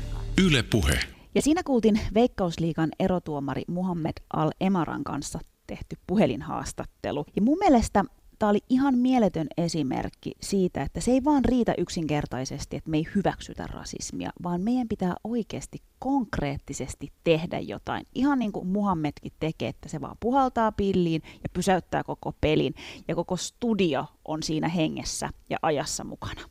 Ylepuhe. 0.47 0.99
Ja 1.35 1.41
siinä 1.41 1.61
kuultiin 1.63 1.99
Veikkausliikan 2.13 2.89
erotuomari 2.99 3.63
Muhammed 3.67 4.13
Al-Emaran 4.33 5.03
kanssa 5.03 5.39
tehty 5.71 5.97
puhelinhaastattelu. 6.07 7.25
Ja 7.35 7.41
mun 7.41 7.57
mielestä 7.57 8.03
tämä 8.41 8.49
oli 8.49 8.59
ihan 8.69 8.97
mieletön 8.97 9.47
esimerkki 9.57 10.31
siitä, 10.41 10.81
että 10.81 11.01
se 11.01 11.11
ei 11.11 11.23
vaan 11.23 11.45
riitä 11.45 11.73
yksinkertaisesti, 11.77 12.77
että 12.77 12.89
me 12.89 12.97
ei 12.97 13.07
hyväksytä 13.15 13.67
rasismia, 13.67 14.29
vaan 14.43 14.61
meidän 14.61 14.87
pitää 14.87 15.15
oikeasti 15.23 15.81
konkreettisesti 15.99 17.07
tehdä 17.23 17.59
jotain. 17.59 18.07
Ihan 18.15 18.39
niin 18.39 18.51
kuin 18.51 18.67
Muhammedkin 18.67 19.31
tekee, 19.39 19.69
että 19.69 19.89
se 19.89 20.01
vaan 20.01 20.17
puhaltaa 20.19 20.71
pilliin 20.71 21.21
ja 21.25 21.49
pysäyttää 21.53 22.03
koko 22.03 22.33
pelin. 22.41 22.73
Ja 23.07 23.15
koko 23.15 23.37
studio 23.37 24.05
on 24.25 24.43
siinä 24.43 24.67
hengessä 24.67 25.29
ja 25.49 25.57
ajassa 25.61 26.03
mukana. 26.03 26.41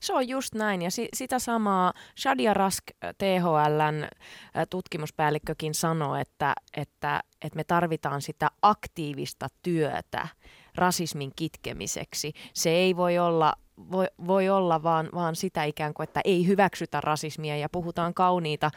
Se 0.00 0.14
on 0.14 0.28
just 0.28 0.54
näin 0.54 0.82
ja 0.82 0.90
si- 0.90 1.08
sitä 1.14 1.38
samaa 1.38 1.92
Shadia 2.18 2.54
Rask, 2.54 2.84
THLn 3.18 4.08
tutkimuspäällikkökin 4.70 5.74
sanoi, 5.74 6.20
että, 6.20 6.54
että, 6.76 7.20
että 7.44 7.56
me 7.56 7.64
tarvitaan 7.64 8.22
sitä 8.22 8.50
aktiivista 8.62 9.48
työtä 9.62 10.28
rasismin 10.80 11.32
kitkemiseksi. 11.36 12.32
Se 12.54 12.70
ei 12.70 12.96
voi 12.96 13.18
olla 13.18 13.52
voi, 13.92 14.06
voi 14.26 14.48
olla 14.48 14.82
vaan, 14.82 15.08
vaan 15.14 15.36
sitä 15.36 15.64
ikään 15.64 15.94
kuin, 15.94 16.04
että 16.04 16.20
ei 16.24 16.46
hyväksytä 16.46 17.00
rasismia 17.00 17.56
ja 17.56 17.68
puhutaan 17.68 18.14
kauniita 18.14 18.70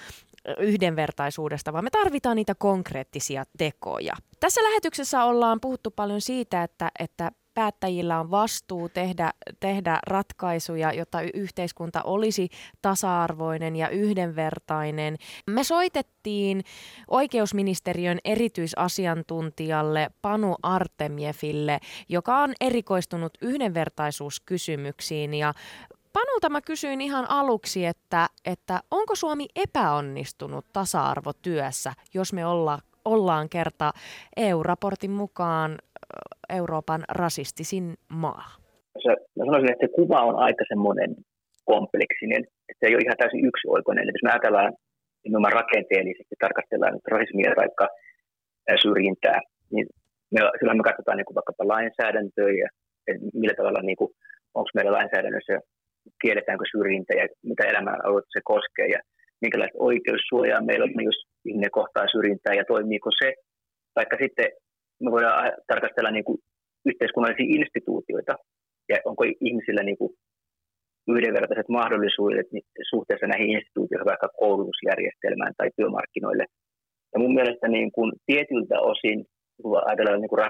yhdenvertaisuudesta, 0.60 1.74
vaan 1.74 1.84
me 1.84 1.89
tarvitaan 1.89 2.36
niitä 2.36 2.56
konkreettisia 2.56 3.43
tekoja. 3.58 4.14
Tässä 4.39 4.64
lähetyksessä 4.64 5.24
ollaan 5.24 5.60
puhuttu 5.62 5.91
paljon 5.91 6.22
siitä, 6.22 6.64
että, 6.64 6.91
että 6.99 7.32
päättäjillä 7.54 8.20
on 8.20 8.32
vastuu 8.32 8.89
tehdä, 8.89 9.32
tehdä 9.60 9.99
ratkaisuja, 10.08 10.93
jotta 10.93 11.22
yhteiskunta 11.34 12.01
olisi 12.04 12.49
tasa-arvoinen 12.82 13.76
ja 13.76 13.89
yhdenvertainen. 13.89 15.18
Me 15.49 15.64
soitettiin 15.64 16.64
oikeusministeriön 17.08 18.20
erityisasiantuntijalle 18.26 20.12
Panu 20.22 20.56
Artemiefille, 20.64 21.80
joka 22.10 22.38
on 22.38 22.54
erikoistunut 22.62 23.34
yhdenvertaisuuskysymyksiin 23.41 25.34
ja 25.34 25.54
Panulta 26.14 26.49
mä 26.49 26.62
kysyin 26.62 27.01
ihan 27.01 27.30
aluksi, 27.30 27.86
että, 27.86 28.30
että 28.45 28.82
onko 28.91 29.16
Suomi 29.16 29.47
epäonnistunut 29.56 30.66
tasa-arvotyössä, 30.74 31.93
jos 32.14 32.34
me 32.34 32.45
olla, 32.45 32.80
ollaan 33.06 33.49
kerta 33.49 33.93
EU-raportin 34.38 35.12
mukaan 35.12 35.78
Euroopan 36.50 37.02
rasistisin 37.10 37.94
maa? 38.10 38.50
Mä 39.38 39.46
sanoisin, 39.46 39.72
että 39.72 39.86
se 39.86 39.96
kuva 39.96 40.20
on 40.30 40.36
aika 40.48 40.64
semmoinen 40.68 41.16
kompleksinen, 41.66 42.41
että 42.70 42.80
se 42.80 42.86
ei 42.88 42.96
ole 42.96 43.06
ihan 43.06 43.20
täysin 43.20 43.46
yksioikoinen. 43.50 44.08
Jos 44.08 44.24
me 44.24 44.32
ajatellaan 44.32 44.74
nimenomaan 45.24 45.60
rakenteellisesti, 45.62 46.36
tarkastellaan 46.39 47.00
rasismia 47.12 47.52
tai 48.66 48.78
syrjintää, 48.86 49.39
niin 49.74 49.86
me, 50.34 50.39
silloin 50.60 50.78
me 50.80 50.89
katsotaan 50.89 51.18
niin 51.18 51.30
kuin 51.30 51.39
vaikkapa 51.39 51.72
lainsäädäntöä 51.74 52.52
ja 52.64 52.70
millä 53.41 53.56
tavalla, 53.58 53.82
niin 53.82 54.00
kuin, 54.02 54.12
onko 54.58 54.70
meillä 54.76 54.98
lainsäädännössä, 54.98 55.54
tiedetäänkö 56.22 56.66
syrjintä 56.72 57.14
ja 57.22 57.26
mitä 57.52 57.64
elämän 57.72 58.00
se 58.34 58.39
koskee 58.44 58.88
ja 58.96 59.00
minkälaista 59.41 59.86
oikeussuojaa 59.89 60.68
meillä 60.68 60.84
on, 60.86 61.06
jos 61.12 61.20
ihminen 61.46 61.78
kohtaa 61.80 62.14
syrjintää 62.16 62.54
ja 62.54 62.66
toimiiko 62.74 63.10
se. 63.22 63.30
Vaikka 63.96 64.18
sitten 64.24 64.48
me 65.02 65.12
voidaan 65.12 65.52
tarkastella 65.68 66.12
niin 66.12 66.24
kuin 66.24 66.38
yhteiskunnallisia 66.86 67.56
instituutioita 67.60 68.34
ja 68.89 68.98
onko 69.06 69.24
ihmisillä 69.48 69.84
niin 69.84 69.98
kuin 69.98 70.12
yhdenvertaiset 71.08 71.70
mahdollisuudet 71.70 72.48
suhteessa 72.89 73.28
näihin 73.28 73.54
instituutioihin, 73.58 74.12
vaikka 74.12 74.30
koulutusjärjestelmään 74.39 75.54
tai 75.58 75.70
työmarkkinoille. 75.78 76.46
Ja 77.14 77.20
mun 77.20 77.34
mielestä 77.34 77.68
niin 77.68 77.91
kuin 77.91 78.12
tietyltä 78.26 78.78
osin, 78.91 79.26
kun 79.62 79.78
ajatellaan 79.88 80.22
niin 80.22 80.34
kuin 80.34 80.44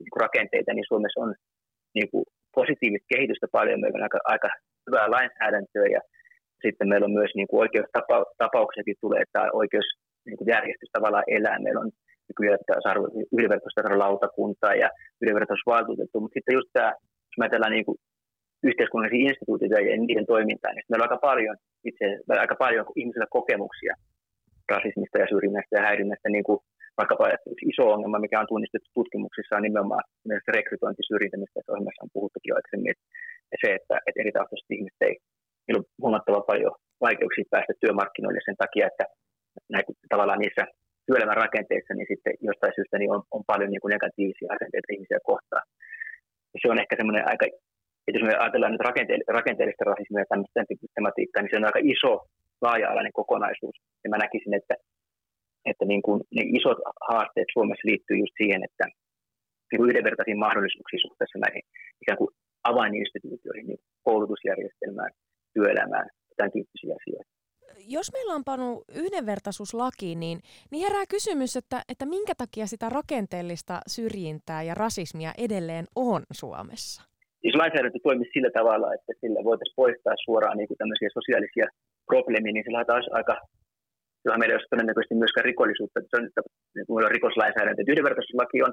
niin 0.00 0.12
kuin 0.12 0.24
rakenteita, 0.26 0.72
niin 0.72 0.88
Suomessa 0.88 1.20
on 1.20 1.34
niin 1.94 2.10
kuin 2.10 2.24
positiivista 2.54 3.12
kehitystä 3.14 3.46
paljon. 3.56 3.80
Meillä 3.80 3.96
on 3.96 4.02
aika, 4.08 4.20
aika 4.34 4.48
hyvää 4.86 5.10
lainsäädäntöä 5.16 5.86
ja 5.96 6.00
sitten 6.62 6.88
meillä 6.88 7.04
on 7.04 7.18
myös 7.18 7.32
niin 7.34 7.48
kuin 7.48 7.60
oikeustapauksiakin 7.64 9.00
tulee, 9.00 9.20
että 9.22 9.40
oikeus 9.52 9.88
niin 10.26 10.38
kuin 10.38 10.48
järjestys 10.54 10.90
tavallaan 10.92 11.30
elää. 11.36 11.58
Meillä 11.64 11.80
on 11.80 11.90
yhdenvertaisuuslautakuntaa 13.34 14.74
ja 14.82 14.88
yhdenvertaisuusvaltuutettu, 15.22 16.20
mutta 16.20 16.36
sitten 16.36 16.56
just 16.58 16.70
tämä, 16.72 16.90
jos 17.28 17.36
me 17.38 17.44
ajatellaan 17.44 17.76
niin 17.76 17.88
kuin 17.88 17.98
yhteiskunnallisia 18.68 19.28
instituutioita 19.30 19.80
ja 19.80 19.96
niiden 19.96 20.26
toimintaa, 20.26 20.72
niin 20.72 20.84
meillä 20.88 21.04
on 21.04 21.08
aika 21.10 21.26
paljon, 21.28 21.56
itse 21.90 22.06
aika 22.28 22.56
paljon 22.64 22.84
ihmisillä 23.00 23.36
kokemuksia 23.38 23.94
rasismista 24.72 25.18
ja 25.22 25.30
syrjinnästä 25.32 25.76
ja 25.76 25.86
häirinnästä, 25.86 26.28
niin 26.28 26.46
kuin 26.48 26.60
vaikkapa 27.00 27.24
yksi 27.52 27.66
iso 27.72 27.84
ongelma, 27.94 28.24
mikä 28.24 28.40
on 28.40 28.50
tunnistettu 28.52 28.90
tutkimuksissa, 28.94 29.56
on 29.56 29.66
nimenomaan 29.68 30.04
rekrytointisyrjintä, 30.56 31.36
mistä 31.36 31.72
ohjelmassa 31.72 32.04
on 32.04 32.14
puhuttukin 32.16 32.54
aikaisemmin, 32.56 32.92
että 32.92 33.06
se, 33.62 33.68
että, 33.78 33.94
että 34.06 34.20
eri 34.20 34.32
taustaiset 34.32 34.70
ihmiset 34.76 35.02
ei, 35.08 35.16
niillä 35.64 35.80
on 35.80 35.90
huomattavan 36.02 36.48
paljon 36.50 36.74
vaikeuksia 37.06 37.52
päästä 37.54 37.72
työmarkkinoille 37.80 38.40
sen 38.44 38.60
takia, 38.64 38.86
että 38.90 39.04
näitä, 39.74 39.92
tavallaan 40.12 40.42
niissä 40.44 40.64
työelämän 41.06 41.42
rakenteissa, 41.44 41.92
niin 41.94 42.10
sitten 42.12 42.34
jostain 42.48 42.72
syystä 42.76 42.96
niin 42.98 43.12
on, 43.14 43.22
on 43.36 43.42
paljon 43.50 43.70
niin 43.70 43.82
kuin 43.82 43.94
negatiivisia 43.96 44.54
asenteita 44.56 44.92
ihmisiä 44.94 45.20
kohtaan. 45.30 45.64
Se 46.62 46.66
on 46.72 46.80
ehkä 46.82 46.94
semmoinen 46.96 47.28
aika, 47.30 47.44
että 48.06 48.16
jos 48.18 48.26
me 48.26 48.36
ajatellaan 48.42 48.72
nyt 48.74 48.88
rakenteellista, 48.90 49.38
rakenteellista 49.40 49.90
rasismia 49.92 50.22
ja 50.24 50.30
tämmöistä 50.30 50.60
tematiikkaa, 50.98 51.40
niin 51.42 51.52
se 51.52 51.58
on 51.60 51.70
aika 51.70 51.86
iso, 51.94 52.12
laaja-alainen 52.64 53.18
kokonaisuus. 53.20 53.76
Ja 54.04 54.10
mä 54.10 54.18
näkisin, 54.24 54.54
että, 54.60 54.74
että 55.70 55.84
niin 55.90 56.02
kuin 56.06 56.18
ne 56.36 56.42
isot 56.58 56.78
haasteet 57.10 57.50
Suomessa 57.52 57.88
liittyy 57.90 58.16
just 58.22 58.34
siihen, 58.40 58.62
että 58.68 58.84
niin 59.68 59.78
kuin 59.78 59.88
yhdenvertaisiin 59.90 60.44
mahdollisuuksiin 60.46 61.04
suhteessa 61.06 61.38
näihin 61.44 61.64
ikään 62.02 62.18
kuin 62.20 62.30
avaininstituutioihin, 62.70 63.66
niin 63.66 63.80
koulutusjärjestelmään, 64.06 65.12
työelämään, 65.54 66.08
tämän 66.36 66.52
tyyppisiä 66.52 66.94
asioita 67.00 67.33
jos 67.78 68.12
meillä 68.12 68.34
on 68.34 68.44
panu 68.44 68.84
yhdenvertaisuuslaki, 68.94 70.14
niin, 70.14 70.38
niin 70.70 70.82
herää 70.86 71.06
kysymys, 71.08 71.56
että, 71.56 71.82
että 71.88 72.06
minkä 72.06 72.34
takia 72.34 72.66
sitä 72.66 72.88
rakenteellista 72.88 73.80
syrjintää 73.86 74.62
ja 74.62 74.74
rasismia 74.74 75.32
edelleen 75.38 75.86
on 75.96 76.22
Suomessa? 76.32 77.02
Jos 77.46 77.54
lainsäädäntö 77.54 77.98
toimisi 78.02 78.30
sillä 78.34 78.50
tavalla, 78.58 78.94
että 78.94 79.12
sillä 79.20 79.40
voitaisiin 79.48 79.80
poistaa 79.82 80.16
suoraan 80.24 80.56
niin 80.58 80.80
tämmöisiä 80.82 81.08
sosiaalisia 81.18 81.66
probleemia, 82.10 82.52
niin 82.52 82.66
sillä 82.66 82.84
taas 82.84 83.06
aika, 83.18 83.34
silloin 84.20 84.40
meillä 84.40 84.54
olisi 84.56 84.72
todennäköisesti 84.72 85.20
myöskään 85.22 85.48
rikollisuutta. 85.50 86.00
Se 86.00 86.16
on, 86.16 86.24
niin 86.74 86.86
kuin 86.86 87.04
on 87.04 87.16
rikoslainsäädäntö. 87.18 87.82
Yhdenvertaisuuslaki 87.92 88.58
on, 88.66 88.72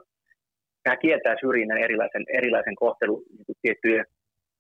tämä 0.83 0.97
kieltää 1.03 1.35
syrjinnän 1.43 1.83
erilaisen, 1.87 2.25
erilaisen 2.39 2.75
kohtelun 2.83 3.23
niin 3.35 3.57
tiettyjen 3.61 4.05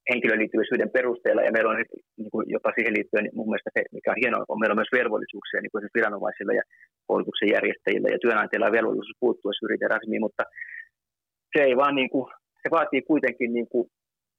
henkilöliittyvyyden 0.09 0.95
perusteella, 0.97 1.41
ja 1.41 1.51
meillä 1.51 1.71
on 1.71 1.79
niin 2.21 2.31
kuin 2.33 2.45
jopa 2.55 2.69
siihen 2.75 2.93
liittyen 2.95 3.23
niin 3.23 3.37
mun 3.37 3.49
mielestä 3.49 3.75
se, 3.75 3.81
mikä 3.97 4.11
on 4.11 4.21
hienoa, 4.21 4.49
on 4.51 4.59
meillä 4.59 4.75
on 4.75 4.81
myös 4.81 4.97
velvollisuuksia 4.99 5.61
niin 5.61 5.73
kuin 5.73 5.95
viranomaisilla 5.97 6.53
ja 6.59 6.63
koulutuksen 7.07 7.53
järjestäjillä 7.55 8.09
ja 8.11 8.19
työnantajilla 8.23 8.69
on 8.69 8.77
velvollisuus 8.79 9.21
puuttua 9.23 9.53
syrjintään 9.59 9.93
rasismiin, 9.93 10.25
mutta 10.27 10.43
se 11.53 11.59
ei 11.67 11.75
vaan 11.81 11.95
niin 11.99 12.11
kuin, 12.13 12.25
se 12.63 12.67
vaatii 12.77 13.01
kuitenkin 13.11 13.53
niin 13.57 13.69
kuin 13.73 13.85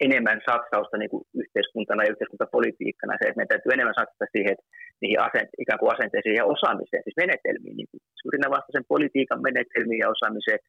enemmän 0.07 0.41
satsausta 0.49 0.97
niin 0.99 1.13
kuin 1.15 1.25
yhteiskuntana 1.43 2.05
ja 2.05 2.13
yhteiskuntapolitiikkana, 2.13 3.13
se, 3.17 3.25
että 3.29 3.39
meidän 3.39 3.53
täytyy 3.53 3.73
enemmän 3.73 3.99
satsata 3.99 4.33
siihen, 4.35 4.53
että 4.55 4.67
niihin 5.03 5.21
asente- 5.29 5.59
ikään 5.65 5.81
kuin 5.81 5.93
asenteisiin 5.95 6.39
ja 6.41 6.45
osaamiseen, 6.55 7.03
siis 7.05 7.23
menetelmiin, 7.25 7.77
niin 7.79 7.91
kuin 7.91 8.03
syrjinnän 8.21 8.57
vastaisen 8.57 8.91
politiikan 8.93 9.41
menetelmiin 9.49 10.03
ja 10.03 10.13
osaamiseen, 10.15 10.61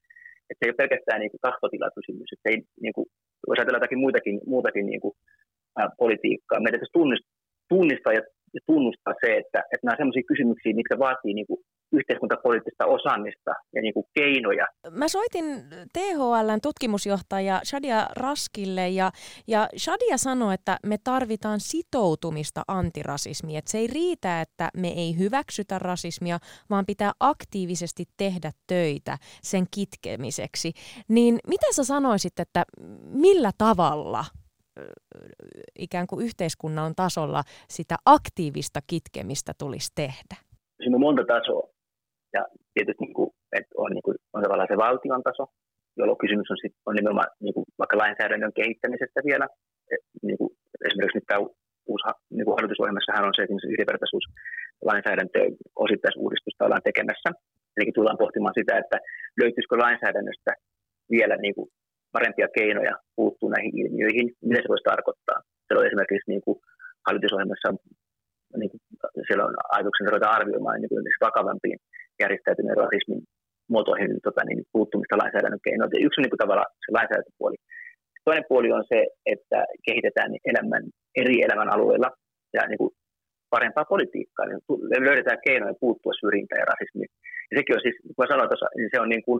että 0.49 0.59
se 0.59 0.63
ei 0.65 0.71
ole 0.71 0.81
pelkästään 0.81 1.19
niin 1.21 1.33
kuin 1.33 1.45
tahtotilakysymys, 1.47 2.29
että 2.33 2.47
ei, 2.51 2.57
niin 2.85 2.95
kuin, 2.97 3.07
voisi 3.47 3.59
ajatella 3.59 3.77
jotakin 3.77 4.03
muitakin, 4.05 4.39
muutakin 4.45 4.85
niin 4.85 5.01
kuin, 5.01 5.13
ää, 5.79 5.89
politiikkaa. 5.97 6.59
Meidän 6.59 6.79
täytyy 6.79 6.93
tunnistaa, 6.99 7.33
tunnistaa 7.69 8.13
ja, 8.13 8.21
ja 8.53 8.59
tunnustaa 8.65 9.13
se, 9.21 9.37
että, 9.37 9.59
että 9.71 9.83
nämä 9.83 9.93
on 9.93 9.97
sellaisia 9.97 10.31
kysymyksiä, 10.31 10.79
mitkä 10.79 10.99
vaatii 10.99 11.33
niin 11.33 11.47
kuin, 11.47 11.59
yhteiskuntapoliittista 11.93 12.85
osaamista 12.85 13.51
ja 13.75 13.81
niin 13.81 13.93
kuin 13.93 14.05
keinoja. 14.13 14.67
Mä 14.91 15.07
soitin 15.07 15.45
THLn 15.93 16.61
tutkimusjohtaja 16.61 17.61
Shadia 17.65 18.07
Raskille 18.15 18.89
ja, 18.89 19.11
ja 19.47 19.67
Shadia 19.77 20.17
sanoi, 20.17 20.53
että 20.53 20.77
me 20.85 20.97
tarvitaan 21.03 21.59
sitoutumista 21.59 22.61
antirasismiin. 22.67 23.57
Että 23.57 23.71
se 23.71 23.77
ei 23.77 23.87
riitä, 23.87 24.41
että 24.41 24.69
me 24.77 24.87
ei 24.87 25.17
hyväksytä 25.17 25.79
rasismia, 25.79 26.39
vaan 26.69 26.85
pitää 26.85 27.11
aktiivisesti 27.19 28.05
tehdä 28.17 28.51
töitä 28.67 29.17
sen 29.43 29.65
kitkemiseksi. 29.75 30.73
Niin 31.07 31.39
mitä 31.47 31.65
sä 31.71 31.83
sanoisit, 31.83 32.39
että 32.39 32.63
millä 33.03 33.51
tavalla 33.57 34.25
ikään 35.79 36.07
kuin 36.07 36.25
yhteiskunnan 36.25 36.95
tasolla 36.95 37.43
sitä 37.69 37.95
aktiivista 38.05 38.79
kitkemistä 38.87 39.53
tulisi 39.57 39.91
tehdä? 39.95 40.35
Siinä 40.77 40.95
on 40.95 41.01
monta 41.01 41.23
tasoa. 41.27 41.72
Ja 42.35 42.41
tietysti 42.73 43.03
niin 43.05 43.17
kuin, 43.19 43.29
että 43.57 43.73
on, 43.83 43.91
niin 43.95 44.05
kuin, 44.07 44.17
on 44.33 44.43
tavallaan 44.43 44.71
se 44.71 44.83
valtion 44.87 45.23
taso, 45.29 45.43
jolloin 45.99 46.21
kysymys 46.23 46.51
on, 46.51 46.59
sit, 46.61 46.75
on 46.87 46.95
nimenomaan 46.95 47.29
niin 47.45 47.55
kuin, 47.55 47.65
vaikka 47.79 48.01
lainsäädännön 48.03 48.57
kehittämisestä 48.59 49.19
vielä. 49.29 49.45
Et, 49.93 50.03
niin 50.27 50.37
kuin, 50.39 50.51
esimerkiksi 50.87 51.17
nyt 51.17 51.29
tämä 51.29 51.45
uusi 51.91 52.05
niin 52.37 52.45
kuin 52.45 52.55
hallitusohjelmassahan 52.57 53.27
on 53.27 53.35
se, 53.35 53.41
että 53.43 53.73
yhdenvertaisuus 53.73 54.25
lainsäädäntöä 54.89 55.45
osittaisuudistusta 55.85 56.65
ollaan 56.65 56.87
tekemässä. 56.89 57.29
Eli 57.77 57.91
tullaan 57.91 58.21
pohtimaan 58.23 58.57
sitä, 58.59 58.73
että 58.83 58.97
löytyisikö 59.41 59.75
lainsäädännöstä 59.85 60.51
vielä 61.15 61.35
niin 61.45 61.55
kuin 61.55 61.67
parempia 62.15 62.47
keinoja 62.57 62.95
puuttua 63.17 63.49
näihin 63.55 63.73
ilmiöihin, 63.81 64.27
mitä 64.49 64.61
se 64.61 64.71
voisi 64.71 64.89
tarkoittaa. 64.91 65.39
Se 65.67 65.71
on 65.77 65.87
esimerkiksi 65.87 66.31
niin 66.31 66.43
kuin 66.45 66.57
hallitusohjelmassa 67.07 67.69
niin 68.61 68.71
kuin, 68.71 68.81
siellä 69.27 69.45
on 69.45 69.55
ajatuksena 69.75 70.09
ruveta 70.09 70.35
arvioimaan 70.37 70.81
niin 70.81 70.89
kuin 70.89 71.03
vakavampiin 71.27 71.79
järjestäytyneen 72.21 72.81
rasismin 72.83 73.21
muotoihin 73.73 74.11
tota, 74.27 74.41
niin, 74.45 74.63
puuttumista 74.75 75.21
lainsäädännön 75.21 75.65
keinoin. 75.65 76.05
Yksi 76.07 76.19
on 76.19 76.23
niin 76.23 76.43
tavallaan 76.43 76.71
se 76.83 76.89
lainsäädäntöpuoli. 76.97 77.57
Toinen 78.25 78.49
puoli 78.49 78.69
on 78.77 78.85
se, 78.91 78.99
että 79.33 79.59
kehitetään 79.87 80.31
elämän, 80.51 80.83
eri 81.21 81.37
elämän 81.47 81.73
alueilla 81.75 82.09
ja 82.57 82.61
niin 82.67 82.81
kuin, 82.81 82.91
parempaa 83.55 83.91
politiikkaa, 83.93 84.45
niin 84.45 84.61
löydetään 85.09 85.45
keinoja 85.47 85.81
puuttua 85.83 86.13
syrjintään 86.21 86.61
ja 86.63 86.71
rasismiin. 86.73 87.11
Ja 87.49 87.53
sekin 87.57 87.75
on 87.75 87.85
siis, 87.85 87.97
kun 88.15 88.31
sanoin 88.31 88.49
tuossa, 88.49 88.67
niin 88.77 88.89
se 88.93 88.99
on 89.03 89.09
niin 89.13 89.25
kuin, 89.27 89.39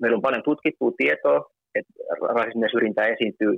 meillä 0.00 0.16
on 0.16 0.26
paljon 0.26 0.48
tutkittua 0.48 0.92
tietoa, 1.02 1.40
että 1.78 1.92
rasismia 2.38 2.66
ja 2.68 2.74
syrjintää 2.74 3.12
esiintyy 3.14 3.52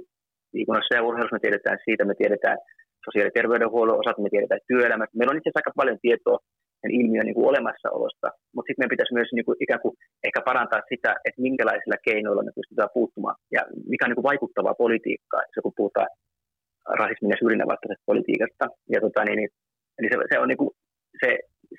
liikunnassa 0.57 0.95
ja 0.95 1.07
urheilussa, 1.09 1.37
me 1.37 1.45
tiedetään 1.45 1.79
siitä, 1.85 2.05
me 2.05 2.21
tiedetään 2.23 2.59
sosiaali- 3.05 3.31
ja 3.31 3.39
terveydenhuollon 3.39 4.01
osat, 4.03 4.19
me 4.19 4.35
tiedetään 4.35 4.67
työelämästä. 4.71 5.17
Meillä 5.17 5.33
on 5.33 5.39
itse 5.39 5.49
asiassa 5.49 5.61
aika 5.63 5.81
paljon 5.81 5.99
tietoa 6.07 6.39
sen 6.85 6.99
ilmiön 7.01 7.27
niin 7.27 7.39
kuin 7.39 7.51
olemassaolosta, 7.51 8.29
mutta 8.55 8.67
sitten 8.67 8.81
meidän 8.81 8.95
pitäisi 8.95 9.17
myös 9.19 9.31
niin 9.33 9.47
kuin, 9.47 9.57
ikään 9.65 9.83
kuin 9.85 9.95
ehkä 10.27 10.41
parantaa 10.49 10.89
sitä, 10.93 11.11
että 11.27 11.45
minkälaisilla 11.47 12.05
keinoilla 12.09 12.47
me 12.47 12.59
pystytään 12.59 12.95
puuttumaan 12.97 13.37
ja 13.57 13.63
mikä 13.91 14.05
on 14.05 14.11
niin 14.11 14.21
kuin 14.21 14.31
vaikuttavaa 14.31 14.81
politiikkaa, 14.85 15.43
kun 15.63 15.79
puhutaan 15.81 16.11
rasismin 17.01 17.33
ja 17.35 17.41
syrjinnän 17.41 17.73
vastaisesta 17.73 18.11
politiikasta. 18.13 18.65
Ja 18.95 18.99
tota, 19.05 19.25
niin, 19.25 19.39
niin, 19.41 19.51
eli 19.99 20.09
se, 20.11 20.17
se 20.33 20.39
on 20.43 20.49
niin 20.49 20.63
kuin, 20.63 20.71
se 21.23 21.31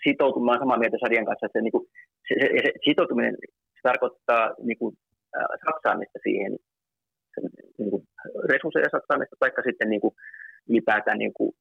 sitoutuminen, 0.04 0.60
samaa 0.60 0.82
mieltä 0.82 0.98
Sadian 1.00 1.28
kanssa, 1.30 1.46
että 1.46 1.60
se, 1.60 1.64
niin 1.64 1.76
kuin, 1.76 1.86
se, 2.28 2.34
se, 2.42 2.48
se 2.66 2.72
sitoutuminen 2.86 3.36
se 3.76 3.82
tarkoittaa 3.90 4.44
niin 4.68 4.80
kuin, 4.82 4.92
äh, 5.38 5.48
satsaamista 5.66 6.20
siihen, 6.24 6.52
niin 7.80 7.92
kuin, 7.92 8.04
resursseja 8.52 8.96
satsaamista, 8.96 9.36
tai 9.40 9.52
sitten 9.70 9.90
niin 9.90 10.02
kuin, 10.02 10.14
ylipäätään 10.70 11.20
niin 11.24 11.34
kuin, 11.38 11.52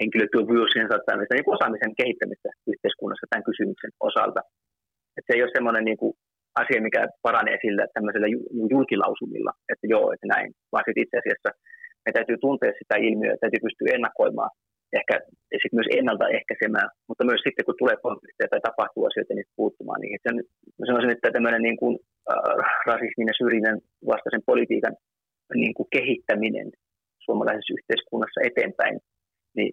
henkilötyövuosien 0.00 0.88
satsaamista, 0.92 1.34
niin 1.34 1.54
osaamisen 1.56 1.92
kehittämistä 2.00 2.48
yhteiskunnassa 2.72 3.26
tämän 3.30 3.46
kysymyksen 3.48 3.92
osalta. 4.08 4.40
Et 5.16 5.24
se 5.26 5.32
ei 5.34 5.42
ole 5.44 5.56
sellainen 5.56 5.84
niin 5.88 6.00
kuin, 6.02 6.12
asia, 6.62 6.86
mikä 6.86 7.02
paranee 7.26 7.56
sillä 7.64 7.84
tämmöisellä 7.94 8.28
julkilausumilla, 8.72 9.52
että 9.72 9.86
joo, 9.94 10.06
että 10.14 10.26
näin, 10.34 10.48
vaan 10.72 10.84
sitten 10.84 11.04
itse 11.04 11.16
asiassa 11.18 11.50
me 12.04 12.10
täytyy 12.12 12.36
tuntea 12.40 12.78
sitä 12.80 12.94
ilmiöä, 13.06 13.40
täytyy 13.40 13.60
pystyä 13.66 13.94
ennakoimaan, 13.96 14.50
ehkä 14.98 15.14
sit 15.62 15.72
myös 15.78 15.90
ennaltaehkäisemään, 15.98 16.88
mutta 17.08 17.28
myös 17.28 17.40
sitten 17.44 17.64
kun 17.66 17.80
tulee 17.80 17.96
konflikteja 18.06 18.48
tai 18.50 18.62
tapahtuu 18.68 19.02
asioita, 19.06 19.34
niin 19.34 19.54
puuttumaan 19.60 20.00
niihin. 20.00 20.20
Sen, 20.26 20.36
sanoisin, 20.88 21.14
että 21.14 21.28
tämmöinen 21.30 21.62
niin 21.68 21.78
kuin, 21.82 21.94
äh, 22.32 22.66
rasismin 22.90 23.30
ja 23.30 23.38
syrjinnän 23.40 23.78
vastaisen 24.12 24.44
politiikan 24.50 24.94
niin 25.62 25.74
kuin 25.76 25.88
kehittäminen 25.96 26.68
suomalaisessa 27.24 27.76
yhteiskunnassa 27.76 28.40
eteenpäin, 28.50 28.94
niin 29.56 29.72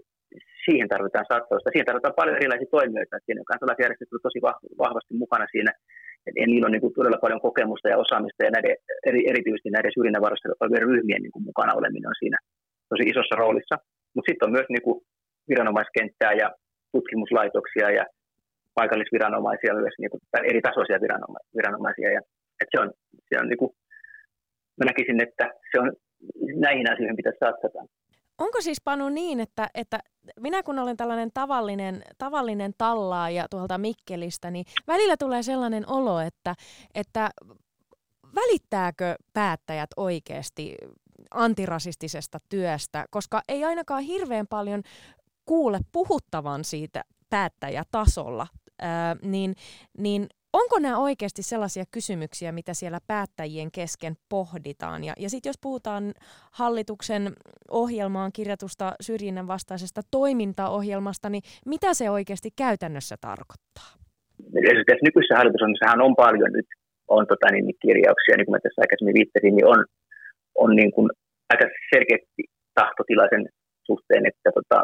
siihen 0.66 0.90
tarvitaan 0.94 1.30
satsausta. 1.32 1.70
Siihen 1.72 1.90
tarvitaan 1.90 2.20
paljon 2.20 2.40
erilaisia 2.40 2.76
toimijoita. 2.78 3.24
Siinä 3.26 3.50
kansalaisjärjestöt 3.52 4.14
ovat 4.14 4.26
tosi 4.28 4.40
vahvasti 4.84 5.14
mukana 5.24 5.46
siinä. 5.54 5.72
Et 6.28 6.36
niillä 6.36 6.68
on 6.68 6.76
niin 6.76 6.86
kuin 6.86 6.98
todella 6.98 7.24
paljon 7.24 7.46
kokemusta 7.48 7.90
ja 7.90 8.02
osaamista 8.04 8.46
ja 8.46 8.52
näiden, 8.56 8.76
eri, 9.10 9.22
erityisesti 9.32 9.70
näiden 9.70 9.96
syrjinnän 9.96 10.26
olevien 10.62 10.88
ryhmien 10.92 11.22
niin 11.22 11.36
kuin 11.36 11.48
mukana 11.50 11.78
oleminen 11.80 12.12
on 12.12 12.22
siinä 12.22 12.38
tosi 12.90 13.04
isossa 13.12 13.36
roolissa. 13.42 13.76
Mutta 14.14 14.28
sitten 14.30 14.48
on 14.48 14.56
myös 14.58 14.70
niin 14.70 14.86
kuin 14.88 14.98
viranomaiskenttää 15.50 16.34
ja 16.42 16.48
tutkimuslaitoksia 16.94 17.88
ja 18.00 18.06
paikallisviranomaisia 18.80 19.74
myös, 19.82 19.96
niin 20.00 20.12
kuin, 20.12 20.22
eri 20.52 20.62
tasoisia 20.62 21.02
viranomaisia. 21.06 21.58
viranomaisia 21.60 22.10
ja, 22.16 22.22
et 22.62 22.70
se 22.72 22.78
on, 22.84 22.90
se 23.30 23.36
on 23.42 23.48
niin 23.50 23.62
kuin, 23.62 23.72
mä 24.78 24.84
näkisin, 24.86 25.22
että 25.28 25.46
se 25.72 25.76
on, 25.82 25.88
näihin 26.66 26.92
asioihin 26.92 27.16
pitäisi 27.16 27.44
satsata. 27.46 27.80
Onko 28.38 28.62
siis 28.62 28.82
Panu 28.84 29.10
niin, 29.10 29.40
että, 29.40 29.68
että 29.82 30.00
minä 30.46 30.64
kun 30.64 30.80
olen 30.80 30.98
tällainen 30.98 31.32
tavallinen, 31.34 32.04
tavallinen 32.18 32.74
tallaaja 32.78 33.48
tuolta 33.50 33.78
Mikkelistä, 33.78 34.52
niin 34.52 34.66
välillä 34.88 35.18
tulee 35.18 35.44
sellainen 35.44 35.90
olo, 35.90 36.20
että, 36.20 36.56
että 36.96 37.30
välittääkö 38.36 39.16
päättäjät 39.34 39.90
oikeasti 39.98 40.76
antirasistisesta 41.32 42.40
työstä, 42.50 43.06
koska 43.10 43.42
ei 43.48 43.64
ainakaan 43.64 44.04
hirveän 44.04 44.48
paljon 44.48 44.84
kuule 45.46 45.80
puhuttavan 45.92 46.64
siitä 46.64 47.04
päättäjätasolla, 47.30 48.48
ää, 48.82 49.16
niin, 49.22 49.56
niin 49.98 50.28
onko 50.60 50.76
nämä 50.80 50.98
oikeasti 50.98 51.44
sellaisia 51.44 51.84
kysymyksiä, 51.92 52.52
mitä 52.52 52.74
siellä 52.74 53.00
päättäjien 53.08 53.72
kesken 53.72 54.14
pohditaan? 54.30 55.04
Ja, 55.04 55.14
ja 55.24 55.30
sitten 55.30 55.50
jos 55.50 55.60
puhutaan 55.62 56.04
hallituksen 56.62 57.24
ohjelmaan 57.72 58.32
kirjatusta 58.38 58.94
syrjinnän 59.02 59.48
vastaisesta 59.48 60.02
toimintaohjelmasta, 60.12 61.30
niin 61.30 61.44
mitä 61.66 61.94
se 61.94 62.10
oikeasti 62.10 62.50
käytännössä 62.64 63.16
tarkoittaa? 63.22 63.90
Tässä 64.88 65.08
nykyisessä 65.08 65.40
hallitusohjelmassahan 65.40 66.06
on 66.08 66.16
paljon 66.16 66.52
nyt 66.54 66.68
on 67.08 67.28
tota, 67.28 67.48
niin, 67.52 67.66
niin 67.66 67.82
kirjauksia, 67.86 68.36
niin 68.36 68.46
kuin 68.46 68.56
mä 68.56 68.64
tässä 68.64 68.82
aikaisemmin 68.82 69.18
viittasin, 69.20 69.56
niin 69.56 69.68
on, 69.74 69.80
on 70.64 70.76
niin 70.80 70.92
kuin 70.96 71.08
aika 71.52 71.66
selkeästi 71.94 72.44
tahtotilaisen 72.80 73.44
suhteen, 73.90 74.24
että, 74.32 74.50
tota, 74.58 74.78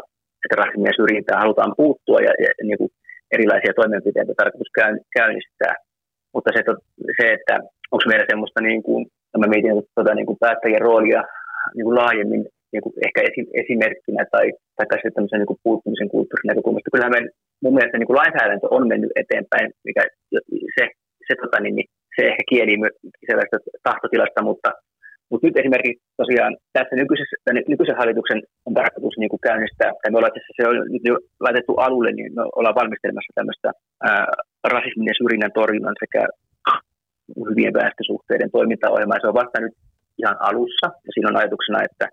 että 0.44 0.56
rasismia 0.62 0.98
syrjintää 1.00 1.42
halutaan 1.44 1.72
puuttua 1.80 2.18
ja, 2.28 2.32
ja 2.44 2.50
niin 2.68 2.78
kuin 2.78 2.90
erilaisia 3.34 3.78
toimenpiteitä 3.80 4.32
tarkoitus 4.36 4.72
käynnistää. 5.18 5.74
Mutta 6.34 6.50
se, 6.54 6.60
se 7.18 7.24
että 7.36 7.54
onko 7.92 8.04
meillä 8.08 8.26
semmoista, 8.30 8.60
niin 8.60 8.82
kuin, 8.82 9.06
mä 9.38 9.46
mietin 9.52 9.82
tuota, 9.94 10.14
niin 10.14 10.28
kuin 10.28 10.42
päättäjien 10.44 10.86
roolia 10.88 11.22
niin 11.74 11.86
kuin 11.86 11.98
laajemmin 12.00 12.44
niin 12.72 12.84
kuin 12.84 12.94
ehkä 13.06 13.20
esi, 13.28 13.42
esimerkkinä 13.62 14.22
tai, 14.34 14.46
tai 14.76 14.86
sitten 14.90 15.14
tämmöisen 15.14 15.40
niin 15.40 15.52
kuin 15.52 15.62
puuttumisen 15.66 16.08
kulttuurin 16.12 16.50
näkökulmasta. 16.50 16.92
Kyllähän 16.92 17.14
me, 17.16 17.20
mun 17.62 17.74
mielestä 17.74 17.98
niin 17.98 18.10
kuin 18.10 18.20
lainsäädäntö 18.22 18.66
on 18.76 18.84
mennyt 18.92 19.12
eteenpäin, 19.22 19.66
mikä 19.88 20.02
se, 20.76 20.84
se, 21.26 21.34
tota, 21.42 21.58
niin, 21.60 21.74
niin 21.76 21.88
se 22.16 22.22
ehkä 22.30 22.44
kieli 22.50 22.74
sellaista 23.28 23.56
tahtotilasta, 23.88 24.40
mutta 24.48 24.68
mutta 25.30 25.46
nyt 25.46 25.56
esimerkiksi 25.56 26.04
tosiaan 26.22 26.52
tässä 26.76 26.94
nykyisessä, 26.96 27.36
nykyisen 27.72 28.00
hallituksen 28.00 28.40
on 28.66 28.74
tarkoitus 28.74 29.16
niin 29.18 29.32
kuin 29.32 29.46
käynnistää, 29.48 29.90
tai 29.90 30.10
me 30.10 30.18
ollaan 30.18 30.32
se 30.56 30.68
on 30.68 30.76
nyt 30.94 31.04
jo 31.10 31.14
laitettu 31.46 31.72
alulle, 31.86 32.12
niin 32.12 32.30
me 32.36 32.42
ollaan 32.58 32.78
valmistelemassa 32.80 33.32
tämmöistä 33.38 33.68
ää, 34.08 34.26
rasismin 34.74 35.10
ja 35.10 35.18
syrjinnän 35.20 35.56
torjunnan 35.58 35.96
sekä 36.04 36.22
hyvien 37.50 37.74
väestösuhteiden 37.80 38.50
toimintaohjelmaa. 38.56 39.20
Se 39.20 39.30
on 39.30 39.40
vasta 39.42 39.60
nyt 39.60 39.74
ihan 40.22 40.36
alussa, 40.48 40.86
ja 41.04 41.10
siinä 41.12 41.28
on 41.28 41.40
ajatuksena, 41.40 41.78
että, 41.88 42.06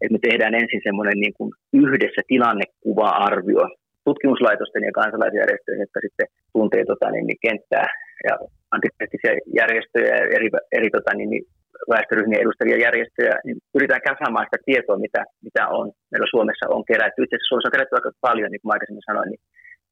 että 0.00 0.14
me 0.14 0.20
tehdään 0.28 0.54
ensin 0.54 0.80
semmoinen 0.84 1.18
niin 1.24 1.34
kuin 1.38 1.50
yhdessä 1.72 2.22
tilannekuva-arvio 2.32 3.64
tutkimuslaitosten 4.04 4.84
ja 4.88 4.92
kansalaisjärjestöjen, 5.00 5.84
jotka 5.84 6.00
sitten 6.06 6.26
tuntee 6.52 6.84
tota, 6.84 7.10
niin, 7.10 7.26
niin 7.26 7.40
kenttää 7.46 7.86
ja 8.28 8.34
antipettisiä 8.74 9.32
järjestöjä 9.60 10.14
ja 10.16 10.26
eri, 10.36 10.48
eri 10.72 10.90
tota, 10.90 11.10
niin, 11.14 11.30
niin 11.30 11.44
väestöryhmien 11.92 12.42
edustavia 12.44 12.84
järjestöjä, 12.86 13.34
niin 13.46 13.56
pyritään 13.74 14.06
kasaamaan 14.08 14.46
sitä 14.46 14.58
tietoa, 14.68 15.04
mitä, 15.06 15.20
mitä 15.46 15.62
on 15.78 15.86
meillä 16.10 16.28
Suomessa 16.30 16.66
on 16.76 16.84
kerätty. 16.90 17.18
Itse 17.22 17.34
asiassa 17.34 17.50
Suomessa 17.50 17.68
on 17.70 17.76
kerätty 17.76 17.94
aika 17.96 18.10
paljon, 18.28 18.50
niin 18.50 18.62
kuin 18.62 18.72
aikaisemmin 18.74 19.08
sanoin, 19.10 19.28
niin 19.30 19.42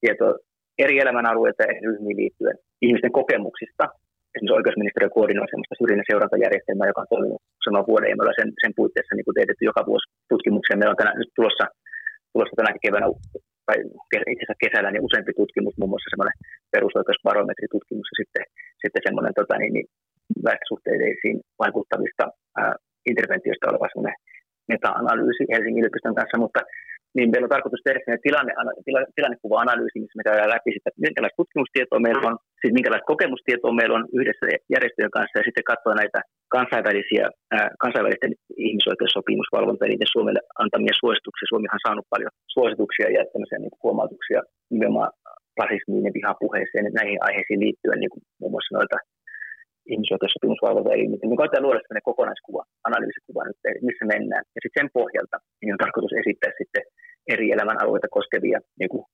tietoa 0.03 0.33
eri 0.85 0.97
elämänalueita 1.05 1.63
ja 1.69 1.75
ryhmiin 1.87 2.21
liittyen 2.21 2.57
ihmisten 2.87 3.17
kokemuksista. 3.19 3.85
Esimerkiksi 4.35 4.59
oikeusministeriö 4.59 5.11
koordinoi 5.17 5.49
sellaista 5.51 5.79
syrjinnän 5.81 6.11
seurantajärjestelmää, 6.11 6.91
joka 6.91 7.03
on 7.05 7.13
toiminut 7.15 7.43
saman 7.65 7.89
vuoden, 7.91 8.11
ja 8.11 8.17
me 8.17 8.23
ollaan 8.23 8.41
sen, 8.41 8.51
sen 8.63 8.73
puitteissa 8.79 9.15
niin 9.15 9.37
teetetty 9.39 9.65
joka 9.71 9.83
vuosi 9.91 10.07
tutkimuksia. 10.33 10.77
Meillä 10.79 10.95
on 10.95 11.03
tänä, 11.03 11.13
nyt 11.21 11.31
tulossa, 11.39 11.65
tulossa 12.33 12.59
tänä 12.59 12.71
keväänä, 12.85 13.07
tai 13.69 13.79
itse 14.33 14.43
asiassa 14.45 14.63
kesällä, 14.65 14.91
niin 14.91 15.07
useampi 15.09 15.33
tutkimus, 15.41 15.79
muun 15.79 15.93
muassa 15.93 16.13
semmoinen 16.13 16.37
perusoikeusbarometritutkimus 16.73 18.09
ja 18.11 18.17
sitten, 18.21 18.45
sitten 18.83 19.05
semmoinen 19.07 19.35
tota, 19.39 19.55
niin, 19.59 19.73
niin 19.77 19.87
väestösuhteisiin 20.47 21.39
vaikuttavista 21.63 22.25
ää, 22.61 22.75
interventioista 23.11 23.71
oleva 23.71 23.89
meta-analyysi 24.73 25.45
Helsingin 25.53 25.83
yliopiston 25.83 26.19
kanssa, 26.19 26.43
mutta 26.45 26.61
niin 27.17 27.29
meillä 27.31 27.47
on 27.49 27.55
tarkoitus 27.57 27.83
tehdä 27.85 28.19
tilanne, 28.27 28.53
tilanne, 28.87 29.09
tilannekuva-analyysi, 29.17 30.01
missä 30.01 30.19
me 30.19 30.29
käydään 30.29 30.55
läpi 30.55 30.71
sitä, 30.73 30.91
minkälaista 31.07 31.41
tutkimustietoa 31.41 32.05
meillä 32.07 32.29
on, 32.31 32.37
siis 32.61 32.73
minkälaista 32.79 33.11
kokemustietoa 33.13 33.79
meillä 33.81 33.97
on 33.99 34.07
yhdessä 34.19 34.45
järjestöjen 34.75 35.17
kanssa 35.17 35.39
ja 35.39 35.47
sitten 35.47 35.71
katsoa 35.73 35.95
näitä 36.03 36.19
kansainvälisiä, 36.57 37.25
ää, 37.57 37.69
kansainvälisten 37.85 38.33
ihmisoikeussopimusvalvonta 38.67 39.85
ja 39.85 39.91
niiden 39.93 40.15
Suomelle 40.15 40.43
antamia 40.63 40.95
suosituksia. 41.03 41.51
Suomihan 41.51 41.79
on 41.79 41.87
saanut 41.87 42.07
paljon 42.13 42.33
suosituksia 42.57 43.09
ja 43.17 43.23
tämmöisiä 43.33 43.59
niin 43.61 43.83
huomautuksia 43.85 44.41
nimenomaan 44.75 45.11
rasismiin 45.61 46.07
ja 46.09 46.17
vihapuheeseen 46.19 46.87
ja 46.89 46.93
näihin 46.99 47.19
aiheisiin 47.27 47.61
liittyen, 47.65 48.01
niin 48.01 48.13
kuin 48.13 48.23
muun 48.41 48.53
muassa 48.53 48.73
noita 49.89 49.95
ihmisoikeussopimusvalvontaelimet, 49.95 51.21
niin 51.23 51.41
koetaan 51.41 51.65
luoda 51.65 51.81
sellainen 51.81 52.11
kokonaiskuva, 52.11 52.63
analyysikuva 52.89 53.45
nyt, 53.45 53.59
missä 53.89 54.05
mennään. 54.15 54.45
Ja 54.55 54.61
sitten 54.61 54.79
sen 54.79 54.91
pohjalta 54.99 55.37
niin 55.61 55.75
on 55.75 55.83
tarkoitus 55.85 56.15
esittää 56.23 56.53
sitten 56.61 56.85
eri 57.35 57.47
elämän 57.57 57.81
alueita 57.83 58.09
koskevia 58.17 58.59
niin 58.81 58.93
kuin 58.93 59.05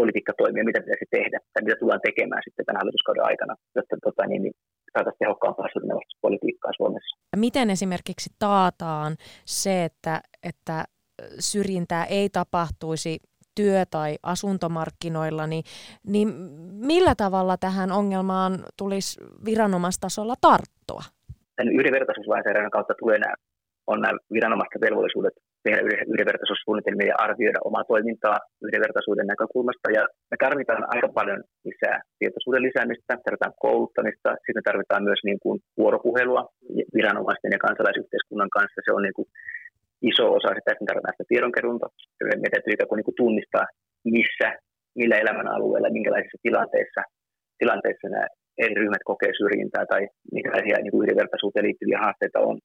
politiikkatoimia, 0.00 0.68
mitä 0.68 0.84
pitäisi 0.84 1.14
tehdä 1.18 1.38
tai 1.52 1.62
mitä 1.64 1.76
tullaan 1.80 2.06
tekemään 2.08 2.42
sitten 2.44 2.64
tämän 2.66 2.80
hallituskauden 2.80 3.28
aikana, 3.30 3.54
jotta 3.76 3.96
tota, 4.06 4.22
niin, 4.26 4.42
niin 4.42 4.56
saataisiin 4.92 5.22
tehokkaampaa 5.22 5.74
politiikkaa 6.26 6.72
Suomessa. 6.76 7.16
Miten 7.36 7.70
esimerkiksi 7.70 8.28
taataan 8.38 9.12
se, 9.44 9.84
että, 9.84 10.14
että 10.50 10.76
syrjintää 11.38 12.04
ei 12.04 12.28
tapahtuisi 12.28 13.18
työ- 13.54 13.86
tai 13.90 14.16
asuntomarkkinoilla, 14.22 15.46
niin, 15.46 15.64
niin 16.06 16.28
millä 16.90 17.14
tavalla 17.14 17.56
tähän 17.56 17.92
ongelmaan 17.92 18.52
tulisi 18.78 19.20
viranomaistasolla 19.44 20.34
tarttua? 20.40 21.02
Tämän 21.56 21.74
yhdenvertaisuuslainsäädännön 21.74 22.70
kautta 22.70 22.94
tulee 23.00 23.18
nämä, 23.18 23.34
on 23.86 24.00
nämä 24.00 24.18
viranomaisten 24.32 24.80
velvollisuudet 24.80 25.34
tehdä 25.64 25.80
yhdenvertaisuussuunnitelmia 26.12 27.12
ja 27.12 27.22
arvioida 27.26 27.66
omaa 27.68 27.84
toimintaa 27.92 28.38
yhdenvertaisuuden 28.64 29.26
näkökulmasta. 29.32 29.88
Ja 29.96 30.02
me 30.30 30.36
tarvitaan 30.44 30.82
aika 30.94 31.08
paljon 31.18 31.40
lisää 31.68 31.96
tietoisuuden 32.18 32.66
lisäämistä, 32.68 33.12
tarvitaan 33.24 33.54
kouluttamista, 33.66 34.28
sitten 34.30 34.58
me 34.60 34.68
tarvitaan 34.68 35.02
myös 35.08 35.20
niin 35.28 35.40
kuin 35.44 35.56
vuoropuhelua 35.80 36.42
viranomaisten 36.96 37.52
ja 37.56 37.64
kansalaisyhteiskunnan 37.66 38.50
kanssa. 38.56 38.84
Se 38.84 38.92
on 38.96 39.02
niin 39.06 39.18
kuin 39.18 39.28
iso 40.10 40.24
osa 40.38 40.48
sitä, 40.48 40.72
että 40.72 40.88
tarvitaan 40.88 41.14
sitä 41.14 41.30
tiedonkerunta. 41.32 41.86
Meidän 42.42 42.62
ikään 42.74 42.88
kuin, 42.88 42.98
niin 42.98 43.20
tunnistaa, 43.22 43.66
missä, 44.16 44.48
millä 45.00 45.16
elämän 45.24 45.48
alueella, 45.56 45.96
minkälaisissa 45.98 46.44
tilanteissa, 46.46 47.00
tilanteissa 47.60 48.06
nämä 48.08 48.26
eri 48.64 48.74
ryhmät 48.80 49.04
kokee 49.10 49.32
syrjintää 49.40 49.84
tai 49.92 50.02
minkälaisia 50.36 50.76
niin 50.82 51.02
yhdenvertaisuuteen 51.02 51.66
liittyviä 51.66 51.98
haasteita 52.04 52.38
on, 52.50 52.56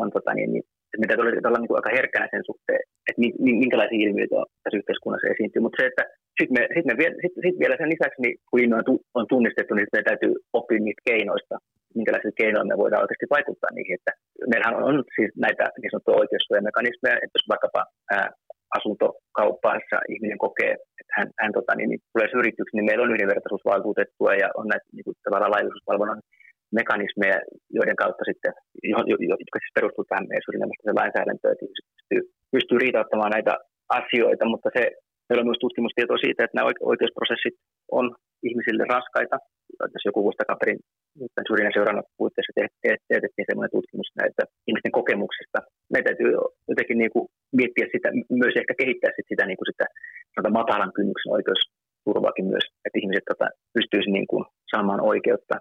on 0.00 0.08
tota, 0.16 0.30
niin, 0.34 0.50
niin 0.52 0.64
mitä 1.02 1.14
tulee 1.16 1.48
olla 1.50 1.60
niin 1.62 1.70
kuin 1.70 1.80
aika 1.80 1.96
herkkänä 1.96 2.26
sen 2.30 2.44
suhteen, 2.50 2.82
että 3.08 3.20
minkälaisia 3.62 4.04
ilmiöitä 4.06 4.36
tässä 4.62 4.80
yhteiskunnassa 4.80 5.32
esiintyy. 5.32 5.60
Mutta 5.62 5.78
se, 5.80 5.86
että 5.86 6.04
sitten 6.38 6.54
me, 6.56 6.62
sit 6.74 6.86
me 6.88 6.94
sit, 7.22 7.34
sit 7.44 7.56
vielä 7.62 7.76
sen 7.78 7.92
lisäksi, 7.94 8.22
niin 8.22 8.34
kun 8.48 8.60
ilmiö 8.60 8.78
on, 8.78 8.98
on 9.18 9.26
tunnistettu, 9.32 9.72
niin 9.74 9.92
meidän 9.92 10.10
täytyy 10.10 10.32
oppia 10.58 10.80
niistä 10.80 11.06
keinoista, 11.10 11.54
minkälaisilla 11.98 12.40
keinoilla 12.40 12.70
me 12.70 12.82
voidaan 12.82 13.04
oikeasti 13.04 13.34
vaikuttaa 13.36 13.72
niihin. 13.74 13.98
Että 13.98 14.12
meillähän 14.50 14.76
on, 14.78 14.84
on 14.88 14.96
siis 15.16 15.30
näitä 15.46 15.64
niin 15.80 15.90
sanottuja 15.90 16.20
oikeussuojamekanismeja, 16.22 17.22
että 17.22 17.36
jos 17.36 17.52
vaikkapa 17.52 17.80
ää, 18.16 18.28
asuntokauppaassa 18.78 19.96
ihminen 20.14 20.40
kokee, 20.46 20.72
että 21.00 21.12
hän, 21.16 21.28
hän 21.42 21.52
tota, 21.58 21.72
niin, 21.74 21.88
niin, 21.90 22.00
tulee 22.12 22.28
syrjityksi, 22.34 22.74
niin 22.74 22.88
meillä 22.88 23.04
on 23.04 23.14
yhdenvertaisuusvaltuutettua 23.14 24.32
ja 24.42 24.48
on 24.60 24.66
näitä 24.72 24.86
niin 24.92 25.06
kuin, 25.06 25.16
tavallaan 25.24 25.54
laillisuusvalvonnan 25.56 26.20
mekanismeja, 26.80 27.38
joiden 27.78 27.98
kautta 28.02 28.24
sitten, 28.30 28.52
jotka 29.42 29.58
siis 29.60 29.76
perustuu 29.78 30.04
tähän 30.04 30.28
meidän 30.28 30.46
syrjinnästä 30.46 31.00
lainsäädäntöön, 31.00 31.52
että 31.54 31.66
pystyy, 31.94 32.20
pystyy 32.54 32.78
riitauttamaan 32.78 33.34
näitä 33.36 33.52
asioita, 34.00 34.44
mutta 34.52 34.68
se, 34.76 34.82
meillä 35.26 35.42
on 35.42 35.50
myös 35.50 35.62
tutkimustietoa 35.64 36.24
siitä, 36.24 36.44
että 36.44 36.56
nämä 36.56 36.70
oikeusprosessit 36.92 37.56
on 37.98 38.06
ihmisille 38.48 38.84
raskaita. 38.94 39.36
Jos 39.94 40.04
joku 40.08 40.20
vuosi 40.24 40.40
takaperin 40.40 40.80
tämän 41.34 41.48
syrjinnän 41.48 41.76
seurannan 41.76 42.10
puitteissa 42.20 42.52
teetettiin 43.08 43.46
sellainen 43.46 43.76
tutkimus 43.76 44.10
näitä 44.20 44.42
ihmisten 44.68 44.96
kokemuksista. 44.98 45.58
Meidän 45.92 46.08
täytyy 46.08 46.30
jotenkin 46.70 46.98
niin 47.02 47.12
kuin 47.14 47.26
miettiä 47.58 47.86
sitä, 47.94 48.08
myös 48.42 48.54
ehkä 48.60 48.74
kehittää 48.80 49.10
sit 49.16 49.28
sitä, 49.30 49.44
niin 49.46 49.60
kuin 49.60 49.70
sitä 49.72 49.86
matalan 50.58 50.96
kynnyksen 50.96 51.34
oikeusturvaakin 51.36 52.46
myös, 52.52 52.66
että 52.84 53.00
ihmiset 53.02 53.26
tota, 53.30 53.46
pystyisivät 53.76 54.16
niin 54.18 54.30
kuin 54.30 54.44
saamaan 54.72 55.02
oikeutta 55.12 55.56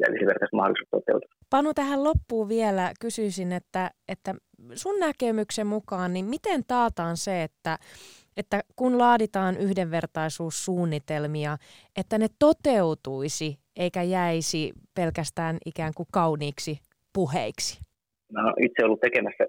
ja 0.00 0.06
yhdenvertaiset 0.12 0.52
mahdollisuudet 0.52 0.90
toteutua. 0.90 1.30
Panu, 1.50 1.74
tähän 1.74 2.04
loppuun 2.04 2.48
vielä 2.48 2.92
kysyisin, 3.00 3.52
että, 3.52 3.90
että 4.08 4.34
sun 4.74 5.00
näkemyksen 5.00 5.66
mukaan, 5.66 6.12
niin 6.12 6.24
miten 6.24 6.64
taataan 6.66 7.16
se, 7.16 7.42
että, 7.42 7.78
että 8.40 8.58
kun 8.76 8.98
laaditaan 8.98 9.54
yhdenvertaisuussuunnitelmia, 9.64 11.52
että 12.00 12.18
ne 12.18 12.28
toteutuisi 12.38 13.48
eikä 13.84 14.02
jäisi 14.02 14.72
pelkästään 14.98 15.56
ikään 15.66 15.92
kuin 15.96 16.08
kauniiksi 16.12 16.72
puheiksi? 17.16 17.80
Mä 18.32 18.40
olen 18.44 18.64
itse 18.66 18.84
ollut 18.84 19.00
tekemässä 19.00 19.44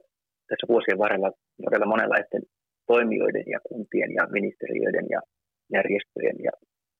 tässä 0.49 0.65
vuosien 0.73 0.97
varrella 1.03 1.31
todella 1.65 1.93
monenlaisten 1.93 2.43
toimijoiden 2.91 3.47
ja 3.53 3.59
kuntien 3.69 4.11
ja 4.19 4.23
ministeriöiden 4.37 5.07
ja 5.15 5.21
järjestöjen 5.77 6.37
ja 6.47 6.53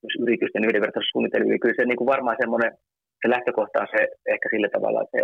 myös 0.04 0.16
yritysten 0.24 0.66
yhdenvertaisuussuunnitelmia. 0.68 1.62
Kyllä 1.62 1.80
se 1.80 1.86
niin 1.86 2.02
kuin 2.02 2.14
varmaan 2.16 2.38
semmoinen 2.42 2.72
se 3.22 3.28
lähtökohta 3.36 3.82
on 3.84 3.92
se 3.96 4.02
ehkä 4.34 4.48
sillä 4.54 4.70
tavalla, 4.76 5.02
että 5.02 5.18
se, 5.18 5.24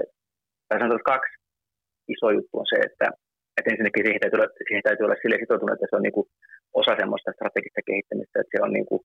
tai 0.67 0.77
sanotaan, 0.79 0.99
että 1.01 1.11
kaksi 1.13 1.33
iso 2.13 2.27
juttu 2.37 2.53
on 2.61 2.69
se, 2.71 2.77
että, 2.89 3.07
että 3.57 3.71
ensinnäkin 3.71 4.03
siihen 4.05 4.21
täytyy 4.23 4.37
olla, 4.39 4.51
siihen 4.67 4.85
täytyy 4.87 5.03
olla 5.05 5.21
sille 5.21 5.37
sitoutunut, 5.39 5.75
että 5.75 5.89
se 5.89 5.97
on 5.97 6.05
niin 6.05 6.17
kuin 6.17 6.27
osa 6.81 6.93
semmoista 7.01 7.35
strategista 7.37 7.81
kehittämistä, 7.89 8.35
että 8.39 8.53
se 8.53 8.59
on 8.65 8.71
niin 8.77 8.87
kuin, 8.89 9.01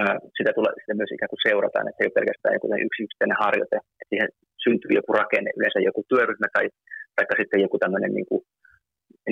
ää, 0.00 0.16
sitä, 0.38 0.50
tulee, 0.56 0.72
sitä 0.80 1.00
myös 1.00 1.12
ikään 1.12 1.32
kuin 1.32 1.46
seurataan, 1.48 1.86
että 1.86 1.98
se 1.98 2.02
ei 2.04 2.10
ole 2.10 2.18
pelkästään 2.18 2.56
joku 2.56 2.66
yksi 2.88 3.04
yksittäinen 3.06 3.42
harjoite, 3.44 3.76
että 4.00 4.10
siihen 4.10 4.30
syntyy 4.64 4.92
joku 5.00 5.10
rakenne, 5.20 5.50
yleensä 5.58 5.80
joku 5.90 6.00
työryhmä 6.10 6.48
tai, 6.56 6.66
tai 7.14 7.24
sitten 7.40 7.64
joku 7.66 7.76
tämmöinen 7.78 8.12
niin 8.18 8.28
kuin, 8.30 8.42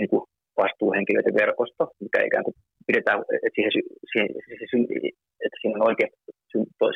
niin 0.01 0.11
kuin 0.12 0.22
vastuuhenkilöiden 0.62 1.41
verkosto, 1.43 1.82
mikä 2.05 2.18
ikään 2.28 2.47
kuin 2.47 2.57
pidetään, 2.89 3.18
että, 3.47 3.55
siihen, 3.57 3.72
siihen, 4.11 4.28
siihen, 4.70 4.85
että 5.45 5.57
siinä 5.61 5.76
on 5.78 5.89
oikeasti 5.91 6.18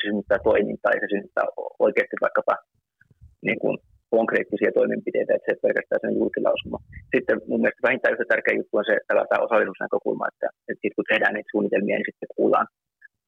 synnyttää 0.03 0.39
toimintaa 0.49 0.95
ja 0.95 1.01
se 1.01 1.09
synnyttää 1.12 1.47
oikeasti 1.86 2.16
vaikkapa 2.26 2.55
niin 3.49 3.59
kuin 3.62 3.76
konkreettisia 4.17 4.77
toimenpiteitä, 4.79 5.33
että 5.35 5.47
se 5.47 5.53
ei 5.55 5.65
pelkästään 5.65 6.03
sen 6.03 6.19
julkilausuma. 6.21 6.79
Sitten 7.15 7.37
mun 7.49 7.61
mielestä 7.63 7.87
vähintään 7.87 8.15
yhtä 8.15 8.27
tärkeä 8.29 8.59
juttu 8.59 8.75
on 8.77 8.89
se 8.91 8.95
tämä 9.09 9.47
osallisuusnäkökulma, 9.47 10.31
että, 10.33 10.49
että 10.69 10.83
sitten 10.83 10.99
kun 10.99 11.11
tehdään 11.11 11.35
niitä 11.35 11.53
suunnitelmia, 11.53 11.97
niin 11.97 12.11
sitten 12.11 12.35
kuullaan, 12.37 12.67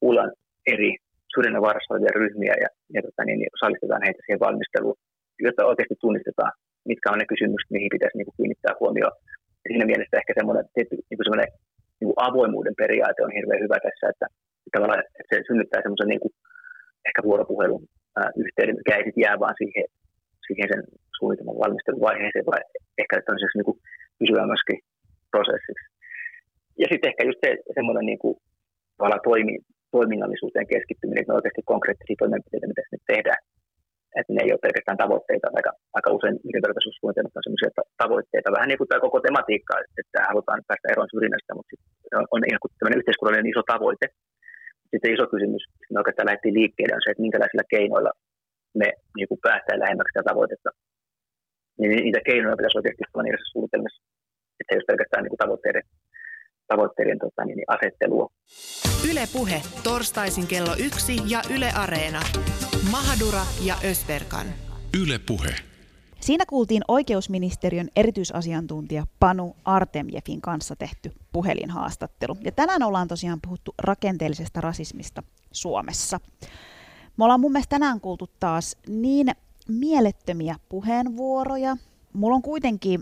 kuullaan 0.03 0.31
eri 0.74 0.91
syrjinnän 1.33 1.66
vaarassa 1.66 1.93
olevia 1.93 2.18
ryhmiä 2.20 2.55
ja, 2.64 2.68
ja 2.95 3.01
tota, 3.07 3.22
niin, 3.24 3.39
niin 3.41 3.55
osallistetaan 3.57 4.05
heitä 4.07 4.20
siihen 4.22 4.45
valmisteluun, 4.47 4.99
jotta 5.47 5.70
oikeasti 5.70 5.97
tunnistetaan, 6.05 6.53
mitkä 6.91 7.07
on 7.12 7.18
ne 7.20 7.31
kysymykset, 7.33 7.70
mihin 7.76 7.95
pitäisi 7.95 8.16
niin 8.16 8.28
kuin, 8.28 8.39
kiinnittää 8.39 8.74
huomioon. 8.81 9.16
Ja 9.62 9.68
siinä 9.70 9.87
mielessä 9.91 10.18
ehkä 10.20 10.33
semmoinen, 10.39 10.64
niin 10.76 11.18
kuin 11.18 11.26
semmoinen 11.28 11.51
niin 11.99 12.09
kuin 12.11 12.22
avoimuuden 12.28 12.76
periaate 12.83 13.20
on 13.22 13.37
hirveän 13.39 13.64
hyvä 13.64 13.78
tässä, 13.87 14.05
että 14.12 14.26
tavallaan 14.74 15.03
että 15.18 15.31
se 15.31 15.49
synnyttää 15.49 15.83
semmoisen 15.83 16.11
niin 16.12 16.22
kuin, 16.24 16.35
ehkä 17.09 17.20
vuoropuhelun 17.28 17.83
yhteyden, 18.43 18.78
mikä 18.81 18.97
ei 18.97 19.05
sitten 19.07 19.24
jää 19.26 19.43
vaan 19.45 19.57
siihen, 19.62 19.85
siihen 20.51 20.68
sen 20.72 20.84
suunnitelman 21.18 21.62
valmisteluvaiheeseen, 21.64 22.51
vai 22.53 22.62
ehkä 23.01 23.14
tämmöiseksi 23.16 23.57
niin 23.59 23.80
pysyvämmäksi 24.20 24.74
prosessiksi. 25.32 25.86
Ja 26.82 26.86
sitten 26.90 27.09
ehkä 27.11 27.22
just 27.28 27.40
se 27.44 27.51
semmoinen 27.78 28.07
niin 28.11 28.20
kuin, 28.22 28.34
toimi, 29.28 29.55
toiminnallisuuteen 29.96 30.70
keskittyminen, 30.72 31.20
että 31.20 31.32
ne 31.32 31.38
oikeasti 31.38 31.70
konkreettisia 31.72 32.20
toimenpiteitä, 32.22 32.70
mitä 32.70 32.82
sinne 32.82 33.03
tehdään. 33.12 33.40
Että 34.18 34.32
ne 34.32 34.40
ei 34.44 34.53
ole 34.55 34.64
pelkästään 34.66 35.03
tavoitteita, 35.05 35.46
aika, 35.59 35.72
aika 35.98 36.11
usein 36.16 36.36
yhdenvertaisuussuunnitelmat 36.46 37.36
on 37.36 37.44
sellaisia 37.44 37.70
tavoitteita, 38.03 38.57
vähän 38.57 38.68
niin 38.68 38.80
kuin 38.80 38.88
tämä 38.88 39.07
koko 39.07 39.18
tematiikka, 39.20 39.74
että 40.01 40.18
halutaan 40.30 40.61
päästä 40.68 40.90
eroon 40.92 41.12
syrjinnästä, 41.12 41.53
mutta 41.59 41.74
on, 42.18 42.26
on 42.34 42.42
ihan 42.48 42.62
kuin 42.62 42.72
tämmöinen 42.72 43.01
yhteiskunnallinen 43.01 43.53
iso 43.53 43.62
tavoite, 43.72 44.07
sitten 44.90 45.14
iso 45.14 45.26
kysymys, 45.34 45.62
me 45.92 46.01
oikeastaan 46.01 46.28
lähdettiin 46.28 46.59
liikkeelle, 46.61 46.94
on 46.94 47.05
se, 47.05 47.11
että 47.11 47.26
minkälaisilla 47.26 47.72
keinoilla 47.74 48.12
me 48.74 48.92
niin 49.16 49.28
kuin 49.28 49.40
päästään 49.42 49.80
lähemmäksi 49.80 50.12
sitä 50.12 50.28
tavoitetta. 50.30 50.70
Niin 51.78 51.90
niitä 51.90 52.20
keinoja 52.26 52.56
pitäisi 52.56 52.78
oikeasti 52.78 53.04
olla 53.14 53.22
niissä 53.22 53.52
suunnitelmissa, 53.52 54.02
että 54.60 54.74
jos 54.74 54.84
pelkästään 54.86 55.22
niin 55.22 55.32
kuin 55.34 55.42
tavoitteiden, 55.44 55.82
tavoitteiden 56.72 57.18
tota, 57.18 57.44
niin, 57.44 57.56
niin 57.56 57.72
asettelua. 57.76 58.26
Yle 59.10 59.24
Puhe, 59.32 59.62
torstaisin 59.84 60.46
kello 60.46 60.74
yksi 60.86 61.14
ja 61.26 61.40
Yle 61.54 61.70
Areena. 61.74 62.22
Mahadura 62.90 63.44
ja 63.68 63.74
Ösberkan. 63.90 64.46
Yle 65.02 65.18
Puhe. 65.28 65.54
Siinä 66.20 66.44
kuultiin 66.46 66.82
oikeusministeriön 66.88 67.88
erityisasiantuntija 67.96 69.04
Panu 69.20 69.56
Artemjefin 69.64 70.40
kanssa 70.40 70.76
tehty 70.76 71.12
puhelinhaastattelu. 71.32 72.36
Ja 72.44 72.52
tänään 72.52 72.82
ollaan 72.82 73.08
tosiaan 73.08 73.38
puhuttu 73.42 73.74
rakenteellisesta 73.78 74.60
rasismista 74.60 75.22
Suomessa. 75.52 76.20
Me 77.20 77.24
ollaan 77.24 77.40
mun 77.40 77.52
mielestä 77.52 77.70
tänään 77.70 78.00
kuultu 78.00 78.30
taas 78.40 78.76
niin 78.88 79.30
mielettömiä 79.68 80.56
puheenvuoroja. 80.68 81.76
Mulla 82.12 82.36
on 82.36 82.42
kuitenkin 82.42 83.00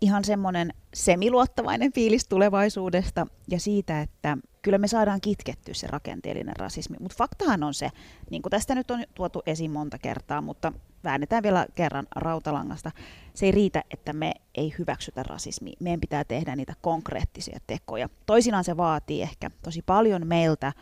ihan 0.00 0.24
semmoinen 0.24 0.74
semiluottavainen 0.94 1.92
fiilis 1.92 2.28
tulevaisuudesta 2.28 3.26
ja 3.48 3.60
siitä, 3.60 4.00
että 4.00 4.38
kyllä 4.62 4.78
me 4.78 4.88
saadaan 4.88 5.20
kitkettyä 5.20 5.74
se 5.74 5.86
rakenteellinen 5.86 6.56
rasismi. 6.56 6.96
Mutta 7.00 7.16
faktahan 7.18 7.62
on 7.62 7.74
se, 7.74 7.90
niin 8.30 8.42
kuin 8.42 8.50
tästä 8.50 8.74
nyt 8.74 8.90
on 8.90 9.04
tuotu 9.14 9.42
esiin 9.46 9.70
monta 9.70 9.98
kertaa, 9.98 10.40
mutta 10.40 10.72
väännetään 11.04 11.42
vielä 11.42 11.66
kerran 11.74 12.06
rautalangasta. 12.16 12.90
Se 13.34 13.46
ei 13.46 13.52
riitä, 13.52 13.84
että 13.90 14.12
me 14.12 14.32
ei 14.54 14.74
hyväksytä 14.78 15.22
rasismia. 15.22 15.76
Meidän 15.80 16.00
pitää 16.00 16.24
tehdä 16.24 16.56
niitä 16.56 16.74
konkreettisia 16.80 17.58
tekoja. 17.66 18.08
Toisinaan 18.26 18.64
se 18.64 18.76
vaatii 18.76 19.22
ehkä 19.22 19.50
tosi 19.62 19.82
paljon 19.82 20.26
meiltä, 20.26 20.72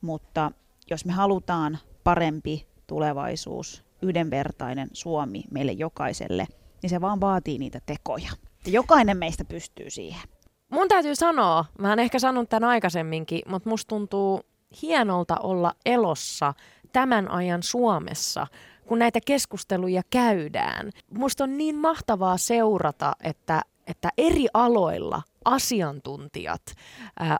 mutta 0.00 0.52
jos 0.90 1.04
me 1.04 1.12
halutaan 1.12 1.78
parempi 2.04 2.66
tulevaisuus, 2.86 3.84
yhdenvertainen 4.02 4.88
Suomi 4.92 5.44
meille 5.50 5.72
jokaiselle, 5.72 6.46
niin 6.82 6.90
se 6.90 7.00
vaan 7.00 7.20
vaatii 7.20 7.58
niitä 7.58 7.80
tekoja. 7.86 8.30
Ja 8.66 8.72
jokainen 8.72 9.16
meistä 9.16 9.44
pystyy 9.44 9.90
siihen. 9.90 10.28
mun 10.70 10.88
täytyy 10.88 11.14
sanoa, 11.14 11.64
mä 11.78 11.88
oon 11.88 11.98
ehkä 11.98 12.18
sanonut 12.18 12.48
tämän 12.48 12.68
aikaisemminkin, 12.68 13.42
mutta 13.46 13.68
musta 13.68 13.88
tuntuu 13.88 14.40
hienolta 14.82 15.36
olla 15.42 15.74
elossa 15.86 16.54
tämän 16.92 17.30
ajan 17.30 17.62
Suomessa, 17.62 18.46
kun 18.86 18.98
näitä 18.98 19.18
keskusteluja 19.26 20.02
käydään. 20.10 20.90
Musta 21.18 21.44
on 21.44 21.58
niin 21.58 21.76
mahtavaa 21.76 22.36
seurata, 22.36 23.12
että, 23.22 23.62
että 23.86 24.08
eri 24.18 24.46
aloilla 24.54 25.22
asiantuntijat, 25.44 26.62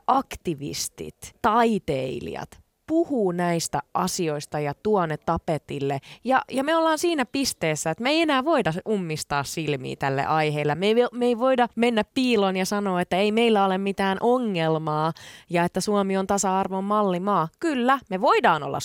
aktivistit, 0.07 1.35
taiteilijat 1.41 2.62
puhuu 2.87 3.31
näistä 3.31 3.79
asioista 3.93 4.59
ja 4.59 4.73
tuo 4.73 5.05
ne 5.05 5.17
tapetille. 5.17 5.99
Ja, 6.23 6.41
ja 6.51 6.63
me 6.63 6.75
ollaan 6.75 6.97
siinä 6.97 7.25
pisteessä, 7.25 7.91
että 7.91 8.03
me 8.03 8.09
ei 8.09 8.21
enää 8.21 8.45
voida 8.45 8.73
ummistaa 8.89 9.43
silmiä 9.43 9.95
tälle 9.99 10.25
aiheelle. 10.25 10.75
Me 10.75 10.87
ei, 10.87 10.95
me 11.11 11.25
ei 11.25 11.39
voida 11.39 11.67
mennä 11.75 12.03
piiloon 12.13 12.57
ja 12.57 12.65
sanoa, 12.65 13.01
että 13.01 13.17
ei 13.17 13.31
meillä 13.31 13.65
ole 13.65 13.77
mitään 13.77 14.17
ongelmaa 14.21 15.13
ja 15.49 15.63
että 15.63 15.81
Suomi 15.81 16.17
on 16.17 16.27
tasa-arvon 16.27 16.83
mallimaa. 16.83 17.47
Kyllä, 17.59 17.99
me 18.09 18.21
voidaan 18.21 18.63
olla, 18.63 18.79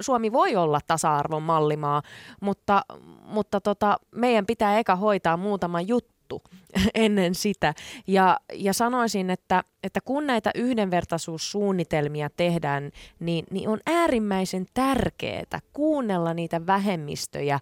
Suomi 0.00 0.32
voi 0.32 0.56
olla 0.56 0.80
tasa-arvon 0.86 1.42
mallimaa, 1.42 2.02
mutta, 2.40 2.82
mutta 3.24 3.60
tota, 3.60 3.98
meidän 4.14 4.46
pitää 4.46 4.78
eka 4.78 4.96
hoitaa 4.96 5.36
muutama 5.36 5.80
juttu 5.80 6.13
puhuttu 6.38 6.64
ennen 6.94 7.34
sitä. 7.34 7.74
Ja, 8.06 8.40
ja 8.52 8.72
sanoisin, 8.72 9.30
että, 9.30 9.64
että 9.82 10.00
kun 10.00 10.26
näitä 10.26 10.50
yhdenvertaisuussuunnitelmia 10.54 12.30
tehdään, 12.30 12.90
niin, 13.20 13.44
niin 13.50 13.68
on 13.68 13.80
äärimmäisen 13.86 14.66
tärkeää 14.74 15.60
kuunnella 15.72 16.34
niitä 16.34 16.66
vähemmistöjä, 16.66 17.60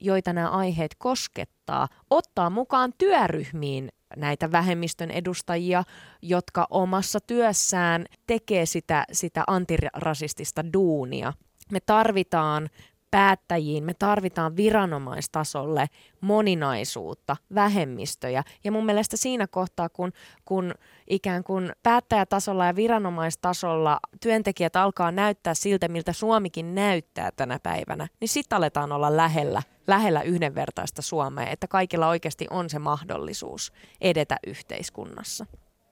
joita 0.00 0.32
nämä 0.32 0.48
aiheet 0.48 0.94
koskettaa, 0.98 1.88
ottaa 2.10 2.50
mukaan 2.50 2.92
työryhmiin 2.98 3.88
näitä 4.16 4.52
vähemmistön 4.52 5.10
edustajia, 5.10 5.84
jotka 6.22 6.66
omassa 6.70 7.20
työssään 7.20 8.06
tekee 8.26 8.66
sitä, 8.66 9.04
sitä 9.12 9.44
antirasistista 9.46 10.72
duunia. 10.72 11.32
Me 11.70 11.80
tarvitaan 11.80 12.68
päättäjiin 13.16 13.84
me 13.84 13.94
tarvitaan 13.94 14.56
viranomaistasolle 14.56 15.86
moninaisuutta, 16.20 17.36
vähemmistöjä. 17.54 18.42
Ja 18.64 18.72
mun 18.72 18.86
mielestä 18.86 19.16
siinä 19.16 19.46
kohtaa, 19.46 19.88
kun, 19.88 20.12
kun 20.44 20.74
ikään 21.10 21.44
kuin 21.44 21.72
päättäjätasolla 21.82 22.66
ja 22.66 22.76
viranomaistasolla 22.76 24.00
työntekijät 24.20 24.76
alkaa 24.76 25.12
näyttää 25.12 25.54
siltä, 25.54 25.88
miltä 25.88 26.12
Suomikin 26.12 26.74
näyttää 26.74 27.30
tänä 27.36 27.58
päivänä, 27.62 28.08
niin 28.20 28.28
sitten 28.28 28.56
aletaan 28.56 28.92
olla 28.92 29.16
lähellä, 29.16 29.62
lähellä 29.86 30.22
yhdenvertaista 30.22 31.02
Suomea, 31.02 31.50
että 31.50 31.68
kaikilla 31.68 32.08
oikeasti 32.08 32.46
on 32.50 32.70
se 32.70 32.78
mahdollisuus 32.78 33.72
edetä 34.00 34.36
yhteiskunnassa. 34.46 35.46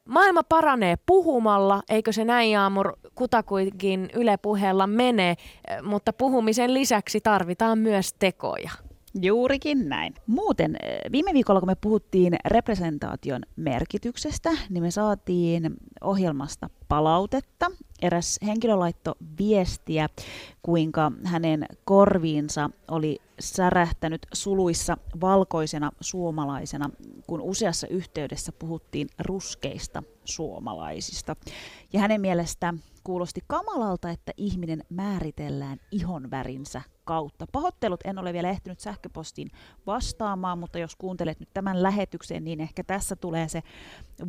Maailma 0.08 0.42
paranee 0.42 0.96
puhumalla, 1.06 1.82
eikö 1.88 2.12
se 2.12 2.24
näin 2.24 2.50
Jaamur 2.50 2.92
kutakuinkin 3.14 4.10
Yle 4.14 4.36
puheella 4.36 4.86
mene, 4.86 5.36
mutta 5.82 6.12
puhumisen 6.12 6.74
lisäksi 6.74 7.20
tarvitaan 7.20 7.78
myös 7.78 8.14
tekoja. 8.18 8.70
Juurikin 9.22 9.88
näin. 9.88 10.14
Muuten, 10.26 10.76
eh, 10.82 10.98
viime 11.12 11.32
viikolla 11.32 11.60
kun 11.60 11.68
me 11.68 11.74
puhuttiin 11.74 12.36
representaation 12.44 13.42
merkityksestä, 13.56 14.50
niin 14.70 14.82
me 14.82 14.90
saatiin 14.90 15.74
ohjelmasta 16.00 16.70
palautetta. 16.88 17.70
Eräs 18.02 18.38
henkilö 18.46 18.76
laittoi 18.76 19.14
viestiä, 19.38 20.08
kuinka 20.62 21.12
hänen 21.24 21.66
korviinsa 21.84 22.70
oli 22.90 23.20
särähtänyt 23.40 24.26
suluissa 24.32 24.96
valkoisena 25.20 25.90
suomalaisena, 26.00 26.90
kun 27.26 27.40
useassa 27.40 27.86
yhteydessä 27.86 28.52
puhuttiin 28.52 29.08
ruskeista 29.18 30.02
suomalaisista. 30.24 31.36
Ja 31.92 32.00
hänen 32.00 32.20
mielestä 32.20 32.74
kuulosti 33.04 33.40
kamalalta, 33.46 34.10
että 34.10 34.32
ihminen 34.36 34.84
määritellään 34.90 35.78
ihonvärinsä 35.90 36.82
kautta. 37.04 37.46
Pahoittelut, 37.52 38.00
en 38.04 38.18
ole 38.18 38.32
vielä 38.32 38.50
ehtinyt 38.50 38.80
sähköpostiin 38.80 39.50
vastaamaan, 39.86 40.58
mutta 40.58 40.78
jos 40.78 40.96
kuuntelet 40.96 41.40
nyt 41.40 41.48
tämän 41.54 41.82
lähetyksen, 41.82 42.44
niin 42.44 42.60
ehkä 42.60 42.84
tässä 42.84 43.16
tulee 43.16 43.48
se 43.48 43.62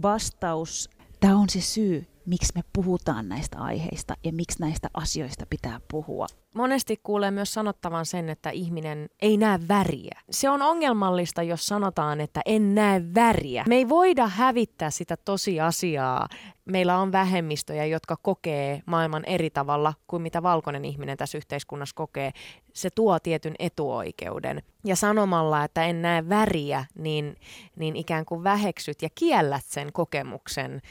vastaus. 0.01 0.89
Tämä 1.19 1.35
on 1.35 1.49
se 1.49 1.61
syy, 1.61 2.07
miksi 2.25 2.53
me 2.55 2.61
puhutaan 2.73 3.29
näistä 3.29 3.57
aiheista 3.59 4.13
ja 4.23 4.33
miksi 4.33 4.59
näistä 4.59 4.89
asioista 4.93 5.45
pitää 5.49 5.79
puhua. 5.91 6.27
Monesti 6.55 6.99
kuulee 7.03 7.31
myös 7.31 7.53
sanottavan 7.53 8.05
sen, 8.05 8.29
että 8.29 8.49
ihminen 8.49 9.09
ei 9.21 9.37
näe 9.37 9.59
väriä. 9.67 10.19
Se 10.29 10.49
on 10.49 10.61
ongelmallista, 10.61 11.43
jos 11.43 11.67
sanotaan, 11.67 12.21
että 12.21 12.41
en 12.45 12.75
näe 12.75 13.01
väriä. 13.15 13.63
Me 13.67 13.75
ei 13.75 13.89
voida 13.89 14.27
hävittää 14.27 14.89
sitä 14.89 15.17
tosiasiaa. 15.17 16.27
Meillä 16.65 16.97
on 16.97 17.11
vähemmistöjä, 17.11 17.85
jotka 17.85 18.15
kokee 18.21 18.81
maailman 18.85 19.25
eri 19.25 19.49
tavalla 19.49 19.93
kuin 20.07 20.21
mitä 20.21 20.43
valkoinen 20.43 20.85
ihminen 20.85 21.17
tässä 21.17 21.37
yhteiskunnassa 21.37 21.95
kokee. 21.95 22.31
Se 22.73 22.89
tuo 22.89 23.19
tietyn 23.19 23.55
etuoikeuden. 23.59 24.61
Ja 24.85 24.95
sanomalla, 24.95 25.63
että 25.63 25.83
en 25.83 26.01
näe 26.01 26.29
väriä, 26.29 26.85
niin, 26.97 27.35
niin 27.75 27.95
ikään 27.95 28.25
kuin 28.25 28.43
väheksyt 28.43 29.01
ja 29.01 29.09
kiellät 29.15 29.65
sen 29.65 29.93
kokemuksen, 29.93 30.81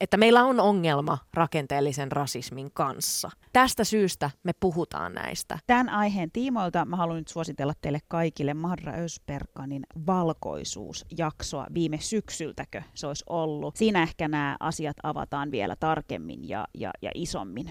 että 0.00 0.16
meillä 0.16 0.44
on 0.44 0.60
ongelma 0.60 1.18
rakenteellisen 1.34 2.12
rasismin 2.12 2.70
kanssa. 2.74 3.30
Tästä 3.52 3.84
syystä 3.84 4.30
me 4.42 4.52
puhutaan 4.60 5.14
näistä. 5.14 5.58
Tämän 5.66 5.88
aiheen 5.88 6.30
tiimoilta 6.32 6.84
mä 6.84 6.96
haluan 6.96 7.18
nyt 7.18 7.28
suositella 7.28 7.72
teille 7.80 7.98
kaikille 8.08 8.54
Madra 8.54 8.92
Ösperkanin 8.92 9.82
valkoisuusjaksoa 10.06 11.66
viime 11.74 11.98
syksyltäkö 12.00 12.82
se 12.94 13.06
olisi 13.06 13.24
ollut. 13.28 13.76
Siinä 13.76 14.02
ehkä 14.02 14.28
nämä 14.28 14.56
asiat 14.60 14.96
avataan 15.02 15.50
vielä 15.50 15.76
tarkemmin 15.80 16.48
ja, 16.48 16.66
ja, 16.74 16.90
ja 17.02 17.10
isommin. 17.14 17.66